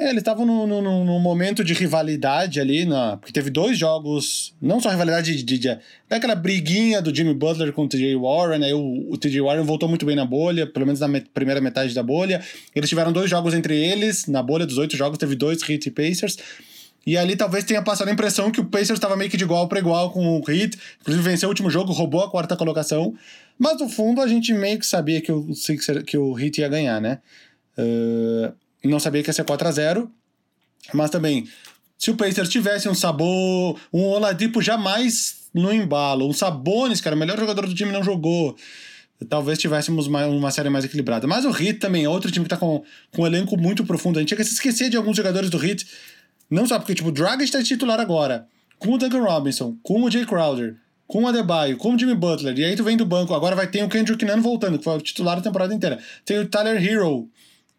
[0.00, 4.88] É, eles estavam num, momento de rivalidade ali, na, porque teve dois jogos, não só
[4.88, 5.78] rivalidade de, de, de
[6.08, 9.90] daquela briguinha do Jimmy Butler com o TJ Warren, aí o, o TJ Warren voltou
[9.90, 12.42] muito bem na bolha, pelo menos na met, primeira metade da bolha.
[12.74, 15.90] Eles tiveram dois jogos entre eles, na bolha dos oito jogos, teve dois Heat e
[15.90, 16.38] Pacers.
[17.06, 19.68] E ali talvez tenha passado a impressão que o Pacers estava meio que de igual
[19.68, 23.14] para igual com o Heat, inclusive venceu o último jogo, roubou a quarta colocação.
[23.58, 26.68] Mas no fundo a gente meio que sabia que o, Sixer, que o Heat ia
[26.70, 27.18] ganhar, né?
[27.76, 28.52] Uh,
[28.88, 30.10] não sabia que ia ser 4 a 0
[30.94, 31.46] mas também,
[31.98, 37.18] se o Pacers tivesse um sabor, um Oladipo jamais no embalo, um Sabonis, cara, o
[37.18, 38.56] melhor jogador do time não jogou.
[39.28, 41.26] Talvez tivéssemos uma, série mais equilibrada.
[41.26, 44.18] Mas o Heat também é outro time que tá com, com um elenco muito profundo.
[44.18, 45.86] A gente tinha que se esquecer de alguns jogadores do Heat.
[46.50, 48.46] Não só porque, tipo, o Dragic está titular agora,
[48.78, 50.76] com o Duncan Robinson, com o Jay Crowder,
[51.06, 53.66] com o Adebayo, com o Jimmy Butler, e aí tu vem do banco, agora vai
[53.66, 55.98] ter o Kendrick Nunn voltando, que foi o titular a temporada inteira.
[56.24, 57.28] Tem o Tyler Hero,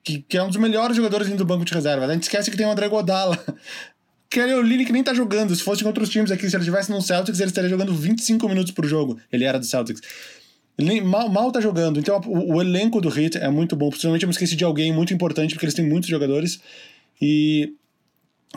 [0.04, 2.06] que, que é um dos melhores jogadores do banco de reserva.
[2.06, 3.38] A gente esquece que tem o André Godala.
[4.30, 5.54] Kelly Olynyk que nem tá jogando.
[5.54, 8.48] Se fosse em outros times aqui, se ele estivesse no Celtics, ele estaria jogando 25
[8.48, 9.20] minutos por jogo.
[9.32, 10.02] Ele era do Celtics.
[10.78, 12.00] Ele mal, mal tá jogando.
[12.00, 13.90] Então o, o elenco do Heat é muito bom.
[13.90, 16.62] Possivelmente eu me esqueci de alguém muito importante, porque eles têm muitos jogadores.
[17.22, 17.74] E,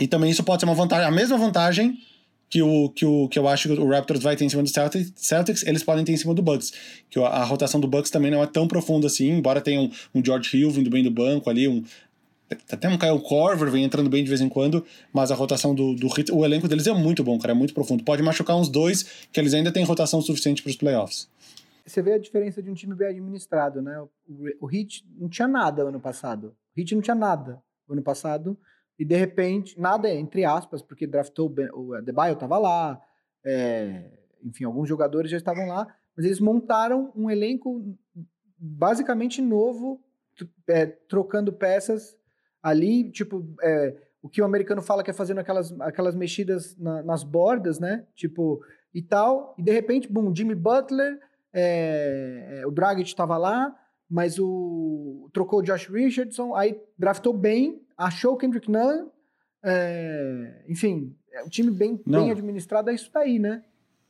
[0.00, 1.06] e também isso pode ser uma vantagem.
[1.06, 1.98] A mesma vantagem
[2.54, 4.68] que, o, que, o, que eu acho que o Raptors vai ter em cima do
[4.68, 6.72] Celtics, Celtics eles podem ter em cima do Bucks.
[7.10, 9.90] Que a, a rotação do Bucks também não é tão profunda assim, embora tenha um,
[10.14, 11.82] um George Hill vindo bem do banco ali, um,
[12.70, 15.96] até um Kyle Corver vem entrando bem de vez em quando, mas a rotação do,
[15.96, 18.04] do o elenco deles é muito bom, cara, é muito profundo.
[18.04, 19.02] Pode machucar uns dois,
[19.32, 21.28] que eles ainda têm rotação suficiente para os playoffs.
[21.84, 23.98] Você vê a diferença de um time bem administrado, né?
[23.98, 24.08] O,
[24.60, 26.54] o Heat não tinha nada ano passado.
[26.76, 27.60] O Heat não tinha nada
[27.90, 28.56] ano passado
[28.98, 33.00] e de repente, nada entre aspas, porque draftou o Adebayo estava lá,
[33.44, 34.10] é,
[34.42, 37.96] enfim, alguns jogadores já estavam lá, mas eles montaram um elenco
[38.56, 40.00] basicamente novo,
[40.68, 42.16] é, trocando peças
[42.62, 47.02] ali, tipo, é, o que o americano fala que é fazendo aquelas, aquelas mexidas na,
[47.02, 48.06] nas bordas, né?
[48.14, 48.64] Tipo,
[48.94, 51.20] e tal, e de repente, bum, Jimmy Butler,
[51.52, 53.76] é, é o Dragic estava lá,
[54.08, 59.08] mas o trocou o Josh Richardson, aí draftou bem, achou o Kendrick Nunn,
[59.64, 63.62] é, enfim, é um time bem, bem administrado, é isso daí, né?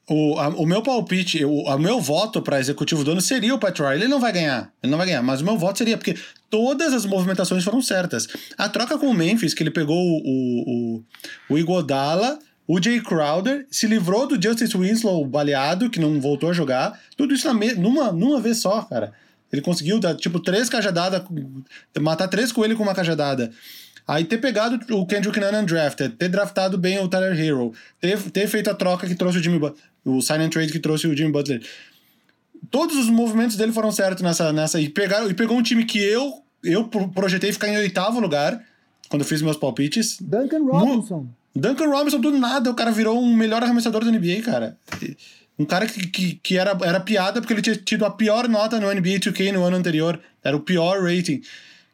[0.09, 3.59] O, a, o meu palpite, o, o meu voto para executivo do ano seria o
[3.59, 4.03] Pat Riley.
[4.03, 6.15] Ele não vai ganhar, ele não vai ganhar, mas o meu voto seria, porque
[6.51, 8.27] todas as movimentações foram certas.
[8.59, 11.05] A troca com o Memphis, que ele pegou o, o,
[11.49, 16.53] o Igodala, o Jay Crowder, se livrou do Justice Winslow baleado, que não voltou a
[16.53, 19.13] jogar, tudo isso na numa, numa vez só, cara.
[19.53, 21.23] Ele conseguiu dar, tipo, três cajadadas,
[22.01, 23.51] matar três coelhos com uma cajadada.
[24.07, 28.47] Aí ter pegado o Kendrick Nunn undrafted, ter draftado bem o Tyler Hero, ter, ter
[28.47, 31.17] feito a troca que trouxe o Jimmy Butler, o sign and trade que trouxe o
[31.17, 31.63] Jimmy Butler.
[32.71, 34.53] Todos os movimentos dele foram certos nessa.
[34.53, 38.63] nessa e, pegaram, e pegou um time que eu, eu projetei ficar em oitavo lugar,
[39.09, 40.19] quando eu fiz meus palpites.
[40.21, 41.21] Duncan Robinson.
[41.21, 44.77] No, Duncan Robinson, do nada, o cara virou um melhor arremessador da NBA, cara.
[45.59, 48.81] Um cara que, que, que, era, era piada porque ele tinha tido a pior nota
[48.81, 50.21] no NBA 2K no ano anterior.
[50.43, 51.43] Era o pior rating.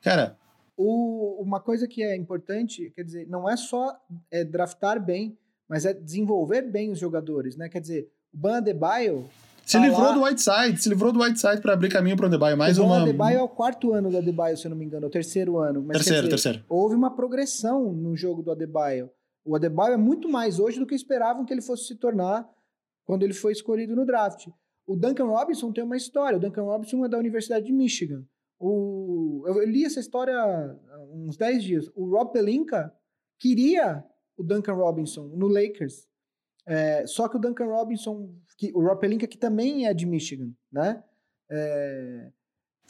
[0.02, 0.36] Cara.
[0.76, 3.94] O, uma coisa que é importante, quer dizer, não é só
[4.30, 5.36] é, draftar bem,
[5.68, 7.68] mas é desenvolver bem os jogadores, né?
[7.68, 9.26] Quer dizer, o Ban Adebayo...
[9.62, 10.12] Se tá livrou lá...
[10.12, 12.56] do Whiteside, se livrou do Whiteside para abrir caminho para o Adebayo.
[12.56, 13.00] Mais o uma...
[13.00, 15.10] O Adebayo é o quarto ano do Adebayo, se eu não me engano, é o
[15.10, 15.84] terceiro ano.
[15.86, 16.64] Mas, terceiro, dizer, terceiro.
[16.66, 19.10] Houve uma progressão no jogo do Adebayo.
[19.44, 22.48] O Adebayo é muito mais hoje do que esperavam que ele fosse se tornar
[23.10, 24.46] quando ele foi escolhido no draft.
[24.86, 26.38] O Duncan Robinson tem uma história.
[26.38, 28.24] O Duncan Robinson é da Universidade de Michigan.
[28.56, 30.76] O, eu li essa história há
[31.12, 31.90] uns 10 dias.
[31.96, 32.94] O Rob Pelinka
[33.36, 34.04] queria
[34.36, 36.06] o Duncan Robinson no Lakers.
[36.64, 40.52] É, só que o Duncan Robinson, que, o Rob Pelinka, que também é de Michigan,
[40.70, 41.02] né?
[41.50, 42.30] É,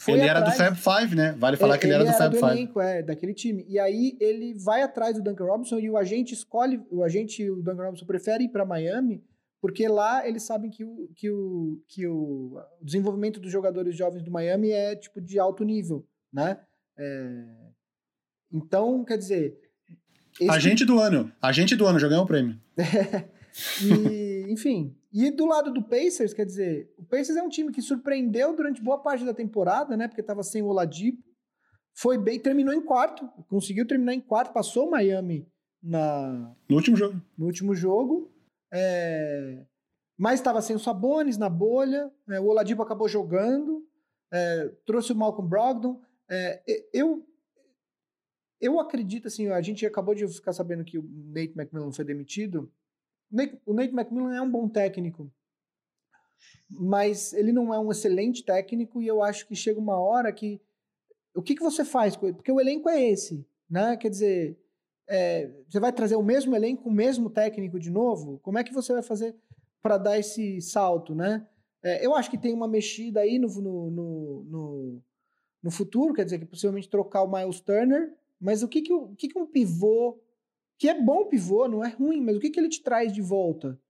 [0.06, 1.32] ele atrás, era do Fab Five, né?
[1.32, 2.52] Vale falar é, que ele, ele era do Fab Five.
[2.52, 3.64] Elenco, é, daquele time.
[3.66, 7.62] E aí ele vai atrás do Duncan Robinson e o agente escolhe, o agente, o
[7.62, 9.24] Duncan Robinson prefere ir para Miami
[9.60, 14.30] porque lá eles sabem que o, que o, que o desenvolvimento dos jogadores jovens do
[14.30, 16.60] Miami é tipo de alto nível, né?
[16.98, 17.70] É...
[18.52, 19.58] Então, quer dizer.
[20.48, 21.30] Agente do ano.
[21.40, 22.58] Agente do ano, já ganhou o prêmio.
[23.82, 24.96] e, enfim.
[25.12, 28.82] E do lado do Pacers, quer dizer, o Pacers é um time que surpreendeu durante
[28.82, 30.08] boa parte da temporada, né?
[30.08, 31.22] Porque estava sem o Oladipo.
[31.92, 35.46] Foi bem, terminou em quarto, conseguiu terminar em quarto, passou o Miami
[35.82, 37.20] na no último jogo.
[37.36, 38.30] No último jogo.
[38.72, 39.64] É,
[40.16, 42.10] mas estava sem o Sabonis na bolha.
[42.28, 43.86] É, o Oladipo acabou jogando.
[44.32, 46.01] É, trouxe o Malcolm Brogdon.
[46.28, 47.26] É, eu
[48.60, 52.70] eu acredito assim, a gente acabou de ficar sabendo que o Nate McMillan foi demitido.
[53.64, 55.32] O Nate McMillan é um bom técnico,
[56.68, 60.60] mas ele não é um excelente técnico e eu acho que chega uma hora que
[61.34, 62.16] o que, que você faz?
[62.16, 63.97] Porque o elenco é esse, né?
[63.97, 64.59] Quer dizer,
[65.10, 68.38] é, você vai trazer o mesmo elenco, o mesmo técnico de novo?
[68.38, 69.34] Como é que você vai fazer
[69.82, 71.44] para dar esse salto, né?
[71.82, 73.90] É, eu acho que tem uma mexida aí no, no,
[74.44, 75.02] no,
[75.62, 79.14] no, futuro, quer dizer, que possivelmente trocar o Miles Turner, mas o que, que, o
[79.16, 80.16] que, que um pivô,
[80.78, 83.20] que é bom pivô, não é ruim, mas o que, que ele te traz de
[83.20, 83.80] volta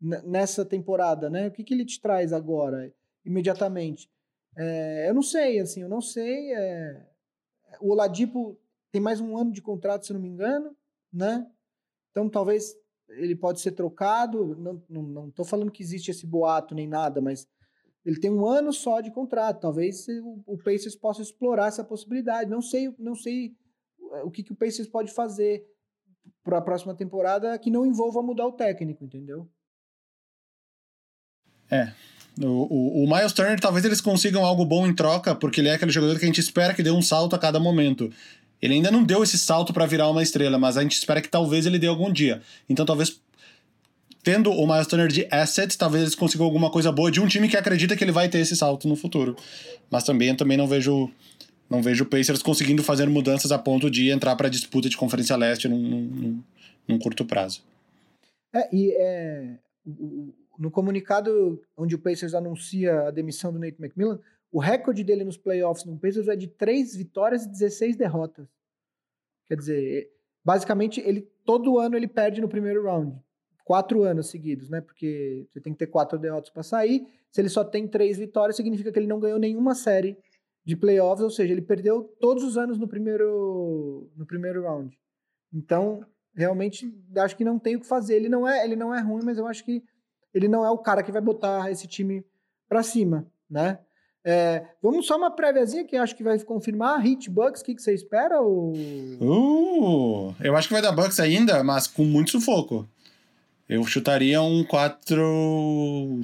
[0.00, 1.48] nessa temporada, né?
[1.48, 2.90] O que, que ele te traz agora,
[3.24, 4.10] imediatamente?
[4.56, 6.54] É, eu não sei, assim, eu não sei.
[6.54, 7.06] É...
[7.80, 8.56] O Oladipo
[8.94, 10.70] tem mais um ano de contrato, se não me engano,
[11.12, 11.44] né?
[12.12, 12.76] Então talvez
[13.08, 14.54] ele pode ser trocado.
[14.54, 17.44] Não, não, não tô falando que existe esse boato nem nada, mas
[18.04, 19.62] ele tem um ano só de contrato.
[19.62, 22.48] Talvez o, o Pacers possa explorar essa possibilidade.
[22.48, 23.56] Não sei, não sei
[24.22, 25.66] o que, que o Pacers pode fazer
[26.44, 29.50] para a próxima temporada que não envolva mudar o técnico, entendeu?
[31.68, 31.92] É.
[32.40, 35.74] O, o, o, Miles Turner, talvez eles consigam algo bom em troca, porque ele é
[35.74, 38.08] aquele jogador que a gente espera que dê um salto a cada momento.
[38.64, 41.28] Ele ainda não deu esse salto para virar uma estrela, mas a gente espera que
[41.28, 42.40] talvez ele dê algum dia.
[42.66, 43.20] Então talvez
[44.22, 47.46] tendo o Miles Turner de assets, talvez eles consigam alguma coisa boa de um time
[47.46, 49.36] que acredita que ele vai ter esse salto no futuro.
[49.90, 51.10] Mas também eu também não vejo
[51.68, 54.96] não vejo o Pacers conseguindo fazer mudanças a ponto de entrar para a disputa de
[54.96, 56.42] Conferência Leste num, num,
[56.88, 57.62] num, curto prazo.
[58.54, 59.58] É, e é,
[60.58, 64.18] no comunicado onde o Pacers anuncia a demissão do Nate McMillan,
[64.54, 68.46] o recorde dele nos playoffs no Pacers é de 3 vitórias e 16 derrotas.
[69.48, 70.12] Quer dizer,
[70.44, 73.20] basicamente, ele todo ano ele perde no primeiro round.
[73.64, 74.80] Quatro anos seguidos, né?
[74.80, 77.04] Porque você tem que ter quatro derrotas para sair.
[77.32, 80.16] Se ele só tem três vitórias, significa que ele não ganhou nenhuma série
[80.64, 84.96] de playoffs, ou seja, ele perdeu todos os anos no primeiro, no primeiro round.
[85.52, 88.14] Então, realmente, acho que não tem o que fazer.
[88.14, 89.82] Ele não é, ele não é ruim, mas eu acho que
[90.32, 92.24] ele não é o cara que vai botar esse time
[92.68, 93.80] para cima, né?
[94.24, 96.98] É, vamos só uma préviazinha que acho que vai confirmar.
[97.00, 98.40] Hit Bucks, o que, que você espera?
[98.40, 98.72] Ou...
[98.72, 102.88] Uh, eu acho que vai dar Bucks ainda, mas com muito sufoco.
[103.68, 106.22] Eu chutaria um 4.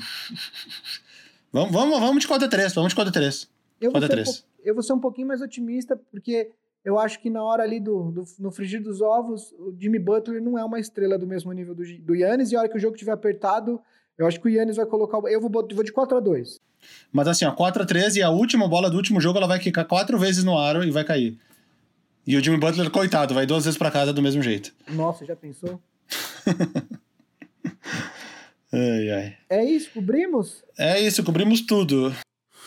[1.52, 3.48] Vamos, vamos, vamos de 4x3, vamos de 4x3.
[3.80, 4.24] Eu, 4 Um,
[4.62, 6.50] eu vou ser um pouquinho mais otimista, porque
[6.84, 10.42] eu acho que na hora ali do, do, no frigir dos ovos, o Jimmy Butler
[10.42, 12.80] não é uma estrela do mesmo nível do, do Yannis, e a hora que o
[12.80, 13.80] jogo estiver apertado,
[14.20, 15.16] eu acho que o Yannis vai colocar.
[15.30, 16.60] Eu vou, vou de 4 a 2
[17.10, 19.58] Mas assim, ó, 4 a 3 e a última bola do último jogo ela vai
[19.58, 21.38] quicar quatro vezes no aro e vai cair.
[22.26, 24.74] E o Jimmy Butler, coitado, vai duas vezes para casa do mesmo jeito.
[24.90, 25.80] Nossa, já pensou?
[28.70, 29.36] ai, ai.
[29.48, 30.62] É isso, cobrimos?
[30.78, 32.14] É isso, cobrimos tudo.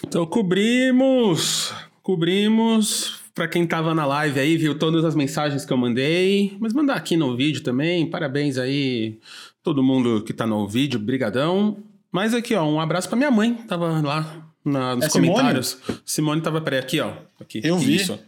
[0.03, 1.71] Então cobrimos,
[2.01, 3.21] cobrimos.
[3.35, 6.95] Para quem tava na live aí, viu todas as mensagens que eu mandei, mas mandar
[6.95, 8.07] aqui no vídeo também.
[8.07, 9.19] Parabéns aí
[9.63, 11.77] todo mundo que tá no vídeo, brigadão.
[12.11, 15.77] Mas aqui, ó, um abraço pra minha mãe, tava lá na, nos é comentários.
[15.81, 16.01] Simone?
[16.05, 17.13] Simone tava, peraí, aqui, ó.
[17.39, 17.95] Aqui, eu vi.
[17.95, 18.19] Isso.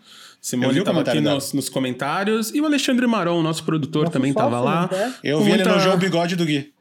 [0.42, 2.54] Simone estava aqui nos, nos, comentários.
[2.54, 4.90] E o Alexandre Maron, nosso produtor, nosso também estava lá.
[4.92, 5.16] Né?
[5.24, 5.64] Eu vi muita...
[5.64, 6.72] ele elogiou o bigode do Gui.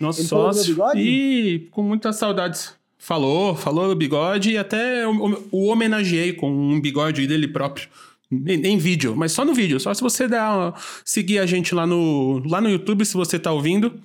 [0.00, 0.76] Nosso ele sócio.
[0.96, 2.74] E com muitas saudades.
[2.96, 7.88] Falou, falou o bigode e até o, o homenageei com um bigode dele próprio.
[8.32, 9.78] Em, vídeo, mas só no vídeo.
[9.78, 10.40] Só se você der,
[11.04, 14.00] seguir a gente lá no, lá no YouTube, se você tá ouvindo.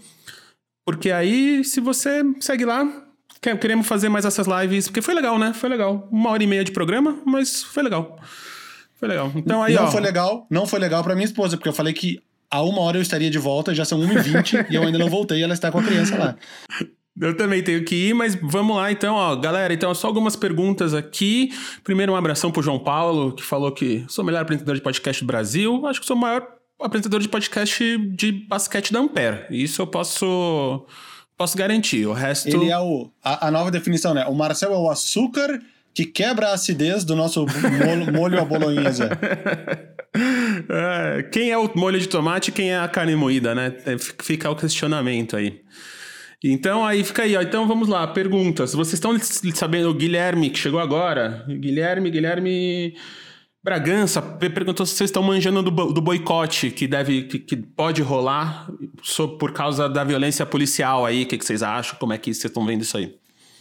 [0.86, 2.86] Porque aí, se você segue lá,
[3.42, 4.88] queremos fazer mais essas lives.
[4.88, 5.54] Porque foi legal, né?
[5.54, 6.08] Foi legal.
[6.12, 8.20] Uma hora e meia de programa, mas foi legal.
[8.96, 9.32] Foi legal.
[9.36, 9.92] Então aí, não ó.
[9.92, 12.98] foi legal, não foi legal para minha esposa, porque eu falei que a uma hora
[12.98, 15.80] eu estaria de volta, já são 1h20 e eu ainda não voltei ela está com
[15.80, 16.36] a criança lá.
[17.20, 19.74] Eu também tenho que ir, mas vamos lá então, ó, galera.
[19.74, 21.52] Então, só algumas perguntas aqui.
[21.84, 25.24] Primeiro, um abração pro João Paulo, que falou que sou o melhor apresentador de podcast
[25.24, 25.86] do Brasil.
[25.88, 26.48] Acho que sou o maior
[26.80, 29.46] apresentador de podcast de basquete da Ampere.
[29.50, 30.86] Isso eu posso
[31.38, 32.06] posso garantir.
[32.06, 32.50] O resto.
[32.50, 33.10] Ele é o.
[33.24, 34.26] A, a nova definição, né?
[34.26, 35.60] O Marcel é o açúcar
[35.94, 39.10] que quebra a acidez do nosso molho, molho à bolonhesa.
[40.70, 43.76] É, quem é o molho de tomate e quem é a carne moída, né?
[44.24, 45.62] Fica o questionamento aí.
[46.44, 47.42] Então aí fica aí, ó.
[47.42, 48.74] Então vamos lá, perguntas.
[48.74, 49.18] Vocês estão
[49.54, 51.46] sabendo, o Guilherme, que chegou agora.
[51.48, 52.96] Guilherme, Guilherme
[53.64, 58.72] Bragança perguntou se vocês estão manjando do, do boicote que deve, que, que pode rolar
[59.40, 61.24] por causa da violência policial aí.
[61.24, 61.98] O que, que vocês acham?
[62.00, 63.14] Como é que vocês estão vendo isso aí?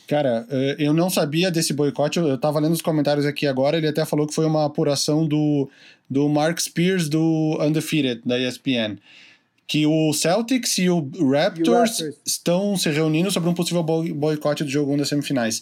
[0.06, 3.88] Cara, eh, eu não sabia desse boicote, eu tava lendo os comentários aqui agora, ele
[3.88, 5.68] até falou que foi uma apuração do,
[6.08, 8.98] do Mark Spears do Undefeated, da ESPN.
[9.66, 12.16] Que o Celtics e o Raptors, e o Raptors.
[12.24, 15.60] estão se reunindo sobre um possível boicote do jogo 1 das semifinais.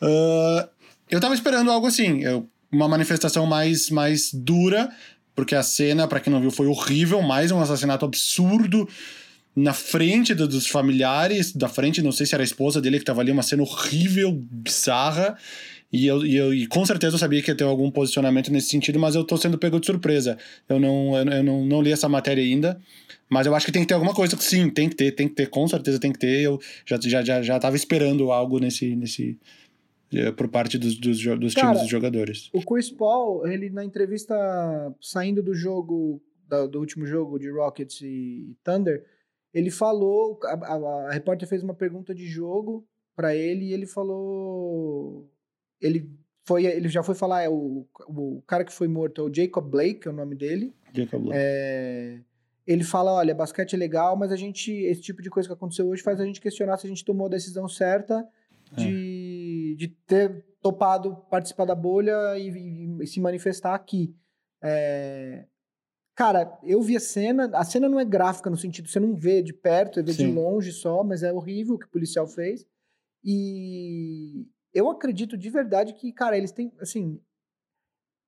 [0.00, 0.68] Uh,
[1.08, 4.90] eu tava esperando algo assim, eu, uma manifestação mais, mais dura,
[5.34, 8.88] porque a cena, para quem não viu, foi horrível, mais um assassinato absurdo
[9.56, 13.04] na frente do, dos familiares, da frente, não sei se era a esposa dele que
[13.06, 15.38] tava ali, uma cena horrível, bizarra.
[15.92, 18.68] E eu, e eu e com certeza eu sabia que ia ter algum posicionamento nesse
[18.68, 20.36] sentido, mas eu tô sendo pego de surpresa.
[20.68, 22.80] Eu não, eu, eu não, não li essa matéria ainda.
[23.28, 24.36] Mas eu acho que tem que ter alguma coisa.
[24.36, 26.40] Sim, tem que ter, tem que ter, com certeza tem que ter.
[26.42, 28.94] Eu já, já, já, já tava esperando algo nesse.
[28.94, 29.38] nesse
[30.12, 32.50] eh, por parte dos, dos, dos Cara, times dos jogadores.
[32.52, 34.34] O Chris Paul, ele na entrevista
[35.00, 39.04] saindo do jogo, do, do último jogo de Rockets e Thunder,
[39.52, 42.86] ele falou, a, a, a repórter fez uma pergunta de jogo
[43.16, 45.28] para ele e ele falou,
[45.80, 46.10] ele
[46.44, 49.68] foi, ele já foi falar, é o, o cara que foi morto é o Jacob
[49.68, 50.74] Blake, é o nome dele.
[50.94, 51.38] Jacob Blake.
[51.40, 52.20] É,
[52.66, 55.88] ele fala, olha, basquete é legal, mas a gente, esse tipo de coisa que aconteceu
[55.88, 58.26] hoje faz a gente questionar se a gente tomou a decisão certa
[58.72, 59.76] de, é.
[59.76, 64.14] de ter topado participar da bolha e, e, e se manifestar aqui.
[64.62, 65.46] É,
[66.16, 69.42] Cara, eu vi a cena, a cena não é gráfica no sentido, você não vê
[69.42, 70.28] de perto, vê Sim.
[70.28, 72.66] de longe só, mas é horrível o que o policial fez.
[73.22, 74.46] E
[74.76, 77.18] eu acredito de verdade que, cara, eles têm, assim,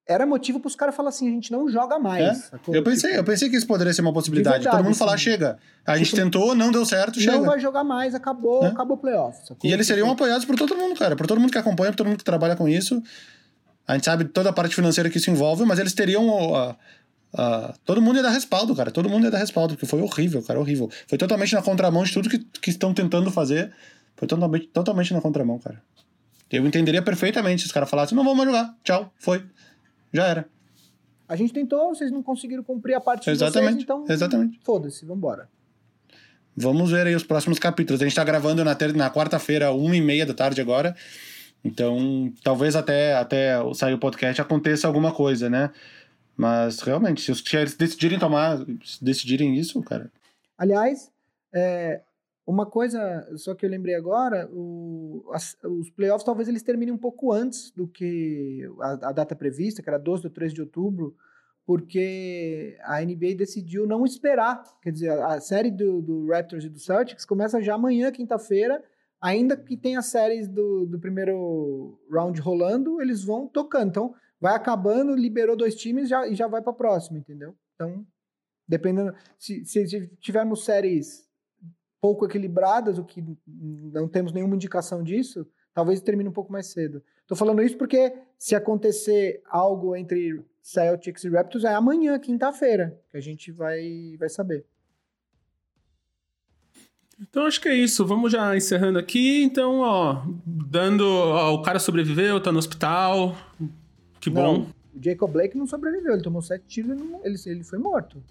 [0.08, 2.50] era motivo para os caras falar assim, a gente não joga mais.
[2.50, 2.56] É?
[2.68, 4.56] Eu pensei, tipo, eu pensei que isso poderia ser uma possibilidade.
[4.56, 5.58] Verdade, Todo mundo falar, chega.
[5.84, 7.36] A gente tipo, tentou, não deu certo, chega.
[7.36, 8.68] Não vai jogar mais, acabou, é?
[8.68, 9.46] acabou o playoff.
[9.46, 9.68] Sacou?
[9.68, 11.14] E eles seriam apoiados por todo mundo, cara.
[11.14, 13.02] Por todo mundo que acompanha, por todo mundo que trabalha com isso.
[13.86, 16.74] A gente sabe toda a parte financeira que isso envolve, mas eles teriam uh,
[17.30, 18.90] Uh, todo mundo ia dar respaldo, cara.
[18.90, 20.90] Todo mundo ia dar respaldo, porque foi horrível, cara, horrível.
[21.06, 23.70] Foi totalmente na contramão de tudo que, que estão tentando fazer.
[24.16, 25.82] Foi totalmente, totalmente na contramão, cara.
[26.50, 29.44] Eu entenderia perfeitamente se os caras falassem, não vamos mais jogar, tchau, foi.
[30.12, 30.48] Já era.
[31.28, 34.60] A gente tentou, vocês não conseguiram cumprir a parte exatamente, de vocês, então exatamente.
[34.64, 35.48] foda-se, vambora.
[36.56, 38.00] Vamos ver aí os próximos capítulos.
[38.00, 38.94] A gente tá gravando na, ter...
[38.94, 40.96] na quarta-feira, uma e meia da tarde agora.
[41.62, 45.70] Então, talvez até, até sair o podcast aconteça alguma coisa, né?
[46.36, 48.64] Mas realmente, se os Chiefs decidirem tomar,
[49.00, 50.10] decidirem isso, cara.
[50.56, 51.10] Aliás,
[51.52, 52.00] é,
[52.48, 56.98] uma coisa só que eu lembrei agora, o, as, os playoffs talvez eles terminem um
[56.98, 61.14] pouco antes do que a, a, data prevista, que era 12 ou 13 de outubro,
[61.66, 64.62] porque a NBA decidiu não esperar.
[64.80, 68.82] Quer dizer, a, a série do, do, Raptors e do Celtics começa já amanhã, quinta-feira,
[69.20, 73.90] ainda que tenha séries do, do primeiro round rolando, eles vão tocando.
[73.90, 77.54] Então, vai acabando, liberou dois times já, e já vai para a próxima, entendeu?
[77.74, 78.06] Então,
[78.66, 79.14] dependendo.
[79.38, 81.27] Se, se tivermos séries
[82.00, 87.02] pouco equilibradas, o que não temos nenhuma indicação disso, talvez termine um pouco mais cedo.
[87.26, 93.16] Tô falando isso porque se acontecer algo entre Celtics e Raptors é amanhã, quinta-feira, que
[93.16, 94.64] a gente vai, vai saber.
[97.20, 98.06] Então acho que é isso.
[98.06, 99.42] Vamos já encerrando aqui.
[99.42, 101.04] Então, ó, dando.
[101.04, 103.36] Ó, o cara sobreviveu, tá no hospital.
[104.20, 104.66] Que bom.
[104.94, 108.22] o Jacob Blake não sobreviveu, ele tomou sete tiros e ele, ele foi morto.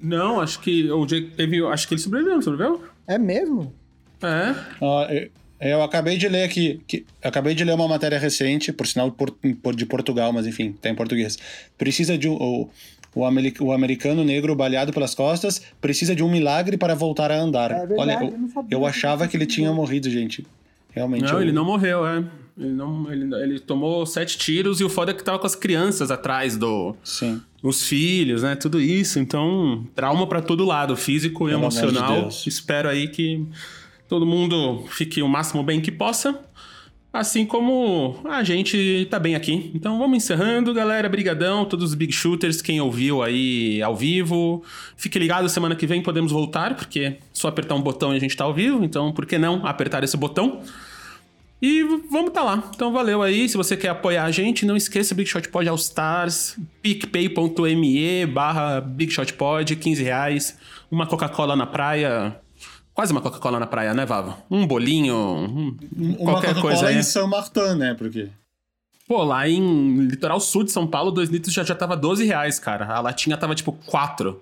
[0.00, 1.64] Não, acho que o Jake teve.
[1.66, 2.82] Acho que ele sobreviveu, não sobreviveu?
[3.06, 3.72] É mesmo?
[4.22, 4.50] É.
[4.84, 9.14] Uh, eu acabei de ler aqui, que, acabei de ler uma matéria recente, por sinal
[9.74, 11.36] de Portugal, mas enfim, tá em português.
[11.76, 12.70] Precisa de um, o,
[13.14, 13.22] o,
[13.60, 17.72] o, americano negro baleado pelas costas precisa de um milagre para voltar a andar.
[17.72, 20.46] É verdade, Olha, eu, eu, eu achava que ele tinha morrido, gente.
[20.92, 21.24] Realmente.
[21.24, 21.42] Não, eu...
[21.42, 22.24] ele não morreu, é.
[22.58, 25.54] Ele, não, ele, ele tomou sete tiros e o foda é que tava com as
[25.54, 26.96] crianças atrás do.
[27.04, 27.40] Sim.
[27.62, 28.56] Os filhos, né?
[28.56, 29.18] Tudo isso.
[29.18, 32.28] Então, trauma para todo lado, físico e Pelo emocional.
[32.28, 33.46] De Espero aí que
[34.08, 36.38] todo mundo fique o máximo bem que possa.
[37.12, 39.70] Assim como a gente tá bem aqui.
[39.74, 41.08] Então vamos encerrando, galera.
[41.08, 44.62] Brigadão, todos os Big Shooters, quem ouviu aí ao vivo.
[44.96, 48.36] Fique ligado, semana que vem podemos voltar, porque só apertar um botão e a gente
[48.36, 48.84] tá ao vivo.
[48.84, 50.60] Então, por que não apertar esse botão?
[51.60, 52.70] E vamos tá lá.
[52.74, 53.48] Então valeu aí.
[53.48, 58.80] Se você quer apoiar a gente, não esqueça Big Shot Pod All Stars, picpay.me barra
[58.80, 60.56] Big Shot Pod, 15 reais.
[60.90, 62.40] Uma Coca-Cola na praia.
[62.94, 64.38] Quase uma Coca-Cola na praia, né, Vava?
[64.50, 66.98] Um bolinho, um, uma qualquer coisa aí.
[66.98, 67.94] em São Martin, né?
[67.94, 68.28] Porque...
[69.06, 72.58] Pô, lá em litoral sul de São Paulo, 2 litros já, já tava 12 reais,
[72.58, 72.86] cara.
[72.86, 74.40] A latinha tava tipo 4.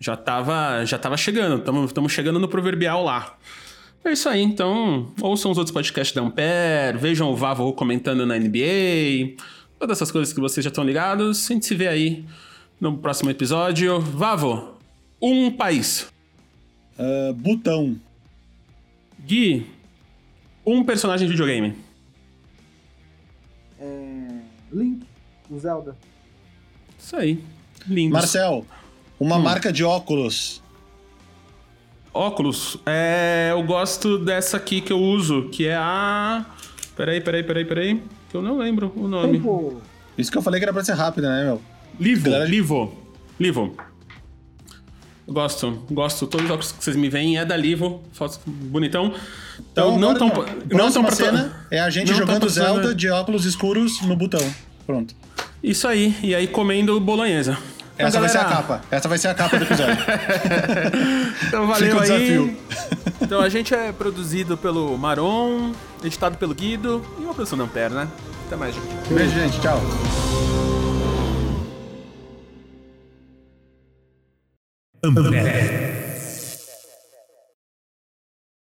[0.00, 3.36] Já tava, já tava chegando, estamos chegando no proverbial lá.
[4.04, 8.38] É isso aí, então ouçam os outros podcasts da Ampere, vejam o Vavo comentando na
[8.38, 9.36] NBA,
[9.78, 11.50] todas essas coisas que vocês já estão ligados.
[11.50, 12.24] A gente se vê aí
[12.80, 14.00] no próximo episódio.
[14.00, 14.76] Vavo,
[15.20, 16.08] um país.
[16.98, 17.96] Uh, Butão.
[19.26, 19.66] Gui,
[20.64, 21.74] um personagem de videogame.
[23.80, 24.40] É...
[24.72, 25.04] Link,
[25.48, 25.96] do Zelda.
[26.98, 27.42] Isso aí.
[27.86, 28.12] Lindo.
[28.12, 28.66] Marcel,
[29.18, 29.42] uma hum.
[29.42, 30.62] marca de óculos.
[32.16, 32.78] Óculos.
[32.86, 36.46] É, eu gosto dessa aqui que eu uso, que é a.
[36.96, 38.02] Peraí, peraí, peraí, peraí.
[38.30, 39.42] Que eu não lembro o nome.
[40.16, 41.60] Isso que eu falei que era pra ser rápido, né, meu?
[42.00, 42.48] Livo, Galera...
[42.48, 42.94] Livo.
[43.38, 43.76] Livo.
[45.28, 46.26] Gosto, gosto.
[46.26, 48.02] Todos os óculos que vocês me veem é da Livo.
[48.12, 49.12] Foto bonitão.
[49.72, 50.28] Então, não tão,
[50.70, 54.40] não tão pra cena é a gente jogando Zelda de óculos escuros no botão.
[54.86, 55.14] Pronto.
[55.62, 56.16] Isso aí.
[56.22, 57.58] E aí comendo bolonhesa.
[57.98, 58.20] Essa galera...
[58.20, 58.80] vai ser a capa.
[58.90, 59.96] Essa vai ser a capa do episódio.
[61.48, 62.56] então valeu aí.
[63.20, 65.72] Então a gente é produzido pelo Maron,
[66.04, 68.08] editado pelo Guido e uma produção da Ampere, né?
[68.46, 69.14] Até mais, gente.
[69.14, 69.60] Beijo, gente.
[69.60, 69.80] Tchau.
[75.02, 76.05] Ampere.